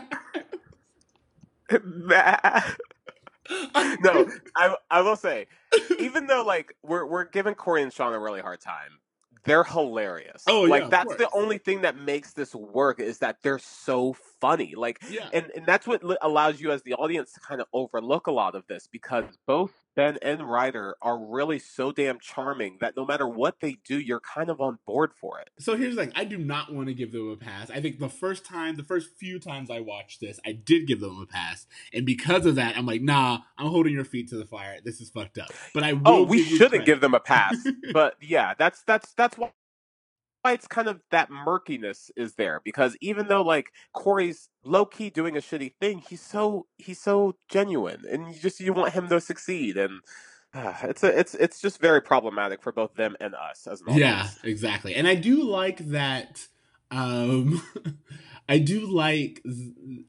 Nah. 1.71 2.61
no, 4.01 4.27
I 4.55 4.75
I 4.89 5.01
will 5.01 5.15
say, 5.15 5.47
even 5.99 6.27
though 6.27 6.43
like 6.45 6.75
we're 6.83 7.05
we're 7.05 7.25
giving 7.25 7.55
Corey 7.55 7.83
and 7.83 7.91
Sean 7.91 8.13
a 8.13 8.19
really 8.19 8.41
hard 8.41 8.61
time, 8.61 8.99
they're 9.45 9.63
hilarious. 9.63 10.43
Oh, 10.47 10.65
yeah, 10.65 10.71
like 10.71 10.83
of 10.83 10.91
that's 10.91 11.15
the 11.15 11.29
only 11.33 11.57
thing 11.57 11.81
that 11.81 11.97
makes 11.97 12.33
this 12.33 12.55
work 12.55 12.99
is 12.99 13.19
that 13.19 13.37
they're 13.43 13.59
so 13.59 14.15
funny. 14.39 14.73
Like, 14.75 15.01
yeah. 15.09 15.29
and 15.33 15.51
and 15.55 15.65
that's 15.65 15.85
what 15.85 16.01
allows 16.21 16.61
you 16.61 16.71
as 16.71 16.81
the 16.83 16.93
audience 16.93 17.33
to 17.33 17.39
kind 17.39 17.61
of 17.61 17.67
overlook 17.73 18.27
a 18.27 18.31
lot 18.31 18.55
of 18.55 18.65
this 18.67 18.87
because 18.91 19.25
both 19.45 19.71
Ben 19.95 20.17
and 20.21 20.41
Rider 20.49 20.95
are 21.01 21.17
really 21.17 21.59
so 21.59 21.91
damn 21.91 22.19
charming 22.19 22.77
that 22.81 22.95
no 22.97 23.05
matter 23.05 23.27
what 23.27 23.59
they 23.59 23.77
do, 23.85 23.99
you're 23.99 24.19
kind 24.19 24.49
of 24.49 24.59
on 24.61 24.79
board 24.85 25.11
for 25.13 25.39
it. 25.39 25.49
So 25.59 25.75
here's 25.77 25.95
the 25.95 26.05
thing: 26.05 26.13
I 26.15 26.23
do 26.23 26.37
not 26.37 26.73
want 26.73 26.87
to 26.87 26.93
give 26.93 27.11
them 27.11 27.29
a 27.29 27.37
pass. 27.37 27.69
I 27.69 27.81
think 27.81 27.99
the 27.99 28.09
first 28.09 28.45
time, 28.45 28.75
the 28.75 28.83
first 28.83 29.09
few 29.19 29.39
times 29.39 29.69
I 29.69 29.81
watched 29.81 30.21
this, 30.21 30.39
I 30.45 30.53
did 30.53 30.87
give 30.87 30.99
them 30.99 31.21
a 31.21 31.25
pass, 31.25 31.67
and 31.93 32.05
because 32.05 32.45
of 32.45 32.55
that, 32.55 32.77
I'm 32.77 32.85
like, 32.85 33.01
nah, 33.01 33.39
I'm 33.57 33.67
holding 33.67 33.93
your 33.93 34.05
feet 34.05 34.29
to 34.29 34.37
the 34.37 34.45
fire. 34.45 34.77
This 34.83 35.01
is 35.01 35.09
fucked 35.09 35.37
up. 35.37 35.51
But 35.73 35.83
I 35.83 35.91
oh, 35.91 35.95
will 35.95 36.01
Oh, 36.05 36.23
we 36.23 36.43
give 36.43 36.57
shouldn't 36.57 36.85
give 36.85 37.01
them 37.01 37.13
a 37.13 37.19
pass. 37.19 37.57
but 37.93 38.15
yeah, 38.21 38.53
that's 38.57 38.83
that's 38.83 39.13
that's 39.13 39.37
why 39.37 39.51
why 40.43 40.53
it's 40.53 40.67
kind 40.67 40.87
of 40.87 41.01
that 41.09 41.29
murkiness 41.31 42.11
is 42.15 42.35
there 42.35 42.61
because 42.63 42.97
even 43.01 43.27
though 43.27 43.41
like 43.41 43.67
Corey's 43.93 44.49
low 44.63 44.85
key 44.85 45.09
doing 45.09 45.37
a 45.37 45.39
shitty 45.39 45.73
thing, 45.79 46.03
he's 46.07 46.21
so 46.21 46.67
he's 46.77 46.99
so 46.99 47.35
genuine, 47.49 48.03
and 48.09 48.27
you 48.27 48.39
just 48.39 48.59
you 48.59 48.73
want 48.73 48.93
him 48.93 49.07
to 49.09 49.21
succeed, 49.21 49.77
and 49.77 50.01
uh, 50.53 50.73
it's 50.83 51.03
a 51.03 51.17
it's 51.17 51.33
it's 51.35 51.61
just 51.61 51.79
very 51.79 52.01
problematic 52.01 52.61
for 52.61 52.71
both 52.71 52.93
them 52.95 53.15
and 53.19 53.33
us 53.33 53.67
as 53.67 53.81
an 53.81 53.97
Yeah, 53.97 54.29
exactly. 54.43 54.93
And 54.95 55.07
I 55.07 55.15
do 55.15 55.43
like 55.43 55.77
that. 55.89 56.47
Um, 56.91 57.61
I 58.49 58.59
do 58.59 58.85
like 58.85 59.41
th- 59.43 60.05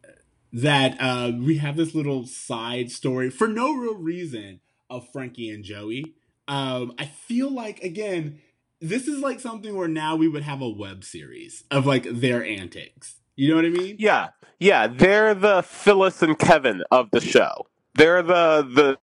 that 0.53 0.97
uh, 1.01 1.32
we 1.39 1.59
have 1.59 1.76
this 1.76 1.95
little 1.95 2.26
side 2.26 2.91
story 2.91 3.30
for 3.30 3.47
no 3.47 3.72
real 3.72 3.97
reason 3.97 4.61
of 4.91 5.09
Frankie 5.12 5.49
and 5.49 5.64
Joey. 5.64 6.14
Um, 6.47 6.93
I 6.99 7.07
feel 7.07 7.51
like 7.51 7.82
again, 7.82 8.41
this 8.89 9.09
is 9.09 9.20
like 9.20 9.41
something 9.41 9.74
where 9.76 9.89
now 9.89 10.16
we 10.16 10.28
would 10.28 10.43
have 10.43 10.61
a 10.61 10.68
web 10.68 11.05
series 11.05 11.64
of 11.70 11.87
like 11.87 12.05
their 12.11 12.45
antics. 12.45 13.16
You 13.37 13.49
know 13.51 13.57
what 13.57 13.64
I 13.64 13.70
mean? 13.70 13.97
Yeah, 13.99 14.28
yeah, 14.61 14.87
they're 14.87 15.35
the 15.35 15.62
Phyllis 15.62 16.22
and 16.22 16.39
Kevin 16.39 16.85
of 16.91 17.11
the 17.11 17.20
show. 17.20 17.66
They're 17.95 18.22
the 18.22 18.62
the 18.62 18.99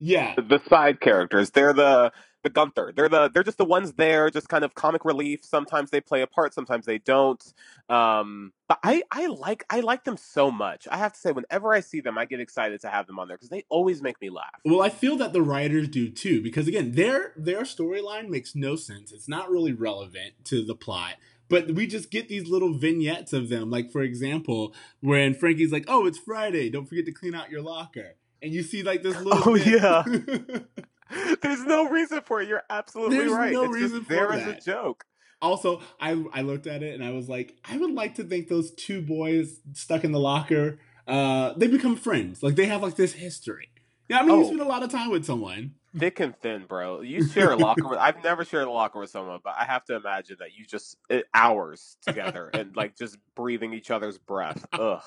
Yeah. 0.00 0.34
the 0.36 0.60
side 0.68 1.00
characters. 1.00 1.50
They're 1.50 1.72
the 1.72 2.12
the 2.42 2.50
Gunther. 2.50 2.92
They're 2.96 3.08
the 3.08 3.28
they're 3.32 3.42
just 3.42 3.58
the 3.58 3.64
ones 3.64 3.92
there, 3.94 4.30
just 4.30 4.48
kind 4.48 4.64
of 4.64 4.74
comic 4.74 5.04
relief. 5.04 5.44
Sometimes 5.44 5.90
they 5.90 6.00
play 6.00 6.22
a 6.22 6.26
part, 6.26 6.54
sometimes 6.54 6.86
they 6.86 6.98
don't. 6.98 7.42
Um, 7.88 8.52
but 8.68 8.78
I 8.82 9.02
I 9.10 9.26
like 9.26 9.64
I 9.70 9.80
like 9.80 10.04
them 10.04 10.16
so 10.16 10.50
much. 10.50 10.88
I 10.90 10.96
have 10.96 11.12
to 11.12 11.20
say, 11.20 11.32
whenever 11.32 11.72
I 11.72 11.80
see 11.80 12.00
them, 12.00 12.18
I 12.18 12.24
get 12.24 12.40
excited 12.40 12.80
to 12.82 12.88
have 12.88 13.06
them 13.06 13.18
on 13.18 13.28
there 13.28 13.36
because 13.36 13.48
they 13.50 13.64
always 13.68 14.02
make 14.02 14.20
me 14.20 14.30
laugh. 14.30 14.60
Well, 14.64 14.82
I 14.82 14.88
feel 14.88 15.16
that 15.16 15.32
the 15.32 15.42
writers 15.42 15.88
do 15.88 16.10
too, 16.10 16.42
because 16.42 16.68
again, 16.68 16.92
their 16.92 17.32
their 17.36 17.62
storyline 17.62 18.28
makes 18.28 18.54
no 18.54 18.76
sense. 18.76 19.12
It's 19.12 19.28
not 19.28 19.50
really 19.50 19.72
relevant 19.72 20.34
to 20.44 20.64
the 20.64 20.74
plot. 20.74 21.14
But 21.48 21.72
we 21.72 21.86
just 21.86 22.10
get 22.10 22.28
these 22.30 22.48
little 22.48 22.72
vignettes 22.72 23.34
of 23.34 23.50
them. 23.50 23.68
Like, 23.68 23.90
for 23.90 24.00
example, 24.00 24.74
when 25.00 25.34
Frankie's 25.34 25.70
like, 25.70 25.84
Oh, 25.86 26.06
it's 26.06 26.16
Friday, 26.16 26.70
don't 26.70 26.86
forget 26.86 27.04
to 27.04 27.12
clean 27.12 27.34
out 27.34 27.50
your 27.50 27.60
locker. 27.60 28.16
And 28.40 28.52
you 28.54 28.62
see 28.62 28.82
like 28.82 29.02
this 29.02 29.20
little 29.20 29.42
Oh, 29.50 29.54
bit- 29.54 29.66
yeah. 29.66 30.02
There's 31.42 31.64
no 31.64 31.88
reason 31.88 32.20
for 32.22 32.40
it. 32.40 32.48
You're 32.48 32.62
absolutely 32.70 33.18
right. 33.18 33.24
There's 33.26 33.36
right. 33.38 33.52
no 33.52 33.64
it's 33.64 33.74
reason 33.74 33.98
just 33.98 34.08
for 34.08 34.14
there 34.14 34.32
a 34.32 34.60
joke. 34.60 35.04
also, 35.40 35.80
I 36.00 36.22
I 36.32 36.42
looked 36.42 36.66
at 36.66 36.82
it 36.82 36.94
and 36.94 37.04
I 37.04 37.10
was 37.10 37.28
like, 37.28 37.56
I 37.64 37.76
would 37.76 37.92
like 37.92 38.14
to 38.16 38.24
think 38.24 38.48
those 38.48 38.70
two 38.72 39.02
boys 39.02 39.60
stuck 39.74 40.04
in 40.04 40.12
the 40.12 40.20
locker, 40.20 40.78
uh, 41.06 41.52
they 41.56 41.66
become 41.66 41.96
friends. 41.96 42.42
Like 42.42 42.54
they 42.54 42.66
have 42.66 42.82
like 42.82 42.96
this 42.96 43.12
history. 43.14 43.68
Yeah, 44.08 44.18
I 44.20 44.22
mean, 44.22 44.36
you 44.38 44.42
Oh. 44.44 44.46
spend 44.46 44.60
a 44.60 44.64
lot 44.64 44.82
of 44.82 44.90
time 44.90 45.10
with 45.10 45.24
someone. 45.24 45.74
Thick 45.96 46.20
and 46.20 46.34
thin, 46.40 46.64
bro. 46.66 47.02
You 47.02 47.26
share 47.28 47.50
a 47.52 47.56
locker 47.56 47.86
with. 47.86 47.98
I've 47.98 48.22
never 48.24 48.44
shared 48.44 48.66
a 48.66 48.70
locker 48.70 48.98
with 49.00 49.10
someone, 49.10 49.40
but 49.44 49.54
I 49.58 49.64
have 49.64 49.84
to 49.86 49.96
imagine 49.96 50.36
that 50.40 50.56
you 50.56 50.64
just 50.64 50.96
it, 51.10 51.26
hours 51.34 51.96
together 52.06 52.48
and 52.52 52.74
like 52.76 52.96
just 52.96 53.18
breathing 53.34 53.74
each 53.74 53.90
other's 53.90 54.16
breath. 54.18 54.64
Ugh. 54.72 55.02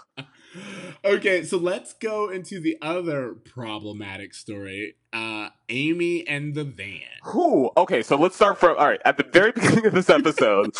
okay, 1.03 1.43
so 1.43 1.57
let's 1.57 1.93
go 1.93 2.29
into 2.29 2.59
the 2.59 2.77
other 2.81 3.33
problematic 3.33 4.33
story. 4.33 4.95
Uh 5.11 5.49
Amy 5.69 6.27
and 6.27 6.53
the 6.53 6.63
van. 6.63 6.99
Who? 7.23 7.71
Okay, 7.77 8.03
so 8.03 8.15
let's 8.15 8.35
start 8.35 8.59
from. 8.59 8.77
All 8.77 8.87
right, 8.87 9.01
at 9.05 9.17
the 9.17 9.23
very 9.23 9.51
beginning 9.55 9.87
of 9.87 9.93
this 9.93 10.09
episode, 10.09 10.75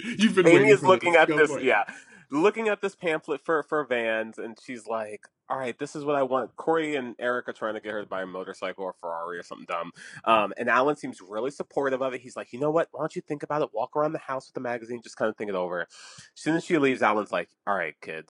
You've 0.00 0.34
been 0.34 0.46
Amy 0.46 0.68
is 0.70 0.82
looking 0.82 1.12
this. 1.12 1.22
at 1.22 1.28
Go 1.28 1.36
this. 1.38 1.62
Yeah. 1.62 1.82
it. 1.82 1.94
Looking 2.34 2.66
at 2.66 2.80
this 2.80 2.96
pamphlet 2.96 3.40
for 3.44 3.62
for 3.62 3.84
vans, 3.84 4.38
and 4.38 4.58
she's 4.60 4.88
like, 4.88 5.28
"All 5.48 5.56
right, 5.56 5.78
this 5.78 5.94
is 5.94 6.04
what 6.04 6.16
I 6.16 6.24
want." 6.24 6.56
Corey 6.56 6.96
and 6.96 7.14
Eric 7.20 7.48
are 7.48 7.52
trying 7.52 7.74
to 7.74 7.80
get 7.80 7.92
her 7.92 8.00
to 8.02 8.08
buy 8.08 8.22
a 8.22 8.26
motorcycle 8.26 8.82
or 8.82 8.92
Ferrari 9.00 9.38
or 9.38 9.44
something 9.44 9.66
dumb. 9.66 9.92
Um, 10.24 10.52
and 10.56 10.68
Alan 10.68 10.96
seems 10.96 11.20
really 11.20 11.52
supportive 11.52 12.02
of 12.02 12.12
it. 12.12 12.22
He's 12.22 12.34
like, 12.36 12.52
"You 12.52 12.58
know 12.58 12.72
what? 12.72 12.88
Why 12.90 13.02
don't 13.02 13.14
you 13.14 13.22
think 13.22 13.44
about 13.44 13.62
it? 13.62 13.70
Walk 13.72 13.94
around 13.96 14.14
the 14.14 14.18
house 14.18 14.48
with 14.48 14.54
the 14.54 14.60
magazine, 14.60 15.00
just 15.00 15.16
kind 15.16 15.28
of 15.28 15.36
think 15.36 15.48
it 15.48 15.54
over." 15.54 15.82
As 15.82 15.88
soon 16.34 16.56
as 16.56 16.64
she 16.64 16.76
leaves, 16.76 17.02
Alan's 17.02 17.30
like, 17.30 17.50
"All 17.68 17.74
right, 17.76 17.94
kid." 18.00 18.28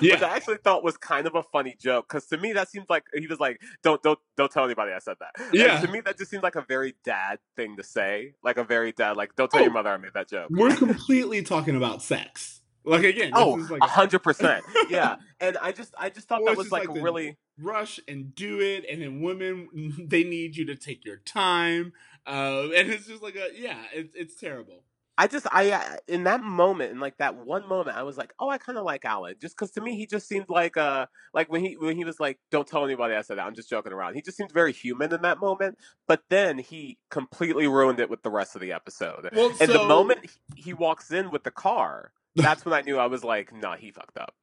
Which 0.00 0.10
Yeah. 0.20 0.26
I 0.26 0.36
actually 0.36 0.58
thought 0.58 0.82
was 0.82 0.96
kind 0.96 1.26
of 1.26 1.34
a 1.34 1.42
funny 1.42 1.76
joke 1.80 2.06
because 2.08 2.26
to 2.26 2.36
me 2.38 2.52
that 2.54 2.68
seems 2.70 2.86
like 2.88 3.04
he 3.14 3.26
was 3.26 3.40
like, 3.40 3.60
"Don't 3.82 4.02
don't 4.02 4.18
don't 4.36 4.50
tell 4.50 4.64
anybody 4.64 4.92
I 4.92 4.98
said 4.98 5.16
that." 5.20 5.32
And 5.38 5.54
Yeah. 5.54 5.80
to 5.80 5.88
me 5.88 6.00
that 6.00 6.18
just 6.18 6.30
seemed 6.30 6.42
like 6.42 6.56
a 6.56 6.62
very 6.62 6.94
dad 7.04 7.38
thing 7.56 7.76
to 7.76 7.82
say, 7.82 8.34
like 8.42 8.56
a 8.56 8.64
very 8.64 8.92
dad, 8.92 9.16
like, 9.16 9.34
"Don't 9.36 9.50
tell 9.50 9.60
your 9.60 9.70
Oh. 9.70 9.74
mother 9.74 9.90
I 9.90 9.96
made 9.96 10.14
that 10.14 10.28
joke." 10.28 10.48
We're 10.50 10.74
completely 10.76 11.42
talking 11.42 11.76
about 11.76 12.02
sex. 12.02 12.60
Like 12.82 13.04
again, 13.04 13.32
Oh, 13.34 13.52
like 13.70 13.82
hundred 13.82 14.20
percent, 14.20 14.64
yeah. 14.88 15.16
And 15.40 15.58
I 15.58 15.72
just 15.72 15.94
I 15.98 16.08
just 16.08 16.28
thought 16.28 16.42
Well, 16.42 16.54
that 16.54 16.58
was 16.58 16.72
like, 16.72 16.88
like 16.88 17.02
really 17.02 17.36
rush 17.58 18.00
and 18.08 18.34
do 18.34 18.60
it, 18.60 18.86
and 18.90 19.02
then 19.02 19.20
women 19.20 19.68
they 20.08 20.24
need 20.24 20.56
you 20.56 20.64
to 20.66 20.76
take 20.76 21.04
your 21.04 21.18
time. 21.18 21.92
Uh, 22.26 22.68
and 22.74 22.90
it's 22.90 23.06
just 23.06 23.22
like 23.22 23.36
a 23.36 23.48
yeah, 23.54 23.82
it's 23.92 24.14
it's 24.14 24.34
terrible. 24.34 24.84
I 25.18 25.26
just 25.26 25.46
I 25.52 25.70
uh, 25.72 25.96
in 26.08 26.24
that 26.24 26.42
moment 26.42 26.92
in 26.92 27.00
like 27.00 27.18
that 27.18 27.36
one 27.36 27.68
moment 27.68 27.96
I 27.96 28.02
was 28.04 28.16
like, 28.16 28.32
oh, 28.38 28.48
I 28.48 28.56
kind 28.58 28.78
of 28.78 28.84
like 28.84 29.04
Alan 29.04 29.34
just 29.40 29.54
because 29.56 29.70
to 29.72 29.80
me 29.82 29.94
he 29.96 30.06
just 30.06 30.26
seemed 30.26 30.46
like 30.48 30.76
uh 30.78 31.06
like 31.34 31.50
when 31.50 31.62
he 31.62 31.76
when 31.76 31.96
he 31.96 32.04
was 32.04 32.18
like, 32.18 32.38
don't 32.50 32.66
tell 32.66 32.84
anybody 32.84 33.14
I 33.14 33.20
said 33.22 33.36
that. 33.38 33.46
I'm 33.46 33.54
just 33.54 33.68
joking 33.68 33.92
around. 33.92 34.14
He 34.14 34.22
just 34.22 34.36
seemed 34.38 34.52
very 34.52 34.72
human 34.72 35.12
in 35.12 35.20
that 35.22 35.38
moment. 35.38 35.76
But 36.08 36.22
then 36.30 36.58
he 36.58 36.98
completely 37.10 37.68
ruined 37.68 38.00
it 38.00 38.08
with 38.08 38.22
the 38.22 38.30
rest 38.30 38.54
of 38.54 38.62
the 38.62 38.72
episode. 38.72 39.28
Well, 39.32 39.50
And 39.60 39.70
the 39.70 39.84
moment 39.86 40.20
he- 40.54 40.62
he 40.62 40.72
walks 40.74 41.10
in 41.12 41.30
with 41.30 41.44
the 41.44 41.50
car, 41.50 42.12
that's 42.36 42.64
when 42.64 42.72
I 42.72 42.80
knew 42.80 42.96
I 42.98 43.06
was 43.06 43.22
like, 43.22 43.52
nah, 43.52 43.76
he 43.76 43.90
fucked 43.90 44.16
up. 44.18 44.34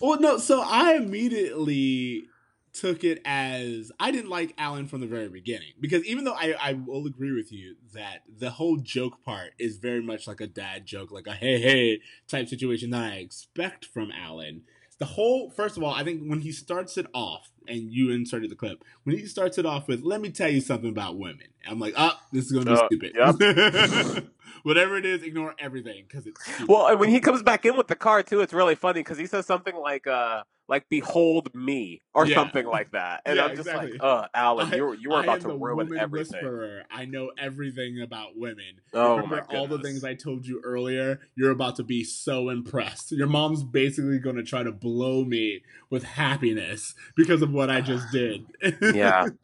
Well, 0.00 0.18
no, 0.18 0.38
so 0.38 0.62
I 0.64 0.94
immediately 0.94 2.24
took 2.72 3.04
it 3.04 3.20
as 3.24 3.90
I 3.98 4.10
didn't 4.10 4.30
like 4.30 4.54
Alan 4.58 4.86
from 4.86 5.00
the 5.00 5.06
very 5.06 5.28
beginning 5.28 5.72
because 5.80 6.04
even 6.04 6.24
though 6.24 6.34
I, 6.34 6.54
I 6.60 6.72
will 6.72 7.06
agree 7.06 7.32
with 7.32 7.52
you 7.52 7.76
that 7.94 8.22
the 8.28 8.50
whole 8.50 8.76
joke 8.76 9.24
part 9.24 9.52
is 9.58 9.78
very 9.78 10.02
much 10.02 10.26
like 10.26 10.40
a 10.40 10.46
dad 10.46 10.86
joke, 10.86 11.10
like 11.10 11.26
a 11.26 11.32
hey 11.32 11.60
hey 11.60 12.00
type 12.26 12.48
situation 12.48 12.90
that 12.90 13.12
I 13.12 13.16
expect 13.16 13.84
from 13.84 14.10
Alan. 14.12 14.62
The 14.98 15.06
whole 15.06 15.50
first 15.50 15.76
of 15.76 15.82
all, 15.82 15.94
I 15.94 16.04
think 16.04 16.28
when 16.28 16.40
he 16.40 16.52
starts 16.52 16.96
it 16.98 17.06
off, 17.14 17.50
and 17.68 17.92
you 17.92 18.10
inserted 18.10 18.50
the 18.50 18.56
clip, 18.56 18.84
when 19.04 19.16
he 19.16 19.26
starts 19.26 19.58
it 19.58 19.66
off 19.66 19.88
with 19.88 20.02
"Let 20.02 20.20
me 20.20 20.30
tell 20.30 20.48
you 20.50 20.60
something 20.60 20.90
about 20.90 21.16
women," 21.18 21.48
I'm 21.68 21.78
like, 21.78 21.94
"Oh, 21.96 22.12
this 22.32 22.46
is 22.46 22.52
gonna 22.52 22.64
be 22.66 22.72
Uh, 23.20 23.32
stupid." 23.32 24.28
Whatever 24.64 24.96
it 24.96 25.06
is, 25.06 25.22
ignore 25.22 25.54
everything 25.58 26.04
because 26.08 26.26
it's 26.26 26.42
stupid. 26.42 26.68
Well, 26.68 26.86
and 26.88 26.98
when 26.98 27.10
he 27.10 27.20
comes 27.20 27.42
back 27.42 27.64
in 27.64 27.76
with 27.76 27.86
the 27.86 27.94
car 27.96 28.22
too, 28.22 28.40
it's 28.40 28.52
really 28.52 28.74
funny 28.74 29.00
because 29.00 29.18
he 29.18 29.26
says 29.26 29.46
something 29.46 29.76
like, 29.76 30.06
uh, 30.06 30.42
like 30.68 30.88
"Behold 30.90 31.54
me" 31.54 32.00
or 32.12 32.26
Yeah. 32.26 32.34
something 32.34 32.66
like 32.66 32.90
that, 32.90 33.22
and 33.24 33.36
Yeah, 33.36 33.44
I'm 33.44 33.50
just 33.50 33.60
exactly. 33.68 33.92
like, 33.92 34.02
uh, 34.02 34.26
Alan, 34.34 34.72
I- 34.72 34.76
you 34.76 34.92
you 34.94 35.10
were 35.10 35.16
I 35.16 35.22
about 35.22 35.40
to 35.42 35.48
the 35.48 35.54
ruin 35.54 35.76
woman 35.76 35.98
everything. 35.98 36.40
Whisperer. 36.40 36.82
I 36.90 37.04
know 37.04 37.30
everything 37.38 38.00
about 38.02 38.36
women. 38.36 38.80
Oh 38.92 39.16
Remember 39.16 39.36
my 39.36 39.56
all 39.56 39.66
the 39.68 39.78
things 39.78 40.02
I 40.04 40.14
told 40.14 40.46
you 40.46 40.60
earlier? 40.64 41.20
You're 41.36 41.52
about 41.52 41.76
to 41.76 41.84
be 41.84 42.02
so 42.04 42.48
impressed. 42.50 43.12
Your 43.12 43.28
mom's 43.28 43.62
basically 43.62 44.18
going 44.18 44.36
to 44.36 44.42
try 44.42 44.62
to 44.62 44.72
blow 44.72 45.24
me 45.24 45.62
with 45.88 46.02
happiness 46.04 46.94
because 47.16 47.40
of 47.42 47.50
what 47.58 47.70
I 47.70 47.80
just 47.80 48.10
did. 48.12 48.46
Yeah. 48.80 49.26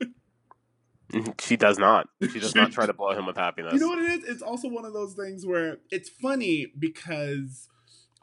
She 1.39 1.57
does 1.57 1.79
not. 1.79 2.09
She 2.33 2.41
does 2.41 2.57
not 2.57 2.73
try 2.73 2.87
to 2.87 2.93
blow 2.93 3.13
him 3.13 3.25
with 3.25 3.37
happiness. 3.37 3.75
You 3.75 3.79
know 3.79 3.89
what 3.89 3.99
it 3.99 4.11
is? 4.11 4.25
It's 4.29 4.43
also 4.43 4.67
one 4.69 4.85
of 4.85 4.95
those 4.95 5.15
things 5.15 5.47
where 5.47 5.79
it's 5.93 6.09
funny 6.09 6.73
because 6.77 7.69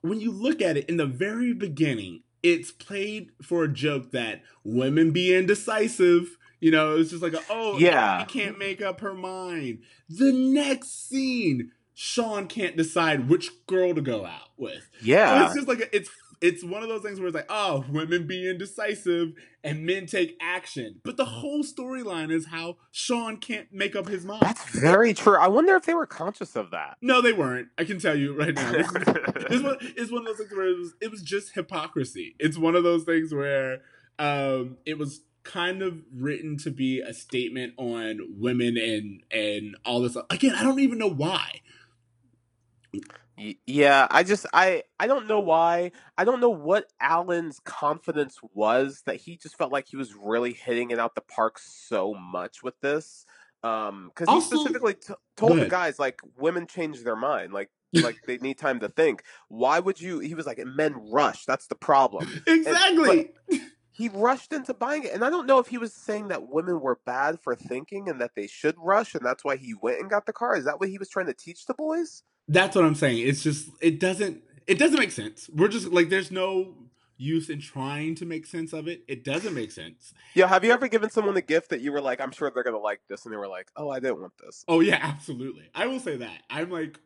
when 0.01 0.19
you 0.19 0.29
look 0.31 0.61
at 0.61 0.75
it 0.75 0.89
in 0.89 0.97
the 0.97 1.05
very 1.05 1.53
beginning, 1.53 2.23
it's 2.43 2.69
played 2.69 3.29
for 3.41 3.63
a 3.63 3.71
joke 3.71 4.11
that 4.11 4.41
women 4.65 5.11
be 5.11 5.33
indecisive. 5.33 6.37
You 6.59 6.71
know, 6.71 6.97
it's 6.97 7.11
just 7.11 7.23
like, 7.23 7.33
a, 7.33 7.41
oh, 7.49 7.77
Yeah. 7.77 8.25
she 8.25 8.39
can't 8.39 8.59
make 8.59 8.81
up 8.81 8.99
her 8.99 9.13
mind. 9.13 9.83
The 10.09 10.33
next 10.33 11.07
scene, 11.07 11.71
Sean 11.93 12.47
can't 12.47 12.75
decide 12.75 13.29
which 13.29 13.51
girl 13.67 13.95
to 13.95 14.01
go 14.01 14.25
out 14.25 14.49
with. 14.57 14.81
So 14.81 15.05
yeah. 15.05 15.45
it's 15.45 15.55
just 15.55 15.67
like 15.67 15.79
a, 15.79 15.95
it's 15.95 16.09
it's 16.41 16.63
one 16.63 16.81
of 16.81 16.89
those 16.89 17.03
things 17.03 17.19
where 17.19 17.27
it's 17.27 17.35
like, 17.35 17.45
oh, 17.49 17.85
women 17.89 18.25
be 18.25 18.49
indecisive 18.49 19.33
and 19.63 19.85
men 19.85 20.07
take 20.07 20.35
action. 20.41 20.99
But 21.03 21.15
the 21.15 21.25
whole 21.25 21.63
storyline 21.63 22.31
is 22.31 22.47
how 22.47 22.77
Sean 22.91 23.37
can't 23.37 23.71
make 23.71 23.95
up 23.95 24.07
his 24.07 24.25
mind. 24.25 24.41
That's 24.41 24.63
very 24.71 25.13
true. 25.13 25.37
I 25.37 25.47
wonder 25.47 25.75
if 25.75 25.85
they 25.85 25.93
were 25.93 26.07
conscious 26.07 26.55
of 26.55 26.71
that. 26.71 26.97
No, 26.99 27.21
they 27.21 27.31
weren't. 27.31 27.67
I 27.77 27.83
can 27.83 27.99
tell 27.99 28.15
you 28.15 28.35
right 28.35 28.55
now. 28.55 28.71
This 28.71 28.91
it's, 28.95 29.63
one, 29.63 29.77
it's 29.81 30.11
one 30.11 30.21
of 30.21 30.27
those 30.27 30.37
things 30.37 30.51
where 30.51 30.67
it 30.67 30.77
was, 30.79 30.93
it 30.99 31.11
was 31.11 31.21
just 31.21 31.53
hypocrisy. 31.53 32.35
It's 32.39 32.57
one 32.57 32.75
of 32.75 32.83
those 32.83 33.03
things 33.03 33.33
where 33.33 33.81
um, 34.17 34.77
it 34.85 34.97
was 34.97 35.21
kind 35.43 35.83
of 35.83 35.99
written 36.13 36.57
to 36.57 36.71
be 36.71 37.01
a 37.01 37.13
statement 37.13 37.73
on 37.77 38.19
women 38.37 38.77
and 38.77 39.23
and 39.31 39.75
all 39.85 40.01
this. 40.01 40.17
Again, 40.29 40.55
I 40.55 40.63
don't 40.63 40.79
even 40.79 40.97
know 40.97 41.09
why. 41.09 41.61
Yeah, 43.65 44.07
I 44.11 44.23
just 44.23 44.45
I 44.53 44.83
I 44.99 45.07
don't 45.07 45.27
know 45.27 45.39
why. 45.39 45.91
I 46.17 46.25
don't 46.25 46.41
know 46.41 46.49
what 46.49 46.91
Alan's 46.99 47.59
confidence 47.63 48.37
was 48.53 49.01
that 49.05 49.15
he 49.15 49.37
just 49.37 49.57
felt 49.57 49.71
like 49.71 49.87
he 49.87 49.97
was 49.97 50.13
really 50.13 50.53
hitting 50.53 50.91
it 50.91 50.99
out 50.99 51.15
the 51.15 51.21
park 51.21 51.57
so 51.59 52.13
much 52.13 52.61
with 52.61 52.79
this. 52.81 53.25
Um, 53.63 54.11
because 54.13 54.33
he 54.33 54.41
specifically 54.41 54.95
t- 54.95 55.13
told 55.37 55.59
the 55.59 55.69
guys 55.69 55.99
like 55.99 56.19
women 56.37 56.67
change 56.67 57.03
their 57.03 57.15
mind, 57.15 57.53
like 57.53 57.69
like 57.93 58.17
they 58.27 58.37
need 58.37 58.57
time 58.57 58.79
to 58.81 58.89
think. 58.89 59.23
Why 59.47 59.79
would 59.79 59.99
you? 59.99 60.19
He 60.19 60.35
was 60.35 60.45
like, 60.45 60.59
men 60.65 60.95
rush. 61.11 61.45
That's 61.45 61.67
the 61.67 61.75
problem. 61.75 62.43
Exactly. 62.47 63.31
He 63.93 64.07
rushed 64.07 64.53
into 64.53 64.73
buying 64.73 65.03
it, 65.03 65.11
and 65.11 65.23
I 65.23 65.29
don't 65.29 65.45
know 65.45 65.59
if 65.59 65.67
he 65.67 65.77
was 65.77 65.93
saying 65.93 66.29
that 66.29 66.47
women 66.47 66.79
were 66.79 66.99
bad 67.05 67.39
for 67.39 67.55
thinking 67.55 68.07
and 68.09 68.21
that 68.21 68.31
they 68.35 68.47
should 68.47 68.75
rush, 68.79 69.13
and 69.13 69.23
that's 69.23 69.43
why 69.43 69.57
he 69.57 69.75
went 69.79 69.99
and 69.99 70.09
got 70.09 70.25
the 70.25 70.33
car. 70.33 70.55
Is 70.55 70.63
that 70.63 70.79
what 70.79 70.89
he 70.89 70.97
was 70.97 71.09
trying 71.09 71.27
to 71.27 71.33
teach 71.33 71.65
the 71.65 71.73
boys? 71.73 72.23
That's 72.51 72.75
what 72.75 72.83
I'm 72.83 72.95
saying. 72.95 73.25
It's 73.25 73.41
just 73.41 73.69
it 73.79 73.99
doesn't 73.99 74.43
it 74.67 74.77
doesn't 74.77 74.99
make 74.99 75.11
sense. 75.11 75.49
We're 75.53 75.69
just 75.69 75.87
like 75.87 76.09
there's 76.09 76.31
no 76.31 76.75
use 77.15 77.49
in 77.49 77.61
trying 77.61 78.13
to 78.15 78.25
make 78.25 78.45
sense 78.45 78.73
of 78.73 78.89
it. 78.89 79.03
It 79.07 79.23
doesn't 79.23 79.53
make 79.53 79.71
sense. 79.71 80.13
Yeah, 80.33 80.47
have 80.47 80.65
you 80.65 80.71
ever 80.71 80.89
given 80.89 81.09
someone 81.09 81.37
a 81.37 81.41
gift 81.41 81.69
that 81.69 81.79
you 81.79 81.93
were 81.93 82.01
like, 82.01 82.19
I'm 82.19 82.31
sure 82.31 82.51
they're 82.51 82.63
gonna 82.63 82.77
like 82.77 82.99
this, 83.07 83.23
and 83.23 83.31
they 83.31 83.37
were 83.37 83.47
like, 83.47 83.71
Oh, 83.77 83.89
I 83.89 84.01
didn't 84.01 84.19
want 84.19 84.33
this. 84.37 84.65
Oh 84.67 84.81
yeah, 84.81 84.99
absolutely. 85.01 85.69
I 85.73 85.87
will 85.87 86.01
say 86.01 86.17
that. 86.17 86.43
I'm 86.49 86.69
like 86.69 86.99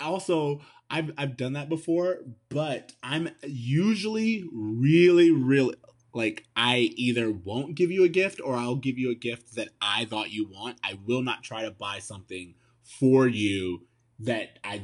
also 0.00 0.60
I've 0.90 1.12
I've 1.16 1.36
done 1.36 1.52
that 1.52 1.68
before, 1.68 2.18
but 2.48 2.92
I'm 3.00 3.28
usually 3.44 4.44
really 4.52 5.30
really 5.30 5.76
like 6.12 6.46
I 6.56 6.90
either 6.96 7.30
won't 7.30 7.76
give 7.76 7.92
you 7.92 8.02
a 8.02 8.08
gift 8.08 8.40
or 8.42 8.56
I'll 8.56 8.74
give 8.74 8.98
you 8.98 9.12
a 9.12 9.14
gift 9.14 9.54
that 9.54 9.68
I 9.80 10.04
thought 10.06 10.32
you 10.32 10.48
want. 10.48 10.78
I 10.82 10.98
will 11.06 11.22
not 11.22 11.44
try 11.44 11.62
to 11.62 11.70
buy 11.70 12.00
something 12.00 12.56
for 12.82 13.28
you 13.28 13.86
that 14.20 14.58
I 14.64 14.82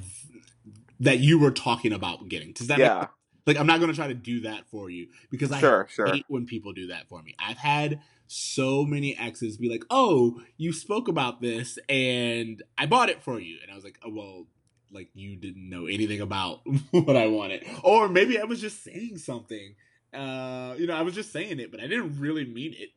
that 1.01 1.21
you 1.21 1.39
were 1.39 1.51
talking 1.51 1.93
about 1.93 2.29
getting. 2.29 2.53
Does 2.53 2.69
that 2.69 2.79
make 2.79 2.87
yeah, 2.87 3.07
like 3.47 3.57
I'm 3.57 3.67
not 3.67 3.81
gonna 3.81 3.95
try 3.95 4.09
to 4.09 4.15
do 4.15 4.41
that 4.41 4.69
for 4.69 4.91
you 4.91 5.09
because 5.31 5.53
I 5.53 5.61
sure, 5.61 5.87
sure. 5.91 6.07
hate 6.07 6.25
when 6.29 6.47
people 6.47 6.73
do 6.73 6.89
that 6.89 7.09
for 7.09 7.23
me. 7.23 7.35
I've 7.39 7.59
had 7.59 8.01
so 8.27 8.85
many 8.85 9.17
exes 9.17 9.57
be 9.57 9.71
like, 9.71 9.85
"Oh, 9.89 10.43
you 10.57 10.73
spoke 10.73 11.09
about 11.09 11.41
this 11.41 11.79
and 11.89 12.63
I 12.77 12.87
bought 12.87 13.09
it 13.09 13.23
for 13.23 13.39
you," 13.39 13.59
and 13.63 13.71
I 13.71 13.75
was 13.75 13.85
like, 13.85 13.99
oh, 14.05 14.11
"Well, 14.11 14.47
like 14.91 15.11
you 15.15 15.37
didn't 15.37 15.69
know 15.69 15.87
anything 15.87 16.21
about 16.21 16.61
what 16.91 17.17
I 17.17 17.29
wanted, 17.29 17.65
or 17.83 18.09
maybe 18.09 18.39
I 18.39 18.45
was 18.45 18.61
just 18.61 18.83
saying 18.83 19.19
something." 19.19 19.75
Uh, 20.13 20.75
you 20.79 20.87
know, 20.87 20.95
I 20.95 21.03
was 21.03 21.15
just 21.15 21.33
saying 21.33 21.61
it, 21.61 21.71
but 21.71 21.81
I 21.81 21.87
didn't 21.87 22.19
really 22.19 22.45
mean 22.47 22.75
it. 22.77 22.91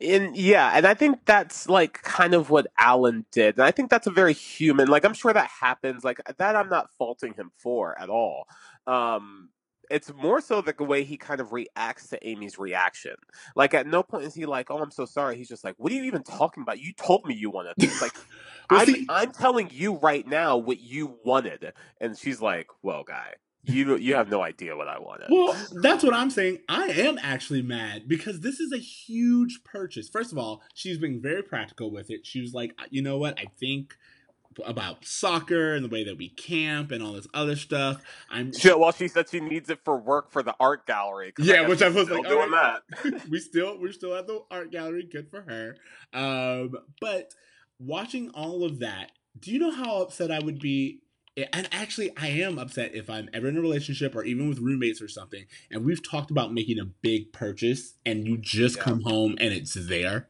And 0.00 0.36
yeah, 0.36 0.72
and 0.74 0.86
I 0.86 0.94
think 0.94 1.20
that's 1.24 1.68
like 1.68 2.02
kind 2.02 2.34
of 2.34 2.50
what 2.50 2.66
Alan 2.78 3.24
did. 3.32 3.56
And 3.56 3.64
I 3.64 3.70
think 3.70 3.90
that's 3.90 4.06
a 4.06 4.10
very 4.10 4.34
human. 4.34 4.88
Like 4.88 5.04
I'm 5.04 5.14
sure 5.14 5.32
that 5.32 5.50
happens. 5.60 6.04
Like 6.04 6.20
that 6.38 6.56
I'm 6.56 6.68
not 6.68 6.90
faulting 6.98 7.34
him 7.34 7.50
for 7.56 7.98
at 7.98 8.10
all. 8.10 8.46
Um 8.86 9.48
it's 9.90 10.12
more 10.14 10.40
so 10.40 10.62
the 10.62 10.74
way 10.82 11.04
he 11.04 11.18
kind 11.18 11.40
of 11.40 11.52
reacts 11.52 12.08
to 12.08 12.26
Amy's 12.26 12.58
reaction. 12.58 13.14
Like 13.54 13.74
at 13.74 13.86
no 13.86 14.02
point 14.02 14.24
is 14.24 14.34
he 14.34 14.46
like, 14.46 14.70
"Oh, 14.70 14.78
I'm 14.78 14.90
so 14.90 15.04
sorry." 15.04 15.36
He's 15.36 15.48
just 15.48 15.64
like, 15.64 15.74
"What 15.76 15.92
are 15.92 15.94
you 15.94 16.04
even 16.04 16.22
talking 16.22 16.62
about? 16.62 16.80
You 16.80 16.94
told 16.94 17.26
me 17.26 17.34
you 17.34 17.50
wanted 17.50 17.74
this." 17.76 18.00
Like 18.00 18.12
I'm, 18.70 19.06
I'm 19.10 19.32
telling 19.32 19.68
you 19.70 19.96
right 19.96 20.26
now 20.26 20.56
what 20.56 20.80
you 20.80 21.18
wanted, 21.24 21.74
and 22.00 22.16
she's 22.16 22.40
like, 22.40 22.68
"Well, 22.82 23.04
guy, 23.04 23.34
you 23.64 23.96
you 23.96 24.14
have 24.14 24.30
no 24.30 24.42
idea 24.42 24.76
what 24.76 24.88
I 24.88 24.98
wanted." 24.98 25.28
Well, 25.30 25.56
that's 25.82 26.02
what 26.02 26.14
I'm 26.14 26.30
saying. 26.30 26.58
I 26.68 26.86
am 26.86 27.18
actually 27.22 27.62
mad 27.62 28.08
because 28.08 28.40
this 28.40 28.60
is 28.60 28.72
a 28.72 28.78
huge 28.78 29.60
purchase. 29.64 30.08
First 30.08 30.32
of 30.32 30.38
all, 30.38 30.62
she's 30.74 30.98
being 30.98 31.20
very 31.20 31.42
practical 31.42 31.90
with 31.90 32.10
it. 32.10 32.26
She 32.26 32.40
was 32.40 32.54
like, 32.54 32.74
you 32.90 33.02
know 33.02 33.18
what? 33.18 33.38
I 33.38 33.46
think 33.58 33.96
about 34.66 35.04
soccer 35.04 35.74
and 35.74 35.84
the 35.84 35.88
way 35.88 36.04
that 36.04 36.18
we 36.18 36.28
camp 36.28 36.90
and 36.90 37.02
all 37.02 37.12
this 37.12 37.26
other 37.34 37.56
stuff. 37.56 38.02
I'm 38.30 38.52
She, 38.52 38.72
well, 38.72 38.92
she 38.92 39.08
said 39.08 39.28
she 39.28 39.40
needs 39.40 39.70
it 39.70 39.80
for 39.84 39.96
work 39.96 40.30
for 40.30 40.42
the 40.42 40.54
art 40.60 40.86
gallery. 40.86 41.32
Yeah, 41.38 41.62
guess 41.62 41.68
which 41.70 41.82
I 41.82 41.88
was 41.88 42.10
like, 42.10 42.24
doing 42.24 42.52
alright. 42.52 42.80
that. 43.02 43.28
we 43.30 43.38
still 43.38 43.78
we're 43.80 43.92
still 43.92 44.14
at 44.14 44.26
the 44.26 44.42
art 44.50 44.70
gallery. 44.70 45.08
Good 45.10 45.30
for 45.30 45.42
her. 45.42 45.76
Um, 46.12 46.74
but 47.00 47.34
watching 47.78 48.30
all 48.30 48.64
of 48.64 48.80
that, 48.80 49.12
do 49.38 49.50
you 49.50 49.58
know 49.58 49.70
how 49.70 50.02
upset 50.02 50.30
I 50.30 50.40
would 50.40 50.58
be? 50.58 51.00
And 51.36 51.68
actually, 51.72 52.12
I 52.16 52.28
am 52.28 52.58
upset 52.58 52.94
if 52.94 53.08
I'm 53.08 53.28
ever 53.32 53.48
in 53.48 53.56
a 53.56 53.60
relationship 53.60 54.14
or 54.14 54.22
even 54.24 54.48
with 54.48 54.58
roommates 54.58 55.00
or 55.00 55.08
something, 55.08 55.46
and 55.70 55.84
we've 55.84 56.02
talked 56.02 56.30
about 56.30 56.52
making 56.52 56.78
a 56.78 56.84
big 56.84 57.32
purchase, 57.32 57.94
and 58.04 58.26
you 58.26 58.36
just 58.36 58.76
Yeah. 58.76 58.82
come 58.82 59.00
home 59.02 59.36
and 59.40 59.52
it's 59.54 59.72
there. 59.74 60.28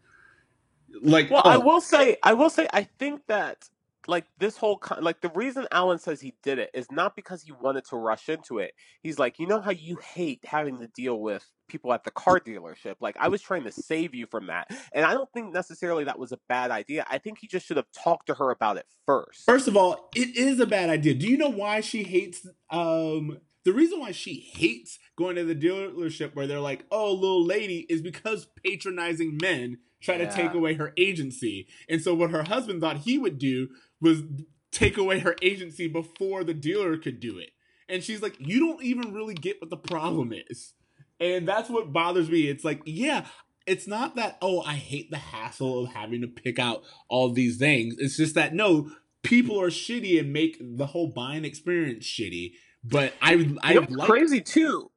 Like, 1.02 1.30
Well, 1.30 1.42
I 1.44 1.56
oh, 1.56 1.60
will 1.60 1.80
say, 1.80 2.18
I 2.22 2.34
will 2.34 2.50
say, 2.50 2.68
I 2.72 2.84
think 2.84 3.26
that 3.26 3.68
like 4.06 4.26
this 4.38 4.56
whole 4.56 4.76
con- 4.76 5.02
like 5.02 5.20
the 5.20 5.30
reason 5.30 5.66
Alan 5.70 5.98
says 5.98 6.20
he 6.20 6.34
did 6.42 6.58
it 6.58 6.70
is 6.74 6.90
not 6.90 7.16
because 7.16 7.42
he 7.42 7.52
wanted 7.52 7.84
to 7.86 7.96
rush 7.96 8.28
into 8.28 8.58
it. 8.58 8.74
He's 9.02 9.18
like, 9.18 9.38
you 9.38 9.46
know 9.46 9.60
how 9.60 9.70
you 9.70 9.96
hate 9.96 10.40
having 10.44 10.78
to 10.80 10.88
deal 10.88 11.20
with 11.20 11.44
people 11.68 11.92
at 11.92 12.04
the 12.04 12.10
car 12.10 12.40
dealership. 12.40 12.96
Like 13.00 13.16
I 13.18 13.28
was 13.28 13.40
trying 13.40 13.64
to 13.64 13.72
save 13.72 14.14
you 14.14 14.26
from 14.26 14.46
that, 14.46 14.70
and 14.92 15.04
I 15.04 15.14
don't 15.14 15.30
think 15.32 15.52
necessarily 15.52 16.04
that 16.04 16.18
was 16.18 16.32
a 16.32 16.38
bad 16.48 16.70
idea. 16.70 17.04
I 17.08 17.18
think 17.18 17.38
he 17.40 17.46
just 17.46 17.66
should 17.66 17.76
have 17.76 17.90
talked 17.92 18.26
to 18.26 18.34
her 18.34 18.50
about 18.50 18.76
it 18.76 18.86
first. 19.06 19.44
First 19.46 19.68
of 19.68 19.76
all, 19.76 20.10
it 20.14 20.36
is 20.36 20.60
a 20.60 20.66
bad 20.66 20.90
idea. 20.90 21.14
Do 21.14 21.26
you 21.28 21.38
know 21.38 21.50
why 21.50 21.80
she 21.80 22.02
hates 22.02 22.46
um 22.70 23.38
the 23.64 23.72
reason 23.72 24.00
why 24.00 24.10
she 24.10 24.34
hates 24.34 24.98
going 25.16 25.36
to 25.36 25.44
the 25.44 25.54
dealership 25.54 26.34
where 26.34 26.46
they're 26.46 26.60
like, 26.60 26.84
"Oh, 26.90 27.12
little 27.12 27.44
lady," 27.44 27.86
is 27.88 28.02
because 28.02 28.46
patronizing 28.64 29.38
men 29.40 29.78
try 30.02 30.18
to 30.18 30.30
take 30.30 30.54
away 30.54 30.74
her 30.74 30.92
agency. 30.96 31.68
And 31.88 32.00
so 32.02 32.14
what 32.14 32.30
her 32.30 32.44
husband 32.44 32.80
thought 32.80 32.98
he 32.98 33.18
would 33.18 33.38
do 33.38 33.68
was 34.00 34.22
take 34.70 34.96
away 34.96 35.20
her 35.20 35.36
agency 35.42 35.86
before 35.86 36.44
the 36.44 36.54
dealer 36.54 36.96
could 36.96 37.20
do 37.20 37.38
it. 37.38 37.50
And 37.88 38.02
she's 38.02 38.22
like, 38.22 38.36
"You 38.38 38.60
don't 38.60 38.82
even 38.82 39.12
really 39.12 39.34
get 39.34 39.60
what 39.60 39.70
the 39.70 39.76
problem 39.76 40.32
is." 40.48 40.74
And 41.20 41.46
that's 41.46 41.70
what 41.70 41.92
bothers 41.92 42.28
me. 42.30 42.48
It's 42.48 42.64
like, 42.64 42.82
yeah, 42.84 43.26
it's 43.66 43.86
not 43.86 44.16
that 44.16 44.38
oh, 44.42 44.62
I 44.62 44.74
hate 44.74 45.10
the 45.10 45.18
hassle 45.18 45.84
of 45.84 45.92
having 45.92 46.22
to 46.22 46.28
pick 46.28 46.58
out 46.58 46.82
all 47.08 47.30
these 47.30 47.58
things. 47.58 47.94
It's 47.98 48.16
just 48.16 48.34
that 48.34 48.54
no, 48.54 48.90
people 49.22 49.60
are 49.60 49.70
shitty 49.70 50.18
and 50.18 50.32
make 50.32 50.56
the 50.60 50.86
whole 50.86 51.08
buying 51.08 51.44
experience 51.44 52.04
shitty. 52.06 52.52
But 52.84 53.14
I 53.22 53.54
I 53.62 53.72
You 53.72 53.80
know 53.80 53.80
what's 53.82 53.92
like 53.92 54.08
crazy 54.08 54.40
too 54.40 54.90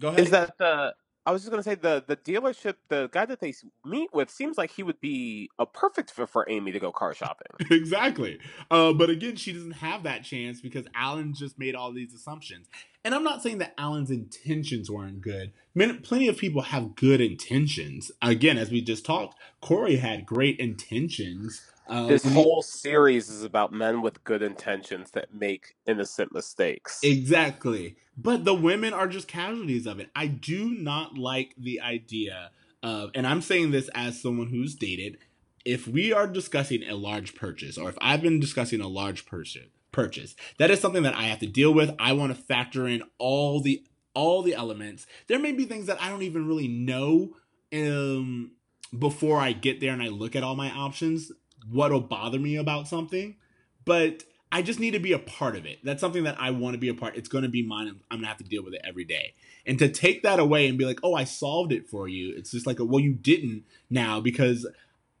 go 0.00 0.08
ahead. 0.08 0.20
is 0.20 0.30
that 0.30 0.56
the 0.58 0.94
I 1.24 1.32
was 1.32 1.42
just 1.42 1.50
gonna 1.50 1.62
say 1.62 1.76
the 1.76 2.02
the 2.06 2.16
dealership, 2.16 2.74
the 2.88 3.08
guy 3.12 3.24
that 3.26 3.40
they 3.40 3.54
meet 3.84 4.10
with, 4.12 4.30
seems 4.30 4.58
like 4.58 4.72
he 4.72 4.82
would 4.82 5.00
be 5.00 5.50
a 5.58 5.66
perfect 5.66 6.10
fit 6.10 6.28
for 6.28 6.44
Amy 6.48 6.72
to 6.72 6.80
go 6.80 6.90
car 6.90 7.14
shopping. 7.14 7.46
exactly. 7.70 8.38
Uh, 8.70 8.92
but 8.92 9.08
again, 9.08 9.36
she 9.36 9.52
doesn't 9.52 9.72
have 9.72 10.02
that 10.02 10.24
chance 10.24 10.60
because 10.60 10.86
Alan 10.94 11.34
just 11.34 11.58
made 11.58 11.74
all 11.74 11.92
these 11.92 12.12
assumptions. 12.12 12.68
And 13.04 13.14
I'm 13.14 13.24
not 13.24 13.42
saying 13.42 13.58
that 13.58 13.74
Alan's 13.78 14.10
intentions 14.10 14.90
weren't 14.90 15.20
good. 15.20 15.52
Many, 15.74 15.94
plenty 15.94 16.28
of 16.28 16.36
people 16.36 16.62
have 16.62 16.94
good 16.94 17.20
intentions. 17.20 18.12
Again, 18.20 18.58
as 18.58 18.70
we 18.70 18.80
just 18.80 19.04
talked, 19.04 19.36
Corey 19.60 19.96
had 19.96 20.26
great 20.26 20.58
intentions. 20.58 21.62
Uh, 21.92 22.06
This 22.06 22.24
whole 22.24 22.62
series 22.62 23.28
is 23.28 23.44
about 23.44 23.70
men 23.70 24.00
with 24.00 24.24
good 24.24 24.40
intentions 24.42 25.10
that 25.10 25.34
make 25.34 25.74
innocent 25.86 26.32
mistakes. 26.32 27.00
Exactly. 27.02 27.96
But 28.16 28.44
the 28.44 28.54
women 28.54 28.94
are 28.94 29.06
just 29.06 29.28
casualties 29.28 29.86
of 29.86 30.00
it. 30.00 30.08
I 30.16 30.26
do 30.26 30.70
not 30.74 31.18
like 31.18 31.54
the 31.58 31.82
idea 31.82 32.50
of, 32.82 33.10
and 33.14 33.26
I'm 33.26 33.42
saying 33.42 33.72
this 33.72 33.90
as 33.94 34.20
someone 34.20 34.48
who's 34.48 34.74
dated, 34.74 35.18
if 35.66 35.86
we 35.86 36.14
are 36.14 36.26
discussing 36.26 36.82
a 36.88 36.94
large 36.94 37.34
purchase, 37.34 37.76
or 37.76 37.90
if 37.90 37.98
I've 38.00 38.22
been 38.22 38.40
discussing 38.40 38.80
a 38.80 38.88
large 38.88 39.26
purchase, 39.26 39.68
purchase, 39.92 40.34
that 40.58 40.70
is 40.70 40.80
something 40.80 41.02
that 41.02 41.14
I 41.14 41.24
have 41.24 41.40
to 41.40 41.46
deal 41.46 41.74
with. 41.74 41.94
I 41.98 42.12
want 42.14 42.34
to 42.34 42.42
factor 42.42 42.88
in 42.88 43.02
all 43.18 43.60
the 43.60 43.84
all 44.14 44.42
the 44.42 44.54
elements. 44.54 45.06
There 45.26 45.38
may 45.38 45.52
be 45.52 45.64
things 45.66 45.86
that 45.86 46.02
I 46.02 46.08
don't 46.08 46.22
even 46.22 46.46
really 46.46 46.68
know 46.68 47.34
um, 47.72 48.52
before 48.98 49.38
I 49.38 49.52
get 49.52 49.80
there 49.80 49.92
and 49.92 50.02
I 50.02 50.08
look 50.08 50.34
at 50.36 50.42
all 50.42 50.54
my 50.56 50.70
options. 50.70 51.32
What'll 51.70 52.00
bother 52.00 52.38
me 52.38 52.56
about 52.56 52.88
something, 52.88 53.36
but 53.84 54.24
I 54.50 54.60
just 54.60 54.78
need 54.78 54.90
to 54.90 54.98
be 54.98 55.12
a 55.12 55.18
part 55.18 55.56
of 55.56 55.64
it. 55.64 55.78
That's 55.82 56.00
something 56.00 56.24
that 56.24 56.36
I 56.38 56.50
want 56.50 56.74
to 56.74 56.78
be 56.78 56.88
a 56.88 56.94
part. 56.94 57.16
It's 57.16 57.28
going 57.28 57.44
to 57.44 57.48
be 57.48 57.62
mine. 57.62 57.88
and 57.88 58.00
I'm 58.10 58.18
going 58.18 58.24
to 58.24 58.28
have 58.28 58.36
to 58.38 58.44
deal 58.44 58.62
with 58.62 58.74
it 58.74 58.82
every 58.84 59.04
day. 59.04 59.34
And 59.64 59.78
to 59.78 59.88
take 59.88 60.22
that 60.24 60.38
away 60.38 60.68
and 60.68 60.76
be 60.76 60.84
like, 60.84 61.00
"Oh, 61.02 61.14
I 61.14 61.24
solved 61.24 61.72
it 61.72 61.88
for 61.88 62.06
you." 62.06 62.34
It's 62.36 62.50
just 62.50 62.66
like, 62.66 62.76
"Well, 62.78 63.00
you 63.00 63.14
didn't 63.14 63.64
now 63.88 64.20
because 64.20 64.66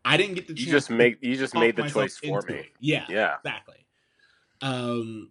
I 0.04 0.16
didn't 0.16 0.34
get 0.34 0.48
the 0.48 0.54
you 0.54 0.66
just 0.66 0.90
make 0.90 1.18
you 1.22 1.36
just 1.36 1.54
made 1.54 1.76
the 1.76 1.88
choice 1.88 2.18
for 2.18 2.42
me. 2.42 2.54
it." 2.54 2.66
Yeah, 2.80 3.06
Yeah. 3.08 3.36
exactly. 3.42 3.86
Um, 4.60 5.30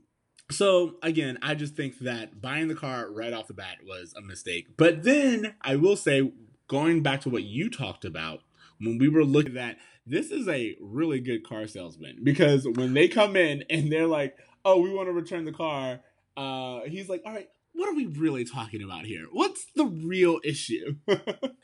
so 0.50 0.96
again, 1.02 1.38
I 1.42 1.56
just 1.56 1.76
think 1.76 2.00
that 2.00 2.42
buying 2.42 2.68
the 2.68 2.76
car 2.76 3.10
right 3.10 3.34
off 3.34 3.48
the 3.48 3.54
bat 3.54 3.78
was 3.86 4.14
a 4.18 4.22
mistake. 4.22 4.78
But 4.78 5.04
then 5.04 5.56
I 5.62 5.76
will 5.76 5.96
say, 5.96 6.32
going 6.68 7.04
back 7.04 7.22
to 7.22 7.30
what 7.30 7.44
you 7.44 7.70
talked 7.70 8.04
about 8.06 8.42
when 8.80 8.98
we 8.98 9.08
were 9.08 9.24
looking 9.24 9.58
at 9.58 9.78
this 10.06 10.32
is 10.32 10.48
a 10.48 10.76
really 10.82 11.20
good 11.20 11.44
car 11.44 11.68
salesman 11.68 12.20
because 12.24 12.68
when 12.68 12.94
they 12.94 13.08
come 13.08 13.36
in 13.36 13.64
and 13.70 13.92
they're 13.92 14.08
like, 14.08 14.36
"Oh, 14.66 14.82
we 14.82 14.92
want 14.94 15.08
to 15.08 15.14
return 15.14 15.46
the 15.46 15.52
car," 15.52 16.02
uh, 16.38 16.82
he's 16.88 17.10
like, 17.10 17.22
"All 17.26 17.34
right." 17.34 17.50
what 17.74 17.90
are 17.90 17.96
we 17.96 18.06
really 18.06 18.44
talking 18.44 18.84
about 18.84 19.06
here? 19.06 19.26
What's 19.32 19.66
the 19.76 19.86
real 19.86 20.40
issue? 20.44 20.96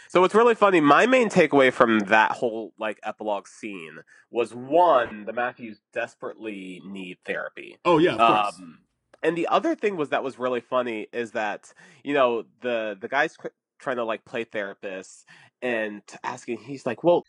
So 0.10 0.24
it's 0.24 0.34
really 0.34 0.56
funny. 0.56 0.80
My 0.80 1.06
main 1.06 1.28
takeaway 1.28 1.72
from 1.72 2.00
that 2.00 2.32
whole 2.32 2.74
like 2.80 2.98
epilogue 3.04 3.46
scene 3.48 3.98
was 4.32 4.54
one, 4.54 5.26
the 5.26 5.34
Matthews 5.34 5.82
desperately 5.94 6.82
need 6.86 7.18
therapy. 7.26 7.78
oh 7.84 7.98
yeah, 7.98 8.14
of 8.14 8.20
course. 8.20 8.56
Um, 8.60 8.80
and 9.22 9.38
the 9.38 9.48
other 9.48 9.76
thing 9.76 9.98
was 9.98 10.10
that 10.10 10.24
was 10.24 10.40
really 10.40 10.62
funny 10.62 11.08
is 11.12 11.32
that 11.32 11.74
you 12.06 12.14
know 12.14 12.46
the 12.62 12.98
the 13.00 13.10
guy's 13.10 13.36
qu- 13.36 13.50
trying 13.80 13.98
to 13.98 14.06
like 14.06 14.24
play 14.24 14.46
therapist 14.46 15.26
and 15.62 16.02
asking 16.24 16.60
he's 16.60 16.86
like, 16.86 17.04
well. 17.04 17.24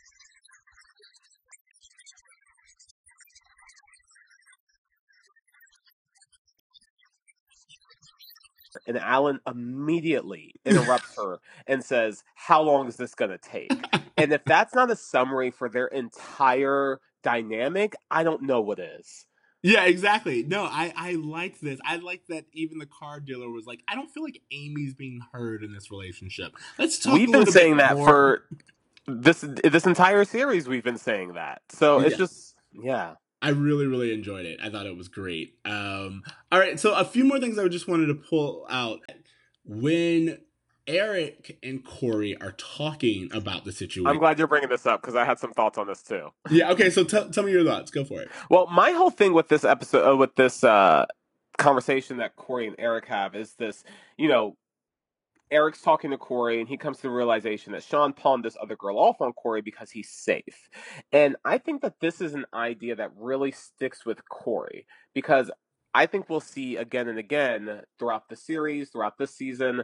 And 8.86 8.98
Alan 8.98 9.40
immediately 9.46 10.54
interrupts 10.64 11.16
her 11.16 11.38
and 11.66 11.82
says, 11.84 12.24
How 12.34 12.62
long 12.62 12.88
is 12.88 12.96
this 12.96 13.14
going 13.14 13.30
to 13.30 13.38
take? 13.38 13.72
and 14.16 14.32
if 14.32 14.44
that's 14.44 14.74
not 14.74 14.90
a 14.90 14.96
summary 14.96 15.50
for 15.50 15.68
their 15.68 15.86
entire 15.86 17.00
dynamic, 17.22 17.94
I 18.10 18.22
don't 18.22 18.42
know 18.42 18.60
what 18.60 18.78
is. 18.78 19.26
Yeah, 19.62 19.84
exactly. 19.84 20.44
No, 20.44 20.62
I 20.62 20.92
I 20.96 21.12
liked 21.14 21.60
this. 21.60 21.80
I 21.84 21.96
liked 21.96 22.28
that 22.28 22.44
even 22.52 22.78
the 22.78 22.86
car 22.86 23.18
dealer 23.18 23.50
was 23.50 23.66
like, 23.66 23.80
I 23.88 23.96
don't 23.96 24.08
feel 24.08 24.22
like 24.22 24.40
Amy's 24.52 24.94
being 24.94 25.20
heard 25.32 25.64
in 25.64 25.72
this 25.72 25.90
relationship. 25.90 26.52
Let's 26.78 26.98
talk. 27.00 27.14
we've 27.14 27.32
been 27.32 27.46
saying 27.46 27.78
that 27.78 27.96
more- 27.96 28.06
for 28.06 28.44
this 29.10 29.40
this 29.64 29.86
entire 29.86 30.24
series 30.24 30.68
we've 30.68 30.84
been 30.84 30.98
saying 30.98 31.32
that 31.32 31.62
so 31.70 31.98
it's 32.00 32.10
Yeah. 32.12 32.16
just 32.18 32.54
yeah 32.72 33.14
I 33.41 33.51
really, 33.51 33.86
really 33.86 34.12
enjoyed 34.12 34.47
it. 34.47 34.59
I 34.62 34.68
thought 34.70 34.86
it 34.86 34.97
was 34.97 35.09
great. 35.09 35.55
Um, 35.64 36.22
all 36.51 36.59
right, 36.59 36.78
so 36.78 36.95
a 36.95 37.05
few 37.05 37.24
more 37.24 37.39
things 37.39 37.59
I 37.59 37.68
just 37.68 37.86
wanted 37.89 38.07
to 38.07 38.14
pull 38.14 38.66
out. 38.68 39.01
When 39.64 40.39
Eric 40.86 41.59
and 41.62 41.84
Corey 41.84 42.34
are 42.41 42.53
talking 42.53 43.28
about 43.32 43.64
the 43.66 43.72
situation. 43.72 44.07
i'm 44.07 44.18
glad 44.18 44.39
you're 44.39 44.49
bringing 44.49 44.70
this 44.70 44.86
up 44.86 45.03
because 45.03 45.14
i 45.14 45.22
had 45.22 45.39
some 45.39 45.53
thoughts 45.53 45.76
on 45.76 45.86
this 45.86 46.03
too 46.03 46.30
Yeah, 46.49 46.70
okay, 46.72 46.89
so 46.89 47.05
tell 47.05 47.28
tell 47.28 47.45
me 47.45 47.53
your 47.53 47.62
thoughts. 47.64 47.91
Go 47.91 48.05
for 48.07 48.22
it. 48.22 48.30
well 48.49 48.66
my 48.68 48.93
whole 48.93 49.11
thing 49.11 49.34
with 49.34 49.49
this 49.49 49.64
episode 49.64 50.11
uh, 50.11 50.16
with 50.16 50.34
this 50.36 50.64
uh 50.64 51.05
conversation 51.59 52.16
that 52.18 52.36
corey 52.36 52.66
and 52.66 52.76
eric 52.78 53.05
have 53.07 53.34
is 53.34 53.53
this 53.55 53.84
you 54.16 54.28
know 54.28 54.57
Eric's 55.51 55.80
talking 55.80 56.11
to 56.11 56.18
Corey, 56.18 56.61
and 56.61 56.68
he 56.68 56.76
comes 56.76 56.99
to 56.99 57.03
the 57.05 57.11
realization 57.11 57.72
that 57.72 57.82
Sean 57.82 58.12
pawned 58.12 58.44
this 58.44 58.57
other 58.61 58.76
girl 58.76 58.99
off 58.99 59.20
on 59.20 59.32
Corey 59.32 59.62
because 59.62 59.90
he's 59.90 60.11
safe. 60.11 60.68
And 61.12 61.36
I 61.44 61.59
think 61.59 61.82
that 61.82 62.01
this 62.01 62.20
is 62.20 62.34
an 62.34 62.46
idea 62.53 62.96
that 62.96 63.12
really 63.16 63.53
sticks 63.53 64.05
with 64.05 64.26
Corey 64.28 64.86
because 65.14 65.51
I 65.99 66.07
think 66.07 66.30
we'll 66.30 66.38
see 66.38 66.76
again 66.76 67.09
and 67.09 67.18
again 67.18 67.82
throughout 67.99 68.28
the 68.28 68.36
series, 68.36 68.90
throughout 68.90 69.18
this 69.18 69.34
season, 69.34 69.82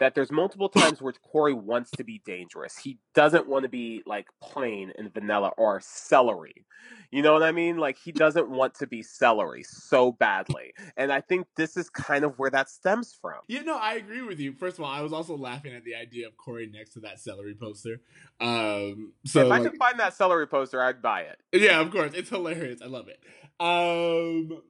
that 0.00 0.16
there's 0.16 0.32
multiple 0.32 0.68
times 0.68 1.00
where 1.00 1.12
Corey 1.12 1.54
wants 1.54 1.92
to 1.92 2.02
be 2.02 2.20
dangerous. 2.26 2.76
He 2.76 2.98
doesn't 3.14 3.46
want 3.48 3.62
to 3.62 3.68
be 3.68 4.02
like 4.04 4.26
plain 4.42 4.92
and 4.98 5.14
vanilla 5.14 5.52
or 5.56 5.80
celery. 5.80 6.66
You 7.12 7.22
know 7.22 7.32
what 7.32 7.44
I 7.44 7.52
mean? 7.52 7.76
Like 7.76 7.96
he 7.96 8.10
doesn't 8.10 8.50
want 8.50 8.74
to 8.80 8.88
be 8.88 9.04
celery 9.04 9.62
so 9.62 10.10
badly. 10.10 10.72
And 10.96 11.12
I 11.12 11.20
think 11.20 11.46
this 11.56 11.76
is 11.76 11.88
kind 11.88 12.24
of 12.24 12.40
where 12.40 12.50
that 12.50 12.68
stems 12.68 13.16
from. 13.22 13.36
Yeah, 13.46 13.60
no, 13.62 13.76
I 13.76 13.94
agree 13.94 14.22
with 14.22 14.40
you. 14.40 14.54
First 14.54 14.78
of 14.80 14.84
all, 14.84 14.90
I 14.90 15.00
was 15.02 15.12
also 15.12 15.36
laughing 15.36 15.74
at 15.74 15.84
the 15.84 15.94
idea 15.94 16.26
of 16.26 16.36
Corey 16.36 16.66
next 16.66 16.94
to 16.94 17.00
that 17.00 17.20
celery 17.20 17.54
poster. 17.54 18.00
Um, 18.40 19.12
so 19.24 19.46
if 19.46 19.52
I 19.52 19.58
like- 19.58 19.70
could 19.70 19.78
find 19.78 20.00
that 20.00 20.14
celery 20.14 20.48
poster, 20.48 20.82
I'd 20.82 21.00
buy 21.00 21.20
it. 21.20 21.38
Yeah, 21.52 21.80
of 21.80 21.92
course. 21.92 22.14
It's 22.14 22.30
hilarious. 22.30 22.82
I 22.82 22.86
love 22.86 23.06
it. 23.06 23.20
Um 23.60 24.60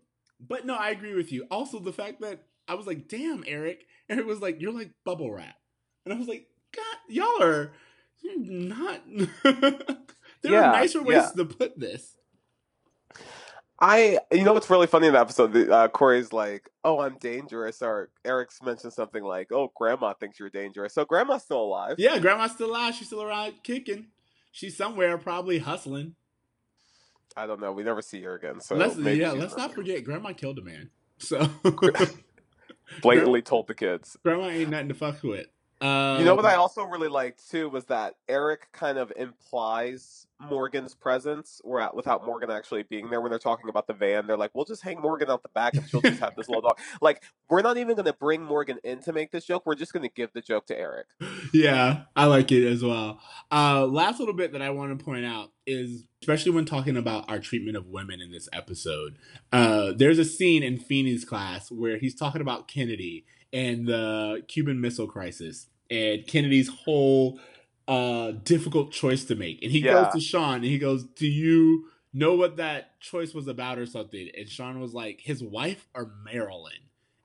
but 0.47 0.67
no, 0.67 0.75
I 0.75 0.91
agree 0.91 1.15
with 1.15 1.33
you. 1.33 1.47
Also 1.51 1.79
the 1.79 1.93
fact 1.93 2.21
that 2.21 2.45
I 2.69 2.75
was 2.75 2.87
like, 2.87 3.09
damn, 3.09 3.45
Eric. 3.47 3.87
Eric 4.09 4.27
was 4.27 4.41
like, 4.41 4.61
You're 4.61 4.73
like 4.73 4.91
bubble 5.05 5.31
wrap. 5.33 5.55
And 6.05 6.13
I 6.13 6.19
was 6.19 6.29
like, 6.29 6.47
God, 6.75 6.97
y'all 7.09 7.43
are 7.43 7.73
not 8.25 9.01
there 9.45 9.79
Yeah, 10.43 10.69
are 10.69 10.73
nicer 10.73 11.03
ways 11.03 11.17
yeah. 11.17 11.31
to 11.37 11.45
put 11.45 11.79
this. 11.79 12.17
I, 13.81 14.21
you 14.31 14.45
know, 14.45 14.53
what's 14.53 14.71
really 14.71 14.87
funny 14.87 15.09
in 15.09 15.15
the 15.15 15.19
episode? 15.21 15.53
The, 15.53 15.73
uh, 15.73 15.89
Corey's 15.89 16.33
like, 16.33 16.69
"Oh, 16.85 17.01
I'm 17.01 17.17
dangerous," 17.19 17.83
or 17.83 18.11
Eric's 18.25 18.63
mentioned 18.63 18.93
something 18.93 19.25
like, 19.25 19.51
"Oh, 19.51 19.73
Grandma 19.75 20.15
thinks 20.15 20.39
you're 20.39 20.51
dangerous." 20.51 20.95
So 20.95 21.05
Grandma's 21.05 21.43
still 21.43 21.61
alive. 21.63 21.97
Yeah, 21.99 22.21
grandma's 22.21 22.53
still 22.53 22.71
alive, 22.71 22.95
she's 22.95 23.09
still 23.09 23.25
around 23.25 23.55
kicking. 23.65 24.07
She's 24.53 24.77
somewhere 24.77 25.19
probably 25.19 25.59
hustling. 25.59 26.15
I 27.37 27.47
don't 27.47 27.61
know. 27.61 27.73
We 27.73 27.83
never 27.83 28.03
see 28.03 28.23
her 28.23 28.35
again. 28.35 28.61
So 28.61 28.75
let's 28.75 28.97
yeah, 28.97 29.33
let's 29.33 29.57
not 29.57 29.73
forget 29.75 30.05
grandma 30.05 30.33
killed 30.33 30.59
a 30.59 30.63
man. 30.63 30.91
So 31.19 31.49
Blatantly 33.03 33.43
told 33.43 33.69
the 33.69 33.75
kids. 33.75 34.17
grandma 34.23 34.49
ain't 34.49 34.71
nothing 34.71 34.89
to 34.89 34.95
fuck 34.95 35.23
with. 35.23 35.47
Um, 35.83 36.21
You 36.21 36.25
know 36.25 36.37
what 36.37 36.47
I 36.47 36.55
also 36.55 36.85
really 36.85 37.09
liked 37.09 37.51
too 37.51 37.69
was 37.69 37.87
that 37.87 38.15
Eric 38.29 38.69
kind 38.73 38.99
of 38.99 39.13
implies 39.17 40.27
Morgan's 40.41 40.95
presence, 40.95 41.61
or 41.65 41.89
without 41.95 42.25
Morgan 42.25 42.51
actually 42.51 42.83
being 42.85 43.11
there 43.11 43.21
when 43.21 43.31
they're 43.31 43.39
talking 43.39 43.69
about 43.69 43.87
the 43.87 43.93
van. 43.93 44.27
They're 44.27 44.37
like, 44.37 44.51
"We'll 44.55 44.65
just 44.65 44.83
hang 44.83 45.01
Morgan 45.01 45.31
out 45.31 45.43
the 45.43 45.49
back, 45.51 45.75
and 45.75 45.89
she'll 45.89 46.01
just 46.01 46.21
have 46.21 46.35
this 46.37 46.49
little 46.49 46.63
dog." 46.63 46.79
Like, 47.01 47.23
we're 47.49 47.63
not 47.63 47.79
even 47.79 47.97
going 47.97 48.07
to 48.07 48.13
bring 48.13 48.43
Morgan 48.43 48.79
in 48.85 49.01
to 49.03 49.13
make 49.13 49.33
this 49.33 49.45
joke. 49.45 49.65
We're 49.67 49.75
just 49.75 49.93
going 49.93 50.09
to 50.09 50.15
give 50.15 50.33
the 50.33 50.41
joke 50.41 50.67
to 50.67 50.79
Eric. 50.79 51.07
yeah, 51.53 52.05
I 52.15 52.27
like 52.27 52.53
it 52.53 52.65
as 52.67 52.83
well. 52.83 53.21
Uh, 53.51 53.87
last 53.87 54.21
little 54.21 54.35
bit 54.35 54.53
that 54.53 54.63
I 54.63 54.71
want 54.71 54.97
to 54.97 55.05
point 55.05 55.25
out 55.25 55.51
is, 55.67 56.05
especially 56.23 56.53
when 56.53 56.65
talking 56.65 56.97
about 56.97 57.29
our 57.29 57.39
treatment 57.39 57.77
of 57.77 57.87
women 57.89 58.21
in 58.21 58.31
this 58.31 58.49
episode, 58.53 59.17
uh, 59.53 59.93
there's 59.97 60.19
a 60.19 60.25
scene 60.25 60.63
in 60.63 60.79
Feeny's 60.79 61.25
class 61.25 61.71
where 61.71 61.99
he's 61.99 62.15
talking 62.15 62.41
about 62.41 62.69
Kennedy 62.69 63.25
and 63.53 63.87
the 63.87 64.43
Cuban 64.49 64.81
Missile 64.81 65.07
Crisis 65.07 65.69
and 65.93 66.27
Kennedy's 66.27 66.69
whole 66.69 67.39
uh, 67.89 68.31
difficult 68.45 68.93
choice 68.93 69.25
to 69.27 69.35
make. 69.35 69.63
And 69.63 69.71
he 69.71 69.81
Yeah. 69.81 70.05
goes 70.05 70.13
to 70.15 70.21
Sean 70.21 70.57
and 70.57 70.65
he 70.65 70.79
goes, 70.79 71.05
"Do 71.05 71.27
you 71.27 71.89
know 72.13 72.35
what 72.35 72.57
that 72.57 72.99
choice 73.01 73.35
was 73.35 73.49
about 73.49 73.79
or 73.79 73.87
something?" 73.87 74.31
And 74.37 74.49
Sean 74.49 74.81
was 74.81 74.95
like, 74.95 75.21
"His 75.21 75.43
wife 75.43 75.89
or 75.95 76.13
Marilyn." 76.25 76.73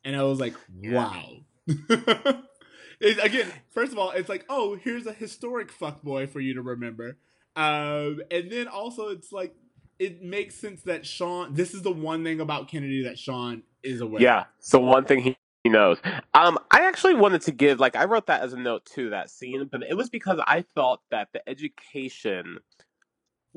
And 0.04 0.16
I 0.16 0.24
was 0.24 0.40
like, 0.40 0.56
Yeah. 0.82 0.94
"Wow." 0.94 1.38
It- 3.00 3.24
again, 3.24 3.52
first 3.70 3.92
of 3.92 4.00
all, 4.00 4.10
it's 4.10 4.28
like, 4.28 4.44
oh, 4.50 4.76
here's 4.76 5.06
a 5.06 5.14
historic 5.14 5.72
fuckboy 5.72 6.28
for 6.30 6.40
you 6.40 6.56
to 6.56 6.64
remember. 6.64 7.18
Um, 7.56 8.22
and 8.32 8.52
then 8.52 8.68
also, 8.68 9.10
it's 9.10 9.32
like, 9.32 9.54
it 10.00 10.24
makes 10.24 10.56
sense 10.56 10.82
that 10.84 11.06
Sean, 11.06 11.54
this 11.54 11.76
is 11.76 11.84
the 11.84 11.92
one 11.92 12.24
thing 12.24 12.40
about 12.40 12.68
Kennedy 12.70 13.04
that 13.04 13.20
Sean 13.20 13.62
is 13.84 14.02
aware 14.02 14.22
Yeah. 14.22 14.46
So 14.60 14.80
one 14.80 15.06
thing 15.06 15.20
he, 15.22 15.38
he 15.68 15.70
knows. 15.70 15.98
Um, 16.34 16.58
I 16.72 16.88
actually 16.88 17.16
wanted 17.16 17.42
to 17.44 17.52
give 17.52 17.80
like 17.80 17.96
I 17.96 18.06
wrote 18.06 18.28
that 18.28 18.42
as 18.42 18.54
a 18.54 18.58
note 18.58 18.86
to 18.96 19.10
that 19.10 19.30
scene, 19.30 19.68
but 19.70 19.84
it 19.84 19.96
was 19.96 20.10
because 20.10 20.40
I 20.48 20.64
thought 20.76 21.02
that 21.12 21.30
the 21.34 21.48
education 21.48 22.60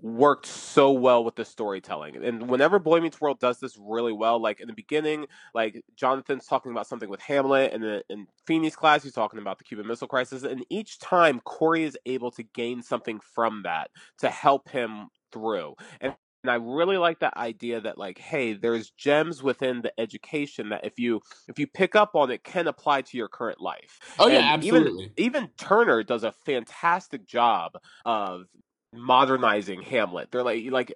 worked 0.02 0.46
so 0.46 0.90
well 0.90 1.22
with 1.22 1.36
the 1.36 1.44
storytelling. 1.44 2.16
And 2.24 2.48
whenever 2.48 2.78
Boy 2.78 3.00
Meets 3.00 3.20
World 3.20 3.38
does 3.38 3.60
this 3.60 3.78
really 3.78 4.12
well, 4.12 4.40
like 4.40 4.60
in 4.60 4.66
the 4.66 4.72
beginning, 4.72 5.26
like 5.54 5.84
Jonathan's 5.94 6.46
talking 6.46 6.72
about 6.72 6.86
something 6.88 7.08
with 7.08 7.20
Hamlet, 7.20 7.72
and 7.72 7.84
then 7.84 8.02
in 8.08 8.26
Feeny's 8.44 8.74
class, 8.74 9.04
he's 9.04 9.12
talking 9.12 9.38
about 9.38 9.58
the 9.58 9.64
Cuban 9.64 9.86
Missile 9.86 10.08
Crisis, 10.08 10.42
and 10.42 10.64
each 10.68 10.98
time 10.98 11.40
Corey 11.44 11.84
is 11.84 11.96
able 12.06 12.30
to 12.32 12.42
gain 12.42 12.82
something 12.82 13.20
from 13.34 13.62
that 13.64 13.90
to 14.18 14.30
help 14.30 14.68
him 14.70 15.08
through. 15.32 15.74
And 16.00 16.14
and 16.42 16.50
I 16.50 16.54
really 16.54 16.96
like 16.96 17.20
that 17.20 17.36
idea 17.36 17.80
that 17.82 17.98
like, 17.98 18.18
hey, 18.18 18.54
there's 18.54 18.90
gems 18.90 19.42
within 19.42 19.82
the 19.82 19.92
education 20.00 20.70
that 20.70 20.84
if 20.84 20.98
you 20.98 21.20
if 21.48 21.58
you 21.58 21.66
pick 21.66 21.94
up 21.94 22.14
on 22.14 22.30
it 22.30 22.44
can 22.44 22.66
apply 22.66 23.02
to 23.02 23.16
your 23.16 23.28
current 23.28 23.60
life. 23.60 23.98
Oh, 24.18 24.26
yeah, 24.28 24.54
And 24.54 24.64
even- 24.64 24.78
absolutely. 24.82 25.12
Even 25.16 25.48
Turner 25.56 26.02
does 26.02 26.24
a 26.24 26.32
fantastic 26.32 27.26
job 27.26 27.72
of 28.04 28.46
modernizing 28.92 29.82
Hamlet. 29.82 30.30
They're 30.30 30.42
like 30.42 30.64
like 30.70 30.94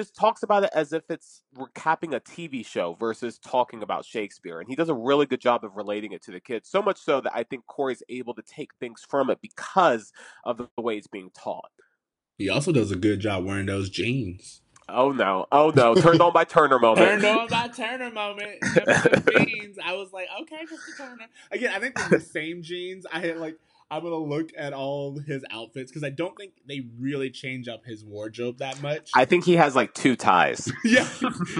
just 0.00 0.16
talks 0.16 0.42
about 0.42 0.64
it 0.64 0.70
as 0.72 0.94
if 0.94 1.02
it's 1.10 1.42
recapping 1.54 2.14
a 2.16 2.20
TV 2.20 2.64
show 2.64 2.96
versus 2.98 3.38
talking 3.38 3.82
about 3.82 4.06
Shakespeare. 4.06 4.58
And 4.58 4.66
he 4.66 4.74
does 4.74 4.88
a 4.88 4.94
really 4.94 5.26
good 5.26 5.42
job 5.42 5.62
of 5.62 5.76
relating 5.76 6.12
it 6.12 6.22
to 6.22 6.30
the 6.30 6.40
kids. 6.40 6.70
So 6.70 6.80
much 6.80 6.96
so 6.96 7.20
that 7.20 7.32
I 7.34 7.42
think 7.42 7.66
Corey's 7.66 8.02
able 8.08 8.32
to 8.34 8.42
take 8.42 8.70
things 8.80 9.04
from 9.06 9.28
it 9.28 9.40
because 9.42 10.10
of 10.42 10.56
the 10.56 10.68
way 10.82 10.96
it's 10.96 11.06
being 11.06 11.30
taught. 11.38 11.70
He 12.38 12.48
also 12.48 12.72
does 12.72 12.90
a 12.90 12.96
good 12.96 13.20
job 13.20 13.44
wearing 13.44 13.66
those 13.66 13.90
jeans. 13.90 14.62
Oh 14.88 15.12
no. 15.12 15.44
Oh 15.52 15.70
no. 15.76 15.94
Turned 15.94 16.22
on 16.22 16.32
by 16.32 16.44
Turner 16.44 16.78
moment. 16.78 17.06
Turned 17.06 17.24
on 17.26 17.48
by 17.48 17.68
Turner 17.68 18.10
moment. 18.10 18.56
Jeans. 19.36 19.76
I 19.84 19.92
was 19.92 20.14
like, 20.14 20.28
okay, 20.40 20.64
Mr. 20.64 20.96
Turner. 20.96 21.26
Again, 21.50 21.72
I 21.76 21.78
think 21.78 21.94
they're 21.94 22.18
the 22.18 22.20
same 22.24 22.62
jeans. 22.62 23.04
I 23.12 23.20
had 23.20 23.36
like, 23.36 23.58
I'm 23.90 24.02
gonna 24.02 24.16
look 24.16 24.50
at 24.56 24.72
all 24.72 25.18
his 25.18 25.44
outfits 25.50 25.90
because 25.90 26.04
I 26.04 26.10
don't 26.10 26.36
think 26.36 26.52
they 26.68 26.82
really 26.98 27.30
change 27.30 27.68
up 27.68 27.84
his 27.84 28.04
wardrobe 28.04 28.58
that 28.58 28.80
much. 28.80 29.10
I 29.14 29.24
think 29.24 29.44
he 29.44 29.56
has 29.56 29.74
like 29.74 29.94
two 29.94 30.16
ties. 30.16 30.70
yeah, 30.84 31.08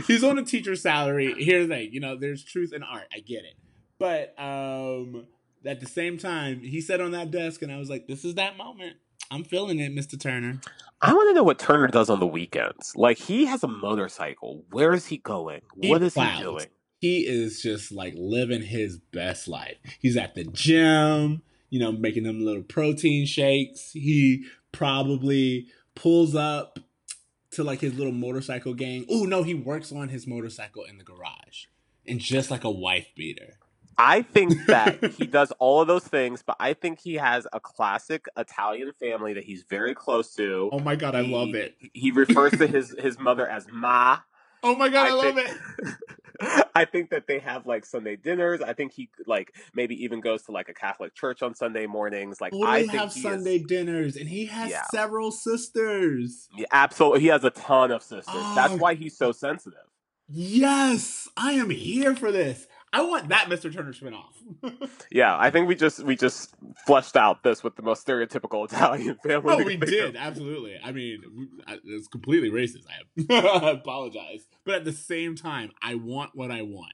he's 0.06 0.22
on 0.22 0.38
a 0.38 0.44
teacher's 0.44 0.82
salary. 0.82 1.34
Here's 1.42 1.68
the 1.68 1.74
thing, 1.74 1.92
you 1.92 2.00
know, 2.00 2.16
there's 2.16 2.44
truth 2.44 2.72
in 2.72 2.82
art. 2.82 3.08
I 3.12 3.20
get 3.20 3.44
it, 3.44 3.54
but 3.98 4.34
um, 4.40 5.26
at 5.64 5.80
the 5.80 5.86
same 5.86 6.18
time, 6.18 6.60
he 6.60 6.80
sat 6.80 7.00
on 7.00 7.10
that 7.12 7.30
desk, 7.30 7.62
and 7.62 7.72
I 7.72 7.78
was 7.78 7.90
like, 7.90 8.06
"This 8.06 8.24
is 8.24 8.36
that 8.36 8.56
moment. 8.56 8.96
I'm 9.30 9.44
feeling 9.44 9.78
it, 9.78 9.92
Mister 9.92 10.16
Turner." 10.16 10.60
I 11.02 11.14
want 11.14 11.30
to 11.30 11.34
know 11.34 11.42
what 11.42 11.58
Turner 11.58 11.88
does 11.88 12.10
on 12.10 12.20
the 12.20 12.26
weekends. 12.26 12.94
Like 12.94 13.18
he 13.18 13.46
has 13.46 13.64
a 13.64 13.68
motorcycle. 13.68 14.64
Where 14.70 14.92
is 14.92 15.06
he 15.06 15.16
going? 15.16 15.62
He 15.80 15.88
What 15.88 16.02
is 16.02 16.14
he 16.14 16.26
doing? 16.40 16.66
He 17.00 17.26
is 17.26 17.62
just 17.62 17.90
like 17.90 18.12
living 18.16 18.62
his 18.62 18.98
best 18.98 19.48
life. 19.48 19.78
He's 19.98 20.18
at 20.18 20.34
the 20.34 20.44
gym, 20.44 21.42
you 21.70 21.80
know, 21.80 21.92
making 21.92 22.24
them 22.24 22.44
little 22.44 22.62
protein 22.62 23.26
shakes. 23.26 23.92
He 23.92 24.44
probably 24.72 25.68
pulls 25.94 26.34
up 26.34 26.78
to 27.52 27.64
like 27.64 27.80
his 27.80 27.94
little 27.94 28.12
motorcycle 28.12 28.74
gang. 28.74 29.06
Oh 29.08 29.24
no, 29.24 29.42
he 29.42 29.54
works 29.54 29.92
on 29.92 30.08
his 30.08 30.26
motorcycle 30.26 30.84
in 30.84 30.98
the 30.98 31.04
garage, 31.04 31.66
and 32.06 32.20
just 32.20 32.50
like 32.50 32.64
a 32.64 32.70
wife 32.70 33.08
beater. 33.16 33.58
I 33.98 34.22
think 34.22 34.54
that 34.66 35.04
he 35.18 35.26
does 35.26 35.52
all 35.58 35.82
of 35.82 35.86
those 35.88 36.04
things, 36.04 36.42
but 36.42 36.56
I 36.58 36.72
think 36.72 37.00
he 37.00 37.14
has 37.16 37.46
a 37.52 37.60
classic 37.60 38.26
Italian 38.36 38.92
family 38.98 39.34
that 39.34 39.44
he's 39.44 39.64
very 39.68 39.94
close 39.94 40.34
to. 40.36 40.70
Oh 40.72 40.78
my 40.78 40.96
god, 40.96 41.14
I 41.14 41.20
love 41.20 41.54
it. 41.54 41.76
He 41.92 42.10
refers 42.10 42.52
to 42.52 42.66
his 42.66 42.94
his 42.98 43.18
mother 43.18 43.46
as 43.46 43.66
Ma. 43.70 44.20
Oh 44.62 44.74
my 44.76 44.88
god, 44.88 45.08
I, 45.08 45.12
love 45.14 45.34
think- 45.34 45.48
it. 45.48 46.66
I 46.74 46.84
think 46.86 47.10
that 47.10 47.26
they 47.26 47.38
have 47.40 47.66
like 47.66 47.84
Sunday 47.84 48.16
dinners. 48.16 48.62
I 48.62 48.72
think 48.72 48.92
he 48.92 49.10
like 49.26 49.54
maybe 49.74 50.02
even 50.04 50.20
goes 50.20 50.42
to 50.44 50.52
like 50.52 50.68
a 50.68 50.74
Catholic 50.74 51.14
church 51.14 51.42
on 51.42 51.54
Sunday 51.54 51.86
mornings. 51.86 52.40
Like 52.40 52.52
I 52.64 52.80
think 52.86 52.92
have 52.92 53.12
Sunday 53.12 53.56
Is, 53.56 53.62
dinners, 53.66 54.16
and 54.16 54.28
he 54.28 54.46
has 54.46 54.70
Yeah. 54.70 54.84
several 54.90 55.30
sisters. 55.32 56.48
Yeah, 56.56 56.66
absolutely, 56.72 57.20
he 57.20 57.26
has 57.28 57.44
a 57.44 57.50
ton 57.50 57.90
of 57.90 58.02
sisters. 58.02 58.42
That's 58.54 58.72
Oh. 58.72 58.76
why 58.76 58.94
he's 58.94 59.16
so 59.18 59.32
sensitive. 59.32 59.78
Yes, 60.28 61.28
I 61.36 61.52
am 61.52 61.70
here 61.70 62.14
for 62.14 62.30
this. 62.32 62.66
I 62.92 63.02
want 63.02 63.28
that 63.28 63.46
Mr. 63.48 63.72
Turner 63.72 63.92
spinoff. 63.92 64.34
Yeah, 65.12 65.36
I 65.36 65.50
think 65.50 65.66
we 65.68 65.74
just 65.74 66.02
we 66.04 66.14
just 66.16 66.54
fleshed 66.86 67.16
out 67.16 67.42
this 67.42 67.64
with 67.64 67.74
the 67.74 67.82
most 67.82 68.06
stereotypical 68.06 68.64
Italian 68.64 69.16
family. 69.24 69.54
oh, 69.54 69.56
we 69.58 69.64
we 69.64 69.76
can 69.76 69.80
think 69.80 69.90
did 69.90 70.16
absolutely. 70.16 70.78
I 70.82 70.92
mean, 70.92 71.48
it's 71.84 72.06
completely 72.06 72.50
racist. 72.50 72.84
I, 72.88 73.70
apologize, 73.70 74.46
but 74.64 74.76
at 74.76 74.84
the 74.84 74.92
same 74.92 75.34
time, 75.34 75.72
I 75.82 75.96
want 75.96 76.30
what 76.34 76.50
I 76.50 76.62
want. 76.62 76.92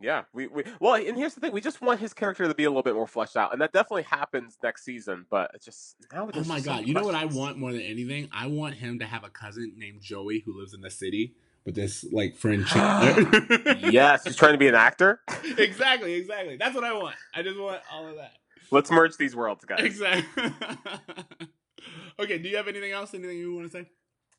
Yeah, 0.00 0.22
we, 0.32 0.48
we 0.48 0.64
well, 0.80 0.94
and 0.94 1.16
here's 1.16 1.34
the 1.34 1.40
thing: 1.40 1.52
we 1.52 1.60
just 1.60 1.80
want 1.80 2.00
his 2.00 2.12
character 2.12 2.46
to 2.46 2.54
be 2.54 2.64
a 2.64 2.70
little 2.70 2.82
bit 2.82 2.94
more 2.94 3.06
fleshed 3.06 3.36
out, 3.36 3.52
and 3.52 3.60
that 3.60 3.72
definitely 3.72 4.02
happens 4.02 4.58
next 4.62 4.84
season. 4.84 5.26
But 5.30 5.50
it's 5.54 5.64
just 5.64 5.96
now, 6.12 6.28
Oh 6.32 6.44
my 6.44 6.60
so 6.60 6.66
god! 6.72 6.86
You 6.86 6.94
know 6.94 7.04
what 7.04 7.14
I 7.14 7.24
want 7.24 7.56
more 7.56 7.72
than 7.72 7.82
anything? 7.82 8.28
I 8.32 8.46
want 8.48 8.74
him 8.74 8.98
to 8.98 9.06
have 9.06 9.24
a 9.24 9.30
cousin 9.30 9.72
named 9.76 10.00
Joey 10.00 10.42
who 10.44 10.58
lives 10.58 10.74
in 10.74 10.80
the 10.80 10.90
city 10.90 11.34
with 11.64 11.74
this 11.74 12.04
like 12.12 12.36
friend 12.36 12.66
Chandler. 12.68 13.76
yes, 13.90 14.24
he's 14.24 14.36
trying 14.36 14.52
to 14.52 14.58
be 14.58 14.68
an 14.68 14.74
actor. 14.74 15.20
exactly, 15.58 16.14
exactly. 16.14 16.56
That's 16.56 16.74
what 16.74 16.84
I 16.84 16.92
want. 16.92 17.16
I 17.34 17.42
just 17.42 17.58
want 17.58 17.80
all 17.90 18.08
of 18.08 18.16
that. 18.16 18.32
Let's 18.70 18.90
merge 18.90 19.16
these 19.16 19.36
worlds, 19.36 19.64
guys. 19.64 19.80
Exactly. 19.80 20.44
okay. 22.18 22.38
Do 22.38 22.48
you 22.48 22.56
have 22.56 22.68
anything 22.68 22.92
else? 22.92 23.12
Anything 23.14 23.38
you 23.38 23.54
want 23.54 23.70
to 23.70 23.78
say? 23.78 23.88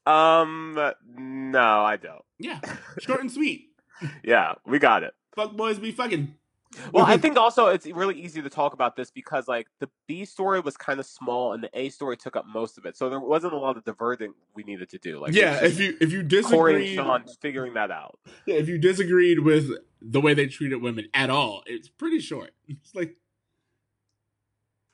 Um, 0.05 0.77
no, 1.15 1.81
I 1.83 1.97
don't. 1.97 2.23
Yeah, 2.39 2.59
short 2.99 3.21
and 3.21 3.31
sweet. 3.31 3.69
Yeah, 4.23 4.55
we 4.65 4.79
got 4.79 5.03
it. 5.03 5.13
Fuck 5.35 5.55
boys 5.55 5.79
be 5.79 5.91
fucking. 5.91 6.35
Well, 6.91 7.05
I 7.05 7.17
think 7.17 7.37
also 7.37 7.67
it's 7.67 7.85
really 7.85 8.19
easy 8.19 8.41
to 8.41 8.49
talk 8.49 8.73
about 8.73 8.95
this 8.95 9.11
because 9.11 9.47
like 9.47 9.67
the 9.79 9.89
B 10.07 10.25
story 10.25 10.59
was 10.59 10.77
kind 10.77 10.99
of 10.99 11.05
small 11.05 11.53
and 11.53 11.63
the 11.63 11.69
A 11.73 11.89
story 11.89 12.17
took 12.17 12.35
up 12.35 12.45
most 12.45 12.77
of 12.77 12.85
it, 12.85 12.97
so 12.97 13.09
there 13.09 13.19
wasn't 13.19 13.53
a 13.53 13.57
lot 13.57 13.77
of 13.77 13.83
diverting 13.83 14.33
we 14.55 14.63
needed 14.63 14.89
to 14.89 14.97
do. 14.97 15.19
Like, 15.19 15.33
yeah, 15.33 15.63
if 15.63 15.79
you 15.79 15.97
if 16.01 16.11
you 16.11 16.23
disagree, 16.23 16.57
Corey 16.57 16.87
and 16.87 16.95
Sean 16.95 17.25
figuring 17.41 17.73
that 17.75 17.91
out. 17.91 18.19
yeah, 18.45 18.55
if 18.55 18.67
you 18.67 18.77
disagreed 18.77 19.39
with 19.39 19.71
the 20.01 20.21
way 20.21 20.33
they 20.33 20.47
treated 20.47 20.81
women 20.81 21.07
at 21.13 21.29
all, 21.29 21.63
it's 21.65 21.89
pretty 21.89 22.19
short. 22.19 22.51
It's 22.67 22.95
like 22.95 23.15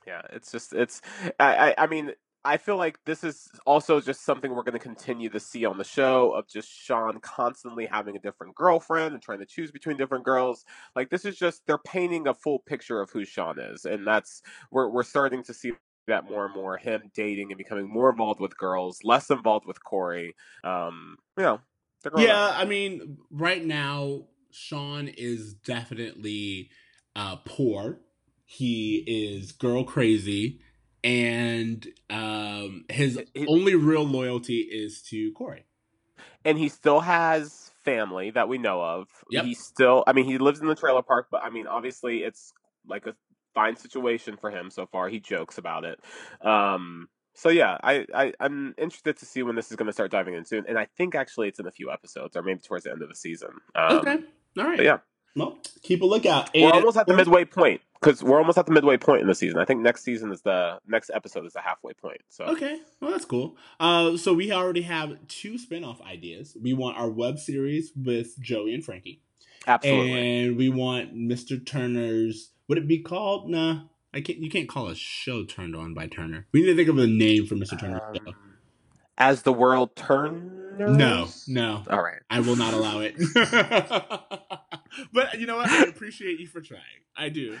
Yeah, 0.06 0.22
it's 0.30 0.52
just 0.52 0.72
it's 0.72 1.00
I 1.38 1.70
I, 1.70 1.74
I 1.84 1.86
mean. 1.86 2.12
I 2.44 2.56
feel 2.56 2.76
like 2.76 2.98
this 3.04 3.22
is 3.22 3.50
also 3.66 4.00
just 4.00 4.24
something 4.24 4.50
we're 4.50 4.62
going 4.62 4.72
to 4.72 4.78
continue 4.78 5.28
to 5.28 5.40
see 5.40 5.66
on 5.66 5.76
the 5.76 5.84
show 5.84 6.32
of 6.32 6.48
just 6.48 6.70
Sean 6.70 7.20
constantly 7.20 7.84
having 7.84 8.16
a 8.16 8.18
different 8.18 8.54
girlfriend 8.54 9.12
and 9.12 9.22
trying 9.22 9.40
to 9.40 9.46
choose 9.46 9.70
between 9.70 9.98
different 9.98 10.24
girls. 10.24 10.64
Like 10.96 11.10
this 11.10 11.26
is 11.26 11.36
just 11.36 11.66
they're 11.66 11.78
painting 11.78 12.28
a 12.28 12.34
full 12.34 12.58
picture 12.60 13.00
of 13.00 13.10
who 13.10 13.26
Sean 13.26 13.58
is, 13.58 13.84
and 13.84 14.06
that's 14.06 14.42
we're 14.70 14.88
we're 14.88 15.02
starting 15.02 15.42
to 15.44 15.54
see 15.54 15.72
that 16.06 16.30
more 16.30 16.46
and 16.46 16.54
more. 16.54 16.78
Him 16.78 17.10
dating 17.14 17.52
and 17.52 17.58
becoming 17.58 17.88
more 17.88 18.10
involved 18.10 18.40
with 18.40 18.56
girls, 18.56 19.00
less 19.04 19.28
involved 19.28 19.66
with 19.66 19.84
Corey. 19.84 20.34
Um, 20.64 21.16
you 21.36 21.44
know, 21.44 21.60
yeah, 22.16 22.46
up. 22.46 22.58
I 22.58 22.64
mean, 22.64 23.18
right 23.30 23.64
now 23.64 24.28
Sean 24.50 25.08
is 25.08 25.52
definitely 25.52 26.70
uh 27.14 27.36
poor. 27.44 28.00
He 28.46 29.04
is 29.06 29.52
girl 29.52 29.84
crazy 29.84 30.60
and 31.02 31.86
um 32.10 32.84
his 32.90 33.16
It- 33.16 33.48
only 33.48 33.74
real 33.74 34.04
loyalty 34.04 34.58
is 34.70 35.02
to 35.10 35.32
Corey. 35.32 35.64
and 36.44 36.58
he 36.58 36.68
still 36.68 37.00
has 37.00 37.70
family 37.84 38.30
that 38.30 38.48
we 38.48 38.58
know 38.58 38.82
of. 38.82 39.08
Yep. 39.30 39.44
He 39.44 39.54
still, 39.54 40.04
I 40.06 40.12
mean, 40.12 40.26
he 40.26 40.36
lives 40.38 40.60
in 40.60 40.66
the 40.66 40.74
trailer 40.74 41.02
park, 41.02 41.28
but 41.30 41.42
I 41.42 41.50
mean, 41.50 41.66
obviously, 41.66 42.18
it's 42.24 42.52
like 42.86 43.06
a 43.06 43.14
fine 43.54 43.76
situation 43.76 44.36
for 44.36 44.50
him 44.50 44.70
so 44.70 44.86
far. 44.86 45.08
He 45.08 45.18
jokes 45.20 45.56
about 45.58 45.84
it. 45.84 45.98
Um, 46.46 47.08
so 47.34 47.48
yeah, 47.48 47.78
I, 47.82 48.06
I 48.14 48.32
I'm 48.40 48.74
interested 48.76 49.16
to 49.18 49.24
see 49.26 49.42
when 49.42 49.54
this 49.56 49.70
is 49.70 49.76
going 49.76 49.86
to 49.86 49.92
start 49.92 50.10
diving 50.10 50.34
in 50.34 50.44
soon, 50.44 50.64
and 50.68 50.78
I 50.78 50.86
think 50.98 51.14
actually 51.14 51.48
it's 51.48 51.58
in 51.58 51.66
a 51.66 51.70
few 51.70 51.90
episodes 51.90 52.36
or 52.36 52.42
maybe 52.42 52.60
towards 52.60 52.84
the 52.84 52.90
end 52.90 53.02
of 53.02 53.08
the 53.08 53.14
season. 53.14 53.50
Um, 53.74 53.96
okay. 53.98 54.18
All 54.58 54.64
right. 54.64 54.82
Yeah, 54.82 54.98
Well, 55.36 55.58
keep 55.82 56.02
a 56.02 56.06
lookout. 56.06 56.50
we're 56.54 56.64
And- 56.66 56.72
almost 56.74 56.96
at 56.96 57.06
the 57.06 57.14
midway 57.14 57.44
point 57.44 57.80
because 58.00 58.22
we're 58.22 58.38
almost 58.38 58.58
at 58.58 58.66
the 58.66 58.72
midway 58.72 58.96
point 58.96 59.20
in 59.22 59.26
the 59.28 59.34
season. 59.34 59.58
I 59.60 59.64
think 59.64 59.80
next 59.80 60.02
season 60.04 60.32
is 60.32 60.40
the 60.42 60.78
next 60.88 61.10
episode 61.14 61.44
is 61.46 61.52
the 61.52 61.60
halfway 61.60 61.92
point. 61.92 62.20
So 62.30 62.44
Okay, 62.46 62.78
well 63.00 63.10
that's 63.12 63.24
cool. 63.24 63.56
Uh, 63.78 64.16
so 64.16 64.32
we 64.34 64.50
already 64.52 64.82
have 64.82 65.16
two 65.28 65.58
spin-off 65.58 66.00
ideas. 66.02 66.56
We 66.60 66.72
want 66.72 66.96
our 66.98 67.10
web 67.10 67.38
series 67.38 67.92
with 67.94 68.38
Joey 68.40 68.74
and 68.74 68.84
Frankie, 68.84 69.22
absolutely. 69.66 70.12
and 70.46 70.56
we 70.56 70.68
want 70.68 71.14
Mr. 71.14 71.64
Turner's. 71.64 72.50
Would 72.68 72.78
it 72.78 72.88
be 72.88 72.98
called? 72.98 73.50
Nah, 73.50 73.82
I 74.14 74.20
can't. 74.22 74.38
You 74.38 74.50
can't 74.50 74.68
call 74.68 74.88
a 74.88 74.94
show 74.94 75.44
turned 75.44 75.76
on 75.76 75.92
by 75.94 76.06
Turner. 76.06 76.46
We 76.52 76.60
need 76.62 76.68
to 76.68 76.76
think 76.76 76.88
of 76.88 76.98
a 76.98 77.06
name 77.06 77.46
for 77.46 77.54
Mr. 77.54 77.78
Turner's 77.78 78.00
show. 78.16 78.32
As 79.20 79.42
the 79.42 79.52
world 79.52 79.94
turns. 79.94 80.50
No, 80.78 81.28
no, 81.46 81.82
All 81.90 82.02
right. 82.02 82.20
I 82.30 82.40
will 82.40 82.56
not 82.56 82.72
allow 82.72 83.00
it. 83.00 83.14
but 85.12 85.38
you 85.38 85.46
know 85.46 85.56
what? 85.56 85.68
I 85.68 85.82
appreciate 85.84 86.40
you 86.40 86.46
for 86.46 86.62
trying. 86.62 86.80
I 87.16 87.28
do. 87.28 87.58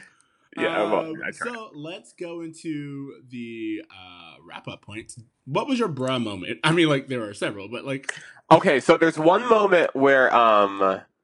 Yeah, 0.56 0.82
well, 0.90 1.10
Um, 1.10 1.22
I 1.24 1.30
so 1.30 1.70
let's 1.74 2.12
go 2.14 2.40
into 2.40 3.20
the 3.28 3.82
uh, 3.90 4.36
wrap 4.42 4.66
up 4.68 4.82
points. 4.82 5.20
What 5.44 5.68
was 5.68 5.78
your 5.78 5.88
bra 5.88 6.18
moment? 6.18 6.60
I 6.64 6.72
mean, 6.72 6.88
like 6.88 7.08
there 7.08 7.22
are 7.24 7.34
several, 7.34 7.68
but 7.68 7.84
like, 7.84 8.12
Okay, 8.50 8.80
so 8.80 8.96
there's 8.96 9.18
one 9.18 9.48
moment 9.48 9.94
where, 9.94 10.34
um, 10.34 10.78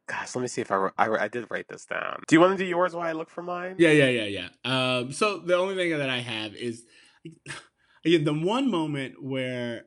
gosh, 0.07 0.35
let 0.37 0.43
me 0.43 0.49
see 0.49 0.61
if 0.61 0.71
I, 0.71 0.91
I, 0.99 1.25
I 1.25 1.29
did 1.29 1.47
write 1.51 1.67
this 1.69 1.87
down. 1.87 2.23
Do 2.29 2.37
you 2.37 2.41
want 2.41 2.57
to 2.57 2.63
do 2.63 2.69
yours 2.69 2.95
while 2.95 3.07
I 3.09 3.13
look 3.13 3.31
for 3.31 3.43
mine? 3.43 3.77
yeah, 3.79 3.91
yeah, 3.91 4.11
yeah, 4.11 4.49
yeah. 4.65 4.99
Um, 4.99 5.13
so 5.13 5.39
the 5.39 5.57
only 5.57 5.75
thing 5.75 5.97
that 5.99 6.11
I 6.11 6.19
have 6.19 6.55
is 6.55 6.85
again 8.05 8.25
the 8.25 8.35
one 8.35 8.71
moment 8.71 9.21
where 9.23 9.87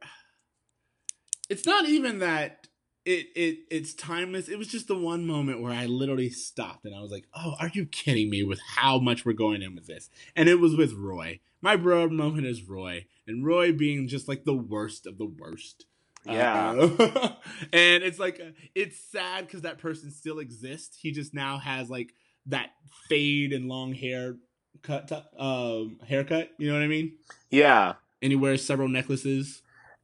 it's 1.49 1.65
not 1.65 1.85
even 1.87 2.19
that 2.19 2.67
it 3.05 3.27
it 3.35 3.57
it's 3.71 3.93
timeless. 3.93 4.49
It 4.49 4.57
was 4.57 4.67
just 4.67 4.87
the 4.87 4.97
one 4.97 5.25
moment 5.25 5.61
where 5.61 5.73
I 5.73 5.85
literally 5.85 6.29
stopped 6.29 6.85
and 6.85 6.95
I 6.95 7.01
was 7.01 7.11
like, 7.11 7.25
"Oh, 7.33 7.55
are 7.59 7.71
you 7.73 7.85
kidding 7.85 8.29
me?" 8.29 8.43
With 8.43 8.59
how 8.75 8.99
much 8.99 9.25
we're 9.25 9.33
going 9.33 9.61
in 9.61 9.75
with 9.75 9.87
this, 9.87 10.09
and 10.35 10.47
it 10.47 10.59
was 10.59 10.75
with 10.75 10.93
Roy. 10.93 11.39
My 11.61 11.75
bro 11.75 12.07
moment 12.09 12.45
is 12.45 12.63
Roy, 12.63 13.05
and 13.27 13.45
Roy 13.45 13.71
being 13.71 14.07
just 14.07 14.27
like 14.27 14.45
the 14.45 14.55
worst 14.55 15.07
of 15.07 15.17
the 15.17 15.25
worst. 15.25 15.85
Yeah. 16.25 16.71
Uh, 16.71 17.33
and 17.73 18.03
it's 18.03 18.19
like 18.19 18.39
uh, 18.39 18.51
it's 18.75 18.99
sad 18.99 19.47
because 19.47 19.61
that 19.61 19.79
person 19.79 20.11
still 20.11 20.39
exists. 20.39 20.97
He 21.01 21.11
just 21.11 21.33
now 21.33 21.57
has 21.57 21.89
like 21.89 22.13
that 22.45 22.71
fade 23.07 23.53
and 23.53 23.67
long 23.67 23.93
hair 23.93 24.35
cut 24.81 25.11
um 25.37 25.99
haircut. 26.07 26.51
You 26.57 26.67
know 26.67 26.73
what 26.73 26.83
I 26.83 26.87
mean? 26.87 27.13
Yeah, 27.49 27.93
And 28.21 28.31
he 28.31 28.35
wears 28.35 28.65
several 28.65 28.87
necklaces 28.89 29.61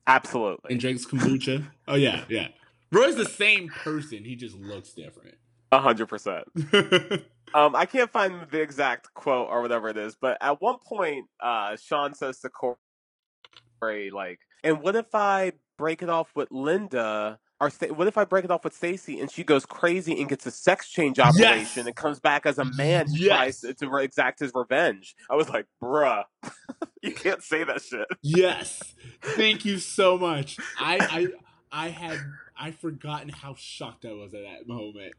absolutely. 0.07 0.71
and 0.71 0.79
drinks 0.79 1.05
kombucha. 1.05 1.65
oh 1.87 1.95
yeah, 1.95 2.23
yeah. 2.29 2.49
Roy's 2.91 3.15
the 3.15 3.25
same 3.25 3.69
person. 3.69 4.23
He 4.23 4.35
just 4.35 4.55
looks 4.57 4.93
different. 4.93 5.35
A 5.71 5.79
hundred 5.79 6.07
percent. 6.07 6.45
Um, 7.53 7.73
I 7.73 7.85
can't 7.85 8.11
find 8.11 8.47
the 8.51 8.59
exact 8.59 9.13
quote 9.13 9.47
or 9.49 9.61
whatever 9.61 9.87
it 9.87 9.95
is, 9.95 10.17
but 10.19 10.37
at 10.41 10.61
one 10.61 10.77
point, 10.85 11.27
uh, 11.39 11.77
Sean 11.77 12.13
says 12.13 12.39
to 12.39 12.49
Corey, 12.49 14.09
like, 14.11 14.39
"And 14.63 14.81
what 14.81 14.97
if 14.97 15.13
I 15.13 15.53
break 15.77 16.01
it 16.01 16.09
off 16.09 16.29
with 16.35 16.51
Linda?" 16.51 17.39
Or 17.61 17.69
what 17.69 18.07
if 18.07 18.17
I 18.17 18.25
break 18.25 18.43
it 18.43 18.51
off 18.51 18.63
with 18.65 18.73
Stacy 18.75 19.19
and 19.21 19.31
she 19.31 19.43
goes 19.43 19.65
crazy 19.65 20.19
and 20.19 20.27
gets 20.27 20.45
a 20.45 20.51
sex 20.51 20.89
change 20.89 21.19
operation 21.19 21.87
and 21.87 21.95
comes 21.95 22.19
back 22.19 22.45
as 22.45 22.57
a 22.57 22.65
man 22.65 23.07
who 23.07 23.15
Yes. 23.15 23.27
tries 23.27 23.59
to, 23.61 23.73
to 23.75 23.95
exact 23.97 24.39
his 24.39 24.51
revenge? 24.53 25.15
I 25.29 25.35
was 25.35 25.47
like, 25.47 25.65
bruh, 25.81 26.25
you 27.01 27.13
can't 27.13 27.41
say 27.41 27.63
that 27.63 27.81
shit. 27.81 28.07
yes. 28.21 28.81
Thank 29.21 29.63
you 29.63 29.77
so 29.77 30.17
much. 30.17 30.57
I 30.79 30.97
I 31.71 31.85
I 31.85 31.89
had 31.89 32.19
I 32.57 32.71
forgotten 32.71 33.29
how 33.29 33.55
shocked 33.57 34.05
I 34.05 34.11
was 34.11 34.33
at 34.33 34.43
that 34.43 34.67
moment. 34.67 35.13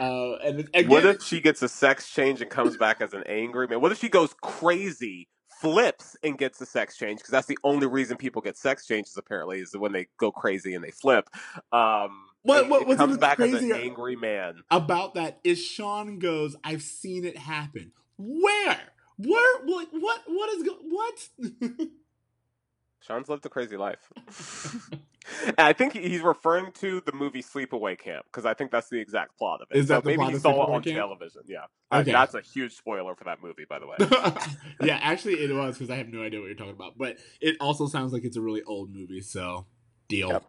Uh, 0.00 0.36
and 0.36 0.60
again, 0.60 0.88
What 0.88 1.04
if 1.04 1.22
she 1.22 1.42
gets 1.42 1.60
a 1.62 1.68
sex 1.68 2.10
change 2.10 2.40
and 2.40 2.50
comes 2.50 2.78
back 2.78 3.02
as 3.02 3.12
an 3.12 3.22
angry 3.26 3.66
man? 3.68 3.82
What 3.82 3.92
if 3.92 3.98
she 3.98 4.08
goes 4.08 4.34
crazy, 4.40 5.28
flips, 5.62 6.16
and 6.22 6.36
gets 6.36 6.60
a 6.60 6.66
sex 6.66 6.96
change? 6.98 7.20
Because 7.20 7.30
that's 7.30 7.46
the 7.46 7.58
only 7.64 7.86
reason 7.86 8.16
people 8.16 8.42
get 8.42 8.56
sex 8.58 8.86
changes, 8.86 9.16
apparently, 9.16 9.60
is 9.60 9.74
when 9.76 9.92
they 9.92 10.08
go 10.18 10.30
crazy 10.30 10.74
and 10.74 10.84
they 10.84 10.90
flip. 10.90 11.30
Um, 11.72 12.26
What- 12.42 12.68
what- 12.68 12.96
comes 12.98 13.16
back 13.18 13.38
as 13.40 13.54
an 13.54 13.72
angry 13.72 14.16
man. 14.16 14.62
about 14.70 15.14
that 15.14 15.38
is 15.44 15.64
Sean 15.64 16.18
goes, 16.18 16.56
I've 16.64 16.82
seen 16.82 17.24
it 17.24 17.38
happen. 17.38 17.92
Where? 18.18 18.80
Where? 19.16 19.64
Like, 19.64 19.88
what? 19.92 20.22
What 20.26 20.50
is 20.56 20.62
go- 20.64 20.78
what? 20.82 21.28
Sean's 23.00 23.28
lived 23.28 23.46
a 23.46 23.48
crazy 23.48 23.76
life. 23.76 24.12
and 25.46 25.54
I 25.60 25.72
think 25.72 25.92
he's 25.94 26.20
referring 26.20 26.72
to 26.80 27.00
the 27.04 27.12
movie 27.12 27.42
Sleepaway 27.42 27.98
Camp 27.98 28.24
because 28.26 28.44
I 28.44 28.54
think 28.54 28.70
that's 28.70 28.88
the 28.88 28.98
exact 28.98 29.36
plot 29.38 29.60
of 29.62 29.68
it. 29.70 29.76
Is 29.78 29.88
that 29.88 30.02
so 30.04 30.10
the 30.10 30.16
maybe 30.16 30.32
he 30.32 30.38
saw 30.38 30.50
it 30.64 30.70
on 30.74 30.82
Camp? 30.82 30.96
television. 30.96 31.42
Yeah, 31.46 31.64
Okay. 31.92 32.12
that's 32.12 32.34
a 32.34 32.40
huge 32.40 32.74
spoiler 32.74 33.14
for 33.14 33.24
that 33.24 33.42
movie, 33.42 33.64
by 33.68 33.78
the 33.78 33.86
way. 33.86 33.96
yeah, 34.82 34.98
actually, 35.02 35.34
it 35.34 35.52
was 35.54 35.76
because 35.78 35.90
I 35.90 35.96
have 35.96 36.08
no 36.08 36.22
idea 36.22 36.40
what 36.40 36.46
you're 36.46 36.56
talking 36.56 36.72
about. 36.74 36.98
But 36.98 37.18
it 37.40 37.56
also 37.60 37.86
sounds 37.86 38.12
like 38.12 38.24
it's 38.24 38.36
a 38.36 38.40
really 38.40 38.62
old 38.64 38.90
movie, 38.94 39.20
so 39.20 39.66
deal. 40.08 40.28
Yep. 40.28 40.44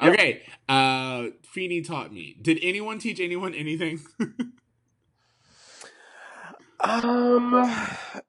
Yep. 0.00 0.12
Okay, 0.12 0.42
uh, 0.68 1.26
Feeny 1.42 1.82
taught 1.82 2.12
me. 2.12 2.36
Did 2.40 2.58
anyone 2.62 2.98
teach 2.98 3.18
anyone 3.20 3.54
anything? 3.54 4.00
Um, 6.82 7.70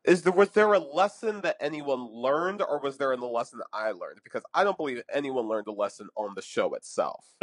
is 0.06 0.22
there 0.24 0.32
was 0.34 0.50
there 0.50 0.72
a 0.74 0.80
lesson 0.80 1.42
that 1.42 1.58
anyone 1.60 2.08
learned, 2.12 2.62
or 2.62 2.80
was 2.80 2.98
there 2.98 3.12
a 3.12 3.18
lesson 3.18 3.60
that 3.60 3.68
I 3.74 3.92
learned? 3.92 4.20
Because 4.24 4.44
I 4.54 4.64
don't 4.64 4.78
believe 4.78 5.02
anyone 5.12 5.48
learned 5.48 5.68
a 5.68 5.72
lesson 5.72 6.10
on 6.16 6.34
the 6.36 6.42
show 6.42 6.74
itself. 6.76 7.26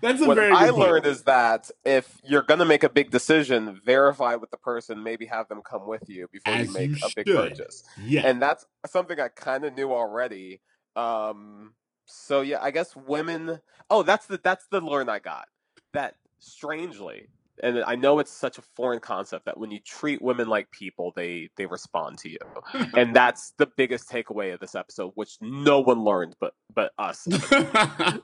That's 0.00 0.22
a 0.22 0.26
what 0.26 0.36
very. 0.36 0.52
I 0.52 0.70
point. 0.70 0.78
learned 0.78 1.06
is 1.06 1.22
that 1.24 1.70
if 1.84 2.18
you're 2.24 2.42
gonna 2.42 2.64
make 2.64 2.82
a 2.82 2.88
big 2.88 3.10
decision, 3.10 3.80
verify 3.84 4.36
with 4.36 4.50
the 4.50 4.56
person. 4.56 5.02
Maybe 5.02 5.26
have 5.26 5.48
them 5.48 5.60
come 5.62 5.86
with 5.86 6.08
you 6.08 6.28
before 6.32 6.54
As 6.54 6.68
you 6.68 6.72
make 6.72 6.90
you 6.90 6.96
a 7.06 7.10
big 7.14 7.26
should. 7.26 7.50
purchase. 7.50 7.84
yeah. 8.02 8.22
and 8.26 8.40
that's 8.40 8.64
something 8.86 9.20
I 9.20 9.28
kind 9.28 9.64
of 9.64 9.74
knew 9.74 9.92
already. 9.92 10.60
Um, 10.94 11.74
so 12.06 12.40
yeah, 12.40 12.58
I 12.62 12.70
guess 12.70 12.96
women. 12.96 13.60
Oh, 13.90 14.02
that's 14.02 14.26
the 14.26 14.40
that's 14.42 14.66
the 14.70 14.80
learn 14.80 15.08
I 15.10 15.18
got. 15.18 15.46
That 15.92 16.14
strangely, 16.38 17.28
and 17.62 17.82
I 17.84 17.96
know 17.96 18.18
it's 18.18 18.30
such 18.30 18.58
a 18.58 18.62
foreign 18.62 19.00
concept 19.00 19.46
that 19.46 19.58
when 19.58 19.70
you 19.70 19.80
treat 19.80 20.22
women 20.22 20.48
like 20.48 20.70
people, 20.70 21.12
they 21.16 21.50
they 21.56 21.66
respond 21.66 22.18
to 22.18 22.30
you, 22.30 22.38
and 22.96 23.14
that's 23.14 23.52
the 23.58 23.66
biggest 23.66 24.08
takeaway 24.08 24.54
of 24.54 24.60
this 24.60 24.74
episode, 24.74 25.12
which 25.14 25.36
no 25.40 25.80
one 25.80 26.02
learned 26.02 26.36
but 26.40 26.54
but 26.74 26.92
us. 26.98 27.26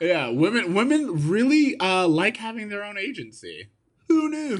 yeah, 0.00 0.28
women 0.28 0.74
women 0.74 1.28
really 1.28 1.76
uh, 1.78 2.08
like 2.08 2.36
having 2.36 2.68
their 2.68 2.84
own 2.84 2.98
agency. 2.98 3.68
Who 4.08 4.28
knew? 4.28 4.58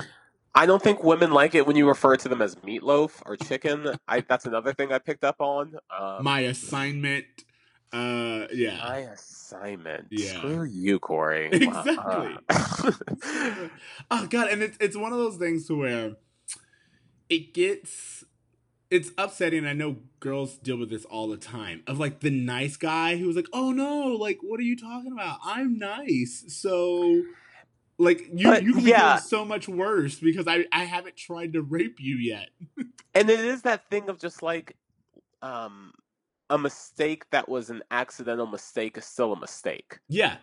I 0.54 0.66
don't 0.66 0.82
think 0.82 1.02
women 1.02 1.32
like 1.32 1.54
it 1.54 1.66
when 1.66 1.76
you 1.76 1.88
refer 1.88 2.16
to 2.16 2.28
them 2.28 2.42
as 2.42 2.56
meatloaf 2.56 3.22
or 3.24 3.36
chicken. 3.36 3.96
I 4.06 4.20
that's 4.20 4.44
another 4.44 4.74
thing 4.74 4.92
I 4.92 4.98
picked 4.98 5.24
up 5.24 5.36
on. 5.40 5.76
Um, 5.96 6.24
My 6.24 6.40
assignment. 6.40 7.24
Uh, 7.92 8.46
yeah. 8.52 8.78
My 8.78 8.98
assignment. 8.98 10.06
Yeah. 10.10 10.38
Screw 10.38 10.64
you, 10.64 10.98
Corey. 10.98 11.48
Exactly. 11.52 12.36
Uh, 12.48 13.68
oh 14.10 14.26
god, 14.26 14.48
and 14.48 14.62
it's 14.62 14.76
it's 14.80 14.96
one 14.96 15.12
of 15.12 15.18
those 15.18 15.36
things 15.36 15.66
to 15.66 15.76
where 15.76 16.16
it 17.28 17.54
gets 17.54 18.24
it's 18.90 19.10
upsetting. 19.16 19.66
I 19.66 19.72
know 19.72 19.96
girls 20.20 20.56
deal 20.58 20.76
with 20.76 20.90
this 20.90 21.04
all 21.04 21.28
the 21.28 21.36
time. 21.36 21.82
Of 21.86 21.98
like 21.98 22.20
the 22.20 22.30
nice 22.30 22.76
guy 22.76 23.16
who 23.16 23.26
was 23.26 23.36
like, 23.36 23.48
"Oh 23.52 23.70
no, 23.72 24.08
like 24.08 24.38
what 24.42 24.58
are 24.58 24.64
you 24.64 24.76
talking 24.76 25.12
about? 25.12 25.38
I'm 25.44 25.78
nice." 25.78 26.44
So 26.48 27.22
like 27.98 28.28
you 28.34 28.48
But, 28.48 28.62
you 28.64 28.74
can 28.74 28.86
yeah. 28.86 29.12
doing 29.14 29.22
so 29.22 29.44
much 29.44 29.68
worse 29.68 30.18
because 30.18 30.46
I 30.48 30.66
I 30.72 30.84
haven't 30.84 31.16
tried 31.16 31.52
to 31.54 31.62
rape 31.62 31.96
you 32.00 32.16
yet. 32.16 32.48
and 33.14 33.30
it 33.30 33.40
is 33.40 33.62
that 33.62 33.88
thing 33.90 34.08
of 34.08 34.18
just 34.18 34.42
like 34.42 34.76
um 35.40 35.92
a 36.52 36.58
mistake 36.58 37.24
that 37.30 37.48
was 37.48 37.70
an 37.70 37.82
accidental 37.90 38.46
mistake 38.46 38.98
is 38.98 39.06
still 39.06 39.32
a 39.32 39.40
mistake. 39.40 40.00
Yeah. 40.08 40.36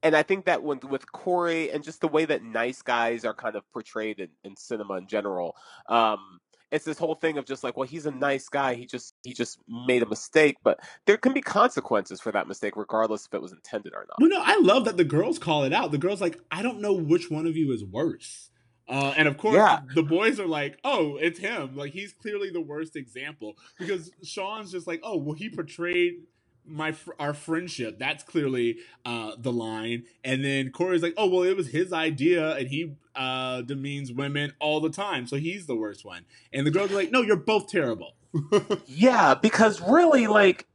And 0.00 0.14
I 0.16 0.22
think 0.22 0.44
that 0.44 0.62
when 0.62 0.78
with 0.88 1.10
Corey 1.10 1.72
and 1.72 1.82
just 1.82 2.00
the 2.00 2.08
way 2.08 2.24
that 2.24 2.44
nice 2.44 2.82
guys 2.82 3.24
are 3.24 3.34
kind 3.34 3.56
of 3.56 3.70
portrayed 3.72 4.20
in, 4.20 4.28
in 4.44 4.56
cinema 4.56 4.94
in 4.94 5.08
general, 5.08 5.56
um, 5.88 6.38
it's 6.70 6.84
this 6.84 6.98
whole 6.98 7.16
thing 7.16 7.36
of 7.36 7.46
just 7.46 7.64
like, 7.64 7.76
well, 7.76 7.86
he's 7.86 8.06
a 8.06 8.12
nice 8.12 8.48
guy. 8.48 8.74
He 8.74 8.86
just 8.86 9.12
he 9.24 9.34
just 9.34 9.58
made 9.68 10.04
a 10.04 10.06
mistake, 10.06 10.56
but 10.62 10.78
there 11.04 11.16
can 11.16 11.32
be 11.32 11.40
consequences 11.40 12.20
for 12.20 12.30
that 12.30 12.46
mistake, 12.46 12.76
regardless 12.76 13.26
if 13.26 13.34
it 13.34 13.42
was 13.42 13.50
intended 13.50 13.92
or 13.92 14.06
not. 14.08 14.20
Well, 14.20 14.30
no, 14.30 14.40
I 14.40 14.56
love 14.60 14.84
that 14.84 14.96
the 14.96 15.04
girls 15.04 15.40
call 15.40 15.64
it 15.64 15.72
out. 15.72 15.90
The 15.90 15.98
girls 15.98 16.20
like, 16.20 16.38
I 16.52 16.62
don't 16.62 16.80
know 16.80 16.92
which 16.92 17.28
one 17.28 17.48
of 17.48 17.56
you 17.56 17.72
is 17.72 17.84
worse. 17.84 18.49
Uh, 18.90 19.14
and 19.16 19.28
of 19.28 19.38
course, 19.38 19.54
Yeah. 19.56 19.80
the 19.94 20.02
boys 20.02 20.40
are 20.40 20.46
like, 20.48 20.78
"Oh, 20.84 21.16
it's 21.16 21.38
him! 21.38 21.76
Like 21.76 21.92
he's 21.92 22.12
clearly 22.12 22.50
the 22.50 22.60
worst 22.60 22.96
example." 22.96 23.56
Because 23.78 24.10
Sean's 24.24 24.72
just 24.72 24.86
like, 24.88 25.00
"Oh, 25.04 25.16
well, 25.16 25.34
he 25.34 25.48
portrayed 25.48 26.24
my 26.66 26.92
fr- 26.92 27.12
our 27.18 27.32
friendship. 27.32 27.98
That's 27.98 28.24
clearly 28.24 28.78
uh, 29.04 29.32
the 29.38 29.52
line." 29.52 30.04
And 30.24 30.44
then 30.44 30.70
Corey's 30.72 31.02
like, 31.02 31.14
"Oh, 31.16 31.28
well, 31.28 31.42
it 31.44 31.56
was 31.56 31.68
his 31.68 31.92
idea, 31.92 32.56
and 32.56 32.68
he 32.68 32.94
uh, 33.14 33.62
demeans 33.62 34.12
women 34.12 34.54
all 34.60 34.80
the 34.80 34.90
time, 34.90 35.26
so 35.28 35.36
he's 35.36 35.66
the 35.66 35.76
worst 35.76 36.04
one." 36.04 36.24
And 36.52 36.66
the 36.66 36.70
girls 36.72 36.90
are 36.90 36.96
like, 36.96 37.12
"No, 37.12 37.22
you're 37.22 37.36
both 37.36 37.68
terrible." 37.68 38.14
Yeah, 38.86 39.34
because 39.34 39.80
really, 39.80 40.26
like, 40.26 40.66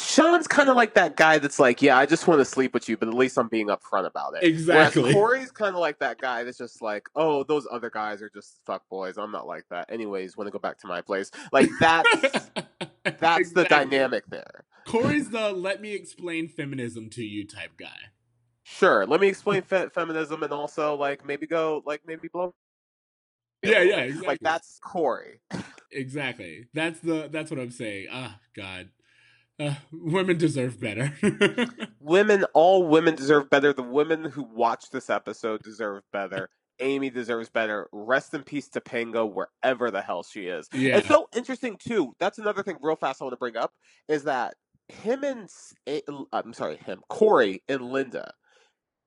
Sean's 0.00 0.46
kind 0.46 0.68
of 0.68 0.76
like 0.76 0.94
that 0.94 1.16
guy 1.16 1.38
that's 1.38 1.58
like, 1.58 1.82
yeah, 1.82 1.96
I 1.96 2.06
just 2.06 2.26
want 2.26 2.40
to 2.40 2.44
sleep 2.44 2.74
with 2.74 2.88
you, 2.88 2.96
but 2.96 3.08
at 3.08 3.14
least 3.14 3.38
I'm 3.38 3.48
being 3.48 3.68
upfront 3.68 4.06
about 4.06 4.34
it. 4.36 4.42
Exactly. 4.42 5.02
Whereas 5.02 5.14
Corey's 5.14 5.50
kind 5.50 5.74
of 5.74 5.80
like 5.80 5.98
that 6.00 6.18
guy 6.18 6.44
that's 6.44 6.58
just 6.58 6.82
like, 6.82 7.08
oh, 7.14 7.44
those 7.44 7.66
other 7.70 7.90
guys 7.90 8.22
are 8.22 8.30
just 8.30 8.60
fuck 8.66 8.88
boys. 8.88 9.18
I'm 9.18 9.32
not 9.32 9.46
like 9.46 9.64
that. 9.70 9.90
Anyways, 9.90 10.36
want 10.36 10.48
to 10.48 10.52
go 10.52 10.58
back 10.58 10.78
to 10.78 10.86
my 10.86 11.00
place. 11.00 11.30
Like 11.52 11.68
that's 11.78 12.50
that's 13.20 13.52
the 13.52 13.64
dynamic 13.64 14.24
there. 14.28 14.64
Corey's 14.86 15.30
the 15.30 15.52
"let 15.52 15.80
me 15.80 15.94
explain 15.94 16.48
feminism 16.48 17.10
to 17.10 17.22
you" 17.22 17.46
type 17.46 17.72
guy. 17.78 18.10
Sure, 18.64 19.06
let 19.06 19.20
me 19.20 19.28
explain 19.28 19.62
fe- 19.62 19.88
feminism 19.92 20.42
and 20.42 20.52
also 20.52 20.94
like 20.96 21.24
maybe 21.24 21.46
go 21.46 21.82
like 21.86 22.02
maybe 22.06 22.28
blow. 22.28 22.54
Yeah, 23.62 23.82
yeah, 23.82 23.96
exactly. 23.98 24.26
Like 24.28 24.40
that's 24.40 24.78
Corey. 24.80 25.40
Exactly. 25.92 26.68
That's 26.72 27.00
the 27.00 27.28
that's 27.32 27.50
what 27.50 27.58
I'm 27.58 27.72
saying. 27.72 28.06
Ah, 28.12 28.38
God. 28.54 28.90
Uh, 29.60 29.74
women 29.92 30.38
deserve 30.38 30.80
better. 30.80 31.12
women 32.00 32.44
all 32.54 32.86
women 32.88 33.14
deserve 33.14 33.50
better. 33.50 33.72
The 33.74 33.82
women 33.82 34.24
who 34.24 34.42
watch 34.42 34.90
this 34.90 35.10
episode 35.10 35.62
deserve 35.62 36.02
better. 36.12 36.48
Amy 36.80 37.10
deserves 37.10 37.50
better. 37.50 37.88
Rest 37.92 38.32
in 38.32 38.42
peace 38.42 38.68
Topanga 38.70 39.30
wherever 39.30 39.90
the 39.90 40.00
hell 40.00 40.22
she 40.22 40.46
is. 40.46 40.66
Yeah. 40.72 40.96
it's 40.96 41.08
so 41.08 41.28
interesting 41.36 41.76
too. 41.78 42.14
That's 42.18 42.38
another 42.38 42.62
thing 42.62 42.78
real 42.80 42.96
fast 42.96 43.20
i 43.20 43.24
want 43.24 43.34
to 43.34 43.36
bring 43.38 43.56
up 43.56 43.72
is 44.08 44.24
that 44.24 44.54
him 44.88 45.22
and 45.22 45.48
i'm 46.32 46.52
sorry 46.54 46.76
him 46.78 47.00
corey 47.08 47.62
and 47.68 47.92
linda. 47.92 48.32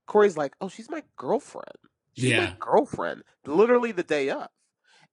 Corey's 0.07 0.37
like 0.37 0.53
oh 0.61 0.69
she's 0.69 0.89
my 0.89 1.01
girlfriend. 1.17 1.65
She's 2.15 2.25
Yeah. 2.29 2.45
my 2.45 2.55
girlfriend 2.59 3.23
literally 3.47 3.91
the 3.91 4.03
day 4.03 4.29
of 4.29 4.47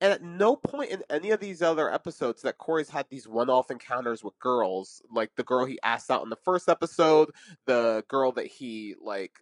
and 0.01 0.13
at 0.13 0.23
no 0.23 0.57
point 0.57 0.91
in 0.91 1.03
any 1.11 1.31
of 1.31 1.41
these 1.41 1.63
other 1.63 1.93
episodes 1.93 2.43
that 2.43 2.59
Corey's 2.59 2.89
had 2.89 3.07
these 3.11 3.29
one-off 3.29 3.71
encounters 3.71 4.25
with 4.25 4.39
girls, 4.39 5.03
like 5.13 5.31
the 5.37 5.43
girl 5.45 5.67
he 5.67 5.79
asked 5.83 6.11
out 6.11 6.23
in 6.23 6.31
the 6.31 6.37
first 6.37 6.69
episode, 6.69 7.31
the 7.67 8.05
girl 8.09 8.33
that 8.33 8.47
he 8.47 8.95
like, 9.03 9.33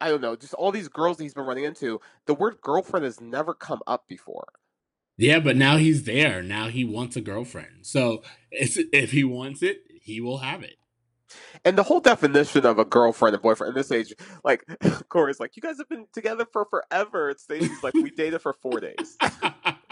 I 0.00 0.08
don't 0.10 0.20
know, 0.20 0.36
just 0.36 0.54
all 0.54 0.70
these 0.72 0.88
girls 0.88 1.16
that 1.16 1.24
he's 1.24 1.34
been 1.34 1.46
running 1.46 1.64
into. 1.64 2.00
The 2.26 2.34
word 2.34 2.58
girlfriend 2.62 3.04
has 3.04 3.20
never 3.20 3.54
come 3.54 3.80
up 3.86 4.06
before. 4.08 4.48
yeah, 5.16 5.38
but 5.40 5.56
now 5.56 5.76
he's 5.78 6.04
there. 6.04 6.42
Now 6.42 6.68
he 6.68 6.84
wants 6.84 7.16
a 7.16 7.20
girlfriend. 7.20 7.86
So 7.86 8.22
it's, 8.50 8.78
if 8.92 9.12
he 9.12 9.24
wants 9.24 9.62
it, 9.62 9.82
he 10.00 10.20
will 10.20 10.38
have 10.38 10.62
it. 10.62 10.76
And 11.64 11.76
the 11.76 11.82
whole 11.82 12.00
definition 12.00 12.66
of 12.66 12.78
a 12.78 12.84
girlfriend 12.84 13.34
and 13.34 13.42
boyfriend 13.42 13.70
in 13.70 13.74
this 13.76 13.90
age, 13.90 14.14
like 14.44 14.64
Corey's 15.08 15.40
like, 15.40 15.56
you 15.56 15.62
guys 15.62 15.78
have 15.78 15.88
been 15.88 16.06
together 16.12 16.46
for 16.52 16.66
forever. 16.66 17.30
And 17.30 17.40
Stacey's 17.40 17.82
like, 17.82 17.94
we 17.94 18.10
dated 18.10 18.42
for 18.42 18.52
four 18.52 18.80
days. 18.80 19.16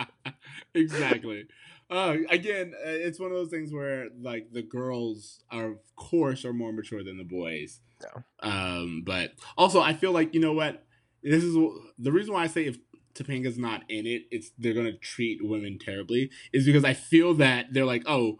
exactly. 0.74 1.46
Uh, 1.90 2.16
again, 2.30 2.72
uh, 2.74 2.88
it's 2.88 3.20
one 3.20 3.30
of 3.30 3.36
those 3.36 3.50
things 3.50 3.72
where 3.72 4.08
like 4.20 4.48
the 4.52 4.62
girls 4.62 5.40
are, 5.50 5.72
of 5.72 5.96
course, 5.96 6.44
are 6.44 6.52
more 6.52 6.72
mature 6.72 7.04
than 7.04 7.18
the 7.18 7.24
boys. 7.24 7.80
Yeah. 8.00 8.22
Um, 8.40 9.02
but 9.04 9.32
also, 9.58 9.80
I 9.80 9.92
feel 9.92 10.12
like 10.12 10.34
you 10.34 10.40
know 10.40 10.54
what? 10.54 10.84
This 11.22 11.44
is 11.44 11.54
the 11.98 12.10
reason 12.10 12.32
why 12.34 12.44
I 12.44 12.46
say 12.46 12.64
if 12.64 12.78
Topanga's 13.14 13.58
not 13.58 13.82
in 13.88 14.06
it, 14.06 14.22
it's 14.30 14.52
they're 14.58 14.74
gonna 14.74 14.96
treat 14.96 15.46
women 15.46 15.78
terribly. 15.78 16.30
Is 16.52 16.64
because 16.64 16.84
I 16.84 16.94
feel 16.94 17.34
that 17.34 17.66
they're 17.72 17.84
like, 17.84 18.04
oh, 18.06 18.38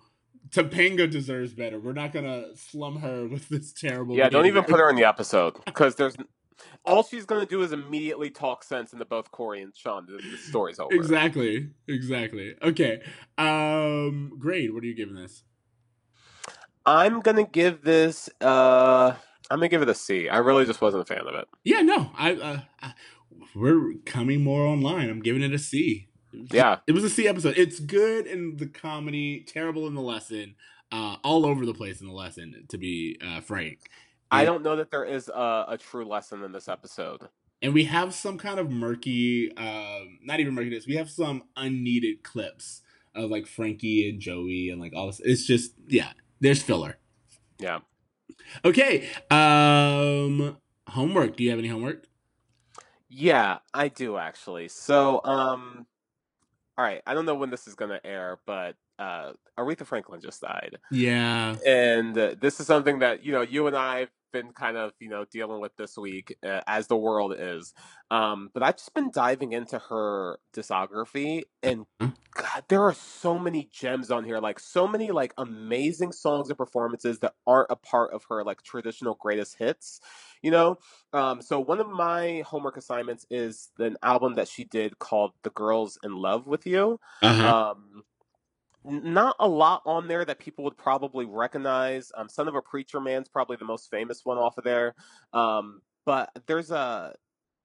Topanga 0.51 1.11
deserves 1.11 1.53
better. 1.53 1.79
We're 1.79 1.93
not 1.93 2.13
gonna 2.13 2.57
slum 2.57 3.01
her 3.01 3.27
with 3.29 3.49
this 3.49 3.73
terrible. 3.73 4.17
Yeah, 4.17 4.29
don't 4.29 4.47
even 4.47 4.65
put 4.65 4.81
her 4.81 4.89
in 4.89 4.97
the 4.97 5.05
episode 5.05 5.57
because 5.67 5.97
there's 5.97 6.17
all 6.85 7.03
she's 7.03 7.25
gonna 7.25 7.47
do 7.47 7.63
is 7.63 7.73
immediately 7.73 8.31
talk 8.31 8.65
sense 8.65 8.93
into 8.93 9.05
both 9.05 9.31
Corey 9.31 9.63
and 9.63 9.75
Sean. 9.77 10.07
The, 10.07 10.23
the 10.31 10.37
story's 10.37 10.79
over. 10.79 10.95
Exactly. 10.95 11.71
Exactly. 11.89 12.55
Okay. 12.63 13.03
Um. 13.39 14.33
Grade. 14.39 14.73
What 14.73 14.83
are 14.83 14.87
you 14.87 14.95
giving 14.95 15.15
this? 15.15 15.45
I'm 16.85 17.21
gonna 17.21 17.47
give 17.47 17.83
this. 17.83 18.29
uh 18.41 19.15
I'm 19.51 19.59
gonna 19.59 19.69
give 19.69 19.83
it 19.83 19.89
a 19.89 19.95
C. 19.95 20.29
I 20.29 20.39
really 20.39 20.65
just 20.65 20.81
wasn't 20.81 21.03
a 21.03 21.07
fan 21.07 21.27
of 21.27 21.35
it. 21.35 21.47
Yeah, 21.63 21.83
no, 21.83 22.11
I, 22.17 22.33
uh, 22.33 22.61
I 22.81 22.95
we're 23.55 23.95
coming 24.07 24.43
more 24.43 24.63
online. 24.63 25.11
I'm 25.11 25.21
giving 25.21 25.43
it 25.43 25.53
a 25.53 25.59
C. 25.59 26.09
Yeah. 26.33 26.79
It 26.87 26.93
was 26.93 27.05
a 27.05 27.11
C 27.11 27.29
episode. 27.29 27.59
It's 27.59 27.79
good 27.79 28.27
in 28.27 28.57
the 28.57 28.67
comedy, 28.67 29.45
terrible 29.47 29.87
in 29.87 29.95
the 29.95 30.01
lesson, 30.01 30.55
uh, 30.91 31.17
all 31.23 31.45
over 31.45 31.67
the 31.67 31.75
place 31.75 32.01
in 32.01 32.07
the 32.07 32.15
lesson. 32.15 32.65
To 32.69 32.79
be 32.79 33.19
uh, 33.25 33.41
frank, 33.43 33.81
I 34.33 34.45
don't 34.45 34.63
know 34.63 34.77
that 34.77 34.91
there 34.91 35.05
is 35.05 35.29
a, 35.29 35.65
a 35.69 35.79
true 35.79 36.05
lesson 36.05 36.43
in 36.43 36.53
this 36.53 36.69
episode. 36.69 37.29
and 37.61 37.73
we 37.75 37.85
have 37.85 38.13
some 38.15 38.39
kind 38.39 38.59
of 38.59 38.71
murky, 38.71 39.55
um, 39.57 40.19
not 40.25 40.41
even 40.41 40.55
murkiness. 40.55 40.87
We 40.87 40.97
have 40.97 41.11
some 41.11 41.45
unneeded 41.57 42.23
clips 42.25 42.83
of 43.15 43.31
like 43.31 43.47
Frankie 43.47 44.09
and 44.09 44.21
Joey 44.21 44.71
and 44.71 44.81
like 44.81 44.93
all 44.97 45.07
this. 45.07 45.21
It's 45.21 45.47
just 45.47 45.75
yeah, 45.87 46.13
there's 46.41 46.63
filler. 46.63 46.97
Yeah. 47.59 47.81
Okay, 48.65 49.09
um, 49.31 50.57
homework. 50.89 51.37
Do 51.37 51.45
you 51.45 51.51
have 51.51 51.59
any 51.59 51.69
homework? 51.69 52.07
Yeah, 53.09 53.59
I 53.75 53.89
do 53.89 54.17
actually. 54.17 54.69
So, 54.69 55.21
um, 55.25 55.87
all 56.79 56.85
right. 56.85 57.03
I 57.07 57.13
don't 57.15 57.27
know 57.27 57.35
when 57.35 57.51
this 57.51 57.69
is 57.69 57.75
gonna 57.75 58.01
air, 58.05 58.39
but 58.47 58.77
uh, 58.99 59.33
Aretha 59.59 59.85
Franklin 59.87 60.21
just 60.21 60.41
died, 60.41 60.79
Yeah, 60.91 61.57
and 61.67 62.17
uh, 62.17 62.35
this 62.41 62.59
is 62.61 62.67
something 62.67 63.01
that 63.01 63.25
you 63.25 63.33
know 63.33 63.43
you 63.43 63.67
and 63.67 63.77
I've 63.77 64.11
been 64.33 64.53
kind 64.53 64.77
of 64.77 64.93
you 65.01 65.09
know 65.09 65.25
dealing 65.25 65.61
with 65.61 65.77
this 65.77 65.97
week, 65.97 66.37
uh, 66.45 66.63
as 66.67 66.87
the 66.89 66.97
world 66.97 67.35
is. 67.39 67.75
Um, 68.11 68.51
but 68.55 68.63
I've 68.63 68.77
just 68.77 68.95
been 68.95 69.11
diving 69.11 69.53
into 69.53 69.79
her 69.79 70.39
discography, 70.55 71.45
and 71.63 71.87
Mhm. 72.01 72.13
God, 72.35 72.65
there 72.69 72.83
are 72.83 72.95
so 72.95 73.39
many 73.39 73.69
gems 73.71 74.11
on 74.11 74.25
here. 74.25 74.39
Like 74.39 74.59
so 74.59 74.89
many 74.89 75.11
like 75.11 75.35
amazing 75.37 76.13
songs 76.13 76.49
and 76.49 76.57
performances 76.57 77.19
that 77.19 77.35
aren't 77.47 77.71
a 77.71 77.77
part 77.77 78.15
of 78.15 78.25
her 78.31 78.43
like 78.43 78.63
traditional 78.63 79.17
greatest 79.17 79.59
hits. 79.59 80.01
You 80.43 80.51
know, 80.51 80.79
um, 81.13 81.43
so 81.43 81.61
one 81.61 81.79
of 81.79 81.89
my 81.91 82.43
homework 82.47 82.79
assignments 82.79 83.27
is 83.31 83.71
an 83.79 83.97
album 84.03 84.35
that 84.35 84.49
she 84.49 84.65
did 84.65 84.99
called 84.99 85.33
"The 85.43 85.51
Girls 85.51 85.99
in 86.03 86.17
Love 86.17 86.47
with 86.47 86.67
You." 86.67 86.99
uh-huh. 87.23 87.55
Um, 87.63 88.03
not 88.85 89.37
a 89.39 89.49
lot 89.49 89.83
on 89.87 90.09
there 90.09 90.25
that 90.25 90.39
people 90.39 90.65
would 90.65 90.77
probably 90.77 91.25
recognize. 91.25 92.11
Um, 92.17 92.29
"Son 92.29 92.49
of 92.49 92.55
a 92.55 92.63
Preacher 92.63 93.01
Man's 93.01 93.29
probably 93.29 93.57
the 93.57 93.65
most 93.65 93.91
famous 93.91 94.25
one 94.25 94.39
off 94.39 94.59
of 94.59 94.65
there. 94.65 94.95
Um, 95.33 95.83
but 96.05 96.31
there's 96.47 96.71
a 96.71 97.15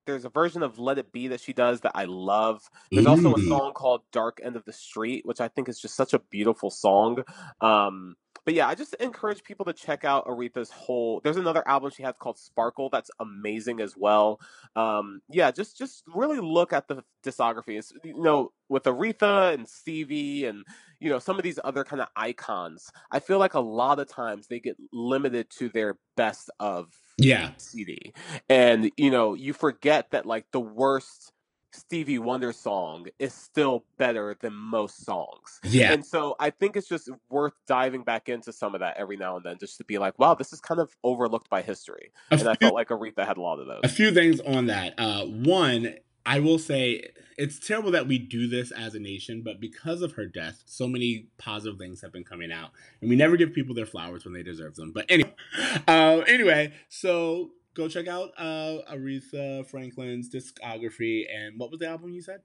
there's 0.06 0.26
a 0.26 0.30
version 0.30 0.64
of 0.64 0.80
"Let 0.80 0.98
It 0.98 1.12
Be" 1.12 1.28
that 1.30 1.42
she 1.42 1.54
does 1.54 1.82
that 1.82 1.92
I 1.96 2.06
love. 2.06 2.62
There's 2.92 3.06
also 3.06 3.36
a 3.36 3.42
song 3.42 3.74
called 3.74 4.02
"Dark 4.12 4.40
End 4.44 4.56
of 4.56 4.66
the 4.66 4.74
Street," 4.74 5.26
which 5.26 5.42
I 5.42 5.48
think 5.48 5.70
is 5.70 5.80
just 5.80 5.96
such 5.96 6.14
a 6.14 6.20
beautiful 6.20 6.70
song. 6.70 7.24
Um, 7.62 8.16
but 8.48 8.54
yeah, 8.54 8.66
I 8.66 8.76
just 8.76 8.94
encourage 9.02 9.44
people 9.44 9.66
to 9.66 9.74
check 9.74 10.06
out 10.06 10.26
Aretha's 10.26 10.72
whole. 10.72 11.20
There's 11.22 11.36
another 11.36 11.68
album 11.68 11.92
she 11.94 12.02
has 12.04 12.16
called 12.18 12.38
Sparkle 12.40 12.90
that's 12.90 13.12
amazing 13.20 13.82
as 13.82 13.98
well. 13.98 14.40
Um, 14.74 15.20
yeah, 15.30 15.52
just 15.52 15.78
just 15.78 16.06
really 16.16 16.40
look 16.40 16.72
at 16.72 16.88
the 16.88 17.04
discography. 17.26 17.78
It's, 17.78 17.92
you 18.06 18.24
know, 18.24 18.54
with 18.70 18.84
Aretha 18.84 19.54
and 19.54 19.68
Stevie 19.68 20.46
and 20.46 20.64
you 21.02 21.10
know 21.10 21.20
some 21.20 21.36
of 21.38 21.44
these 21.44 21.60
other 21.62 21.84
kind 21.84 22.02
of 22.02 22.08
icons. 22.16 22.90
I 23.12 23.20
feel 23.20 23.38
like 23.38 23.54
a 23.54 23.60
lot 23.60 24.00
of 24.00 24.08
times 24.08 24.48
they 24.48 24.62
get 24.62 24.78
limited 24.94 25.50
to 25.58 25.68
their 25.68 25.98
best 26.16 26.50
of 26.58 26.94
Yeah. 27.18 27.52
CD, 27.58 28.14
and 28.48 28.90
you 28.96 29.12
know 29.12 29.34
you 29.34 29.52
forget 29.52 30.12
that 30.12 30.26
like 30.26 30.46
the 30.54 30.62
worst 30.62 31.34
Stevie 31.78 32.20
Wonder 32.20 32.52
song 32.52 33.08
is 33.20 33.34
still 33.34 33.86
better 33.98 34.36
than 34.40 34.54
most 34.54 35.06
songs. 35.06 35.60
Yeah. 35.64 35.94
And 35.94 36.06
so 36.06 36.36
I 36.40 36.50
think 36.50 36.76
it's 36.76 36.88
just 36.88 37.10
worth 37.30 37.54
diving 37.68 38.04
back 38.04 38.30
into 38.30 38.52
some 38.52 38.74
of 38.74 38.82
that 38.82 38.98
every 38.98 39.18
now 39.18 39.38
and 39.38 39.46
then 39.46 39.58
just 39.60 39.78
to 39.78 39.84
be 39.84 39.98
like, 39.98 40.18
wow, 40.20 40.34
this 40.34 40.54
is 40.54 40.60
kind 40.60 40.80
of 40.80 40.96
overlooked 41.04 41.50
by 41.50 41.62
history. 41.62 42.12
A 42.32 42.36
And 42.36 42.48
I 42.48 42.56
felt 42.56 42.74
like 42.74 42.90
Aretha 42.90 43.26
had 43.26 43.38
a 43.38 43.42
lot 43.42 43.60
of 43.60 43.68
those. 43.68 43.82
a 43.84 43.90
few 43.90 44.12
things 44.12 44.40
on 44.42 44.68
that. 44.68 44.96
Uh, 44.98 45.26
one, 45.26 45.96
I 46.26 46.40
will 46.40 46.60
say 46.60 47.04
it's 47.38 47.60
terrible 47.60 47.92
that 47.92 48.08
we 48.08 48.18
do 48.18 48.48
this 48.48 48.72
as 48.72 48.96
a 48.96 49.00
nation, 49.00 49.44
but 49.44 49.62
because 49.62 50.02
of 50.02 50.14
her 50.14 50.26
death, 50.26 50.62
so 50.66 50.88
many 50.88 51.28
positive 51.38 51.80
things 51.80 52.02
have 52.02 52.12
been 52.12 52.26
coming 52.26 52.52
out, 52.52 52.72
and 53.00 53.10
we 53.10 53.16
never 53.16 53.38
give 53.38 53.54
people 53.54 53.74
their 53.74 53.86
flowers 53.86 54.26
when 54.26 54.34
they 54.34 54.44
deserve 54.44 54.76
them. 54.76 54.92
But 54.92 55.06
anyway, 55.08 55.34
uh, 55.88 56.22
anyway, 56.28 56.74
so 56.90 57.52
go 57.78 57.88
check 57.88 58.08
out 58.08 58.32
uh, 58.38 58.80
Aretha 58.92 59.66
Franklin's 59.68 60.30
discography. 60.30 61.24
And 61.34 61.58
what 61.60 61.70
was 61.72 61.80
the 61.80 61.88
album 61.88 62.12
you 62.12 62.22
said? 62.22 62.42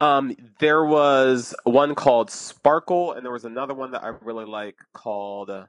Um, 0.00 0.36
there 0.60 0.84
was 0.84 1.54
one 1.64 1.94
called 1.94 2.30
Sparkle, 2.30 3.12
and 3.12 3.24
there 3.24 3.32
was 3.32 3.46
another 3.46 3.74
one 3.74 3.92
that 3.92 4.04
I 4.04 4.08
really 4.20 4.44
like 4.44 4.76
called 4.92 5.48
uh, 5.48 5.64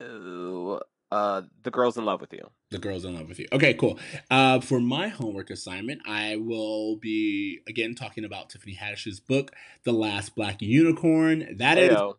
uh, 0.00 1.42
The 1.62 1.70
Girls 1.70 1.98
in 1.98 2.04
Love 2.04 2.20
with 2.20 2.32
You. 2.32 2.48
The 2.70 2.78
Girls 2.78 3.04
in 3.04 3.16
Love 3.16 3.28
with 3.28 3.40
You. 3.40 3.48
Okay, 3.52 3.74
cool. 3.74 3.98
Uh, 4.30 4.60
for 4.60 4.78
my 4.78 5.08
homework 5.08 5.50
assignment, 5.50 6.02
I 6.06 6.36
will 6.36 6.96
be 6.96 7.60
again 7.68 7.96
talking 7.96 8.24
about 8.24 8.50
Tiffany 8.50 8.76
Haddish's 8.76 9.18
book, 9.18 9.50
The 9.82 9.92
Last 9.92 10.36
Black 10.36 10.62
Unicorn. 10.62 11.56
That 11.56 11.76
is 11.76 11.90
Heyo. 11.90 12.14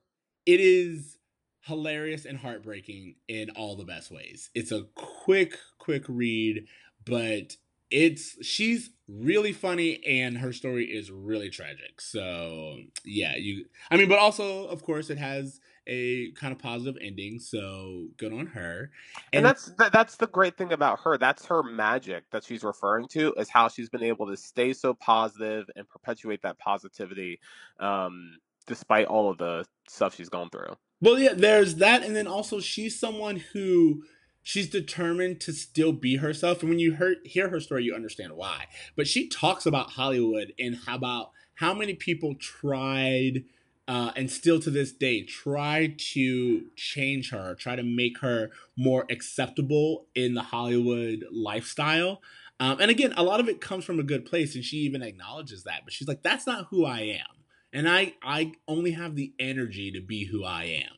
it 0.46 0.60
is 0.60 1.18
hilarious 1.62 2.26
and 2.26 2.38
heartbreaking 2.38 3.16
in 3.28 3.50
all 3.52 3.76
the 3.76 3.86
best 3.86 4.12
ways. 4.12 4.50
It's 4.56 4.72
a 4.72 4.84
quick, 4.96 5.58
quick 5.78 6.04
read, 6.08 6.66
but 7.06 7.56
it's 7.92 8.44
she's 8.44 8.92
really 9.08 9.52
funny 9.52 10.02
and 10.06 10.38
her 10.38 10.54
story 10.54 10.86
is 10.86 11.12
really 11.12 11.50
tragic. 11.50 12.00
So 12.00 12.78
yeah, 13.04 13.36
you 13.36 13.66
I 13.92 13.98
mean, 13.98 14.08
but 14.08 14.18
also 14.18 14.66
of 14.68 14.84
course 14.84 15.10
it 15.10 15.18
has 15.18 15.60
a 15.88 16.32
kind 16.34 16.54
of 16.54 16.60
positive 16.60 16.96
ending, 17.02 17.40
so 17.40 18.08
good 18.18 18.32
on 18.32 18.48
her. 18.48 18.92
And 19.34 19.46
that's 19.46 19.66
that, 19.78 19.92
that's 19.92 20.16
the 20.16 20.28
great 20.28 20.58
thing 20.58 20.72
about 20.72 21.02
her. 21.02 21.18
That's 21.18 21.46
her 21.48 21.64
magic 21.64 22.24
that 22.32 22.44
she's 22.44 22.64
referring 22.64 23.08
to 23.10 23.34
is 23.34 23.50
how 23.50 23.68
she's 23.68 23.90
been 23.90 24.04
able 24.04 24.28
to 24.28 24.38
stay 24.38 24.74
so 24.74 24.94
positive 24.94 25.70
and 25.76 25.88
perpetuate 25.90 26.44
that 26.44 26.60
positivity, 26.60 27.40
um, 27.80 28.38
despite 28.68 29.08
all 29.08 29.30
of 29.30 29.38
the 29.38 29.66
stuff 29.88 30.16
she's 30.16 30.30
gone 30.30 30.50
through. 30.50 30.76
Well, 31.02 31.18
yeah, 31.18 31.34
there's 31.34 31.76
that, 31.76 32.04
and 32.04 32.16
then 32.16 32.28
also 32.28 32.60
she's 32.60 33.00
someone 33.00 33.38
who 33.54 34.04
she's 34.44 34.70
determined 34.70 35.40
to 35.42 35.52
still 35.52 35.94
be 35.94 36.18
herself. 36.18 36.62
And 36.62 36.70
when 36.70 36.80
you 36.80 36.96
hear, 36.96 37.16
hear 37.26 37.50
her 37.50 37.60
story, 37.60 37.84
you 37.84 37.96
understand 37.96 38.34
why. 38.34 38.66
But 38.96 39.08
she 39.08 39.28
talks 39.28 39.66
about 39.66 39.92
Hollywood 39.92 40.54
and 40.60 40.78
how 40.86 40.96
about 40.96 41.32
how 41.56 41.74
many 41.74 41.96
people 41.96 42.36
tried 42.36 43.44
uh, 43.88 44.12
and 44.16 44.30
still 44.30 44.60
to 44.60 44.70
this 44.70 44.92
day 44.92 45.24
try 45.24 45.96
to 46.14 46.66
change 46.76 47.32
her, 47.32 47.56
try 47.56 47.76
to 47.76 47.84
make 47.84 48.20
her 48.20 48.52
more 48.78 49.06
acceptable 49.10 50.06
in 50.16 50.36
the 50.36 50.44
Hollywood 50.44 51.26
lifestyle. 51.32 52.22
Um, 52.60 52.80
and 52.80 52.92
again, 52.92 53.12
a 53.18 53.24
lot 53.24 53.40
of 53.40 53.50
it 53.50 53.60
comes 53.60 53.84
from 53.84 54.00
a 54.00 54.04
good 54.04 54.24
place, 54.24 54.54
and 54.54 54.64
she 54.64 54.78
even 54.78 55.02
acknowledges 55.02 55.64
that. 55.64 55.82
But 55.84 55.94
she's 55.94 56.08
like, 56.08 56.22
"That's 56.22 56.46
not 56.46 56.68
who 56.70 56.86
I 56.86 57.00
am." 57.00 57.41
And 57.74 57.88
I 57.90 58.16
I 58.22 58.54
only 58.68 58.92
have 58.92 59.16
the 59.16 59.34
energy 59.40 59.92
to 59.92 60.02
be 60.02 60.26
who 60.26 60.44
I 60.44 60.64
am. 60.66 60.92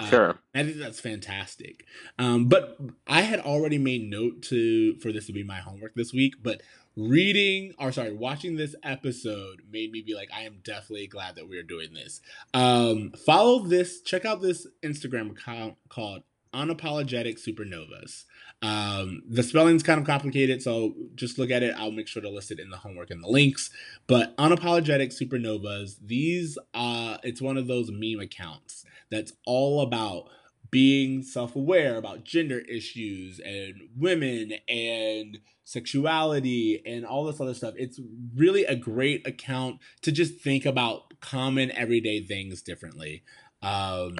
Uh, 0.00 0.06
Sure. 0.06 0.38
I 0.54 0.64
think 0.64 0.76
that's 0.78 1.00
fantastic. 1.00 1.84
Um, 2.18 2.46
but 2.48 2.78
I 3.06 3.22
had 3.22 3.40
already 3.40 3.78
made 3.78 4.08
note 4.08 4.42
to 4.44 4.96
for 4.96 5.12
this 5.12 5.26
to 5.26 5.32
be 5.32 5.44
my 5.44 5.58
homework 5.58 5.94
this 5.94 6.12
week, 6.12 6.34
but 6.42 6.62
reading 6.96 7.72
or 7.78 7.92
sorry, 7.92 8.12
watching 8.12 8.56
this 8.56 8.74
episode 8.82 9.62
made 9.70 9.92
me 9.92 10.02
be 10.02 10.14
like, 10.14 10.30
I 10.34 10.42
am 10.42 10.58
definitely 10.62 11.06
glad 11.06 11.36
that 11.36 11.48
we're 11.48 11.62
doing 11.62 11.94
this. 11.94 12.20
Um, 12.52 13.12
follow 13.24 13.64
this, 13.64 14.02
check 14.02 14.24
out 14.24 14.42
this 14.42 14.66
Instagram 14.82 15.30
account 15.30 15.76
called 15.88 16.22
Unapologetic 16.54 17.38
Supernovas. 17.38 18.24
Um, 18.62 19.22
the 19.28 19.42
spelling's 19.42 19.82
kind 19.82 20.00
of 20.00 20.06
complicated, 20.06 20.62
so 20.62 20.94
just 21.16 21.38
look 21.38 21.50
at 21.50 21.64
it. 21.64 21.74
I'll 21.76 21.90
make 21.90 22.06
sure 22.06 22.22
to 22.22 22.30
list 22.30 22.52
it 22.52 22.60
in 22.60 22.70
the 22.70 22.76
homework 22.76 23.10
and 23.10 23.22
the 23.22 23.28
links. 23.28 23.70
But 24.06 24.36
unapologetic 24.36 25.12
supernovas, 25.12 25.96
these 26.04 26.56
uh 26.72 27.18
it's 27.24 27.42
one 27.42 27.56
of 27.56 27.66
those 27.66 27.90
meme 27.90 28.20
accounts 28.20 28.84
that's 29.10 29.32
all 29.46 29.80
about 29.82 30.28
being 30.70 31.22
self-aware 31.22 31.96
about 31.96 32.24
gender 32.24 32.60
issues 32.60 33.40
and 33.40 33.74
women 33.96 34.52
and 34.68 35.38
sexuality 35.64 36.82
and 36.86 37.04
all 37.04 37.24
this 37.24 37.40
other 37.40 37.54
stuff. 37.54 37.74
It's 37.76 38.00
really 38.34 38.64
a 38.64 38.76
great 38.76 39.26
account 39.26 39.80
to 40.02 40.12
just 40.12 40.40
think 40.40 40.64
about 40.64 41.20
common 41.20 41.72
everyday 41.72 42.24
things 42.24 42.62
differently. 42.62 43.24
Um. 43.60 44.16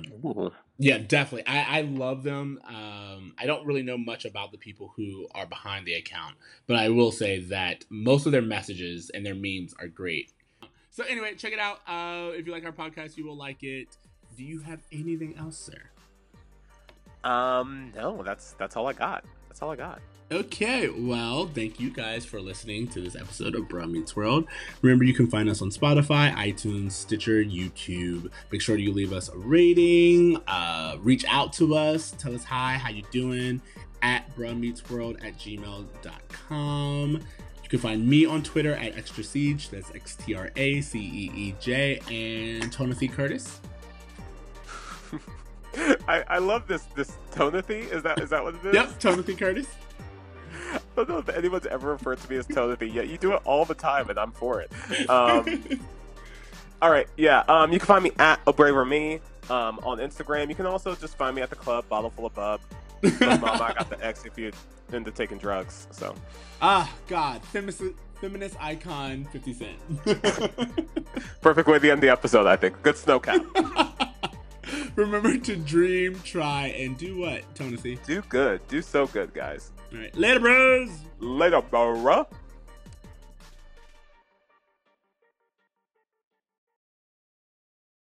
Yeah, 0.82 0.98
definitely. 0.98 1.46
I, 1.46 1.78
I 1.78 1.80
love 1.82 2.24
them. 2.24 2.58
Um, 2.66 3.34
I 3.38 3.46
don't 3.46 3.64
really 3.64 3.84
know 3.84 3.96
much 3.96 4.24
about 4.24 4.50
the 4.50 4.58
people 4.58 4.92
who 4.96 5.28
are 5.32 5.46
behind 5.46 5.86
the 5.86 5.94
account, 5.94 6.34
but 6.66 6.76
I 6.76 6.88
will 6.88 7.12
say 7.12 7.38
that 7.38 7.84
most 7.88 8.26
of 8.26 8.32
their 8.32 8.42
messages 8.42 9.08
and 9.10 9.24
their 9.24 9.36
memes 9.36 9.74
are 9.78 9.86
great. 9.86 10.32
So 10.90 11.04
anyway, 11.04 11.36
check 11.36 11.52
it 11.52 11.60
out. 11.60 11.80
Uh, 11.86 12.32
if 12.32 12.46
you 12.46 12.52
like 12.52 12.64
our 12.64 12.72
podcast, 12.72 13.16
you 13.16 13.24
will 13.24 13.36
like 13.36 13.62
it. 13.62 13.96
Do 14.36 14.42
you 14.42 14.58
have 14.60 14.80
anything 14.90 15.36
else, 15.38 15.56
sir? 15.56 15.80
Um, 17.22 17.92
no, 17.94 18.24
that's 18.24 18.54
that's 18.54 18.76
all 18.76 18.88
I 18.88 18.92
got. 18.92 19.24
That's 19.48 19.62
all 19.62 19.70
I 19.70 19.76
got. 19.76 20.00
Okay, 20.30 20.88
well, 20.88 21.46
thank 21.46 21.78
you 21.78 21.90
guys 21.90 22.24
for 22.24 22.40
listening 22.40 22.88
to 22.88 23.02
this 23.02 23.14
episode 23.14 23.54
of 23.54 23.68
Bro 23.68 23.86
Meets 23.88 24.16
World. 24.16 24.46
Remember, 24.80 25.04
you 25.04 25.12
can 25.12 25.26
find 25.26 25.46
us 25.48 25.60
on 25.60 25.68
Spotify, 25.68 26.32
iTunes, 26.34 26.92
Stitcher, 26.92 27.44
YouTube. 27.44 28.30
Make 28.50 28.62
sure 28.62 28.78
you 28.78 28.92
leave 28.92 29.12
us 29.12 29.28
a 29.28 29.36
rating, 29.36 30.38
uh, 30.46 30.96
reach 31.00 31.26
out 31.28 31.52
to 31.54 31.74
us, 31.74 32.12
tell 32.12 32.34
us 32.34 32.44
hi, 32.44 32.74
how 32.74 32.88
you 32.88 33.02
doing, 33.10 33.60
at 34.00 34.34
brunmeetsworld 34.34 35.22
at 35.22 35.36
gmail.com. 35.38 37.10
You 37.62 37.68
can 37.68 37.78
find 37.78 38.06
me 38.06 38.24
on 38.24 38.42
Twitter 38.42 38.74
at 38.74 38.94
XtraCeeJ. 38.96 39.68
That's 39.68 39.94
X 39.94 40.16
T 40.16 40.34
R 40.34 40.50
A 40.56 40.80
C 40.80 40.98
E 40.98 41.30
E 41.34 41.54
J. 41.60 42.00
And 42.10 42.72
Tonathy 42.72 43.08
Curtis. 43.08 43.60
I, 46.08 46.24
I 46.28 46.38
love 46.38 46.66
this 46.66 46.84
this 46.94 47.18
Tonathy. 47.30 47.80
Is 47.80 48.02
that 48.02 48.18
is 48.20 48.30
that 48.30 48.42
what 48.42 48.54
it 48.54 48.64
is? 48.66 48.74
Yep, 48.74 48.98
Tonathy 48.98 49.34
Curtis. 49.34 49.68
I 50.96 51.04
don't 51.04 51.08
know 51.08 51.18
if 51.18 51.28
anyone's 51.28 51.66
ever 51.66 51.90
referred 51.90 52.18
to 52.20 52.30
me 52.30 52.36
as 52.36 52.46
Tonathy 52.46 52.88
yet. 52.88 53.08
You 53.08 53.18
do 53.18 53.32
it 53.32 53.42
all 53.44 53.64
the 53.64 53.74
time, 53.74 54.10
and 54.10 54.18
I'm 54.18 54.32
for 54.32 54.60
it. 54.60 54.70
Um, 55.08 55.62
all 56.82 56.90
right, 56.90 57.06
yeah. 57.16 57.40
Um, 57.48 57.72
you 57.72 57.78
can 57.78 57.86
find 57.86 58.04
me 58.04 58.12
at 58.18 58.40
a 58.46 58.52
braver 58.52 58.84
me 58.84 59.20
um, 59.50 59.78
on 59.82 59.98
Instagram. 59.98 60.48
You 60.48 60.54
can 60.54 60.66
also 60.66 60.94
just 60.94 61.16
find 61.16 61.34
me 61.34 61.42
at 61.42 61.50
the 61.50 61.56
club, 61.56 61.88
bottle 61.88 62.10
full 62.10 62.26
of 62.26 62.34
bub. 62.34 62.60
Mama, 63.02 63.46
I 63.46 63.72
got 63.72 63.90
the 63.90 64.04
X 64.04 64.24
if 64.24 64.38
you're 64.38 64.52
into 64.92 65.10
taking 65.10 65.38
drugs. 65.38 65.88
So 65.90 66.14
ah, 66.60 66.92
God. 67.08 67.42
Feminist, 67.44 67.82
feminist 68.20 68.56
icon 68.60 69.24
50 69.32 69.52
Cent. 69.54 69.78
perfect 71.40 71.68
way 71.68 71.78
to 71.78 71.90
end 71.90 72.00
the 72.00 72.10
episode. 72.10 72.46
I 72.46 72.56
think. 72.56 72.80
Good 72.82 72.96
snow 72.96 73.18
cap. 73.18 73.44
Remember 74.94 75.38
to 75.38 75.56
dream, 75.56 76.20
try, 76.22 76.66
and 76.68 76.98
do 76.98 77.16
what, 77.16 77.42
Tonathy? 77.54 77.98
do 78.04 78.22
good. 78.28 78.66
Do 78.68 78.82
so 78.82 79.06
good, 79.06 79.32
guys. 79.32 79.72
All 79.92 79.98
right. 79.98 80.16
Later, 80.16 80.40
bros. 80.40 80.90
Later, 81.20 81.62
bro. 81.62 82.26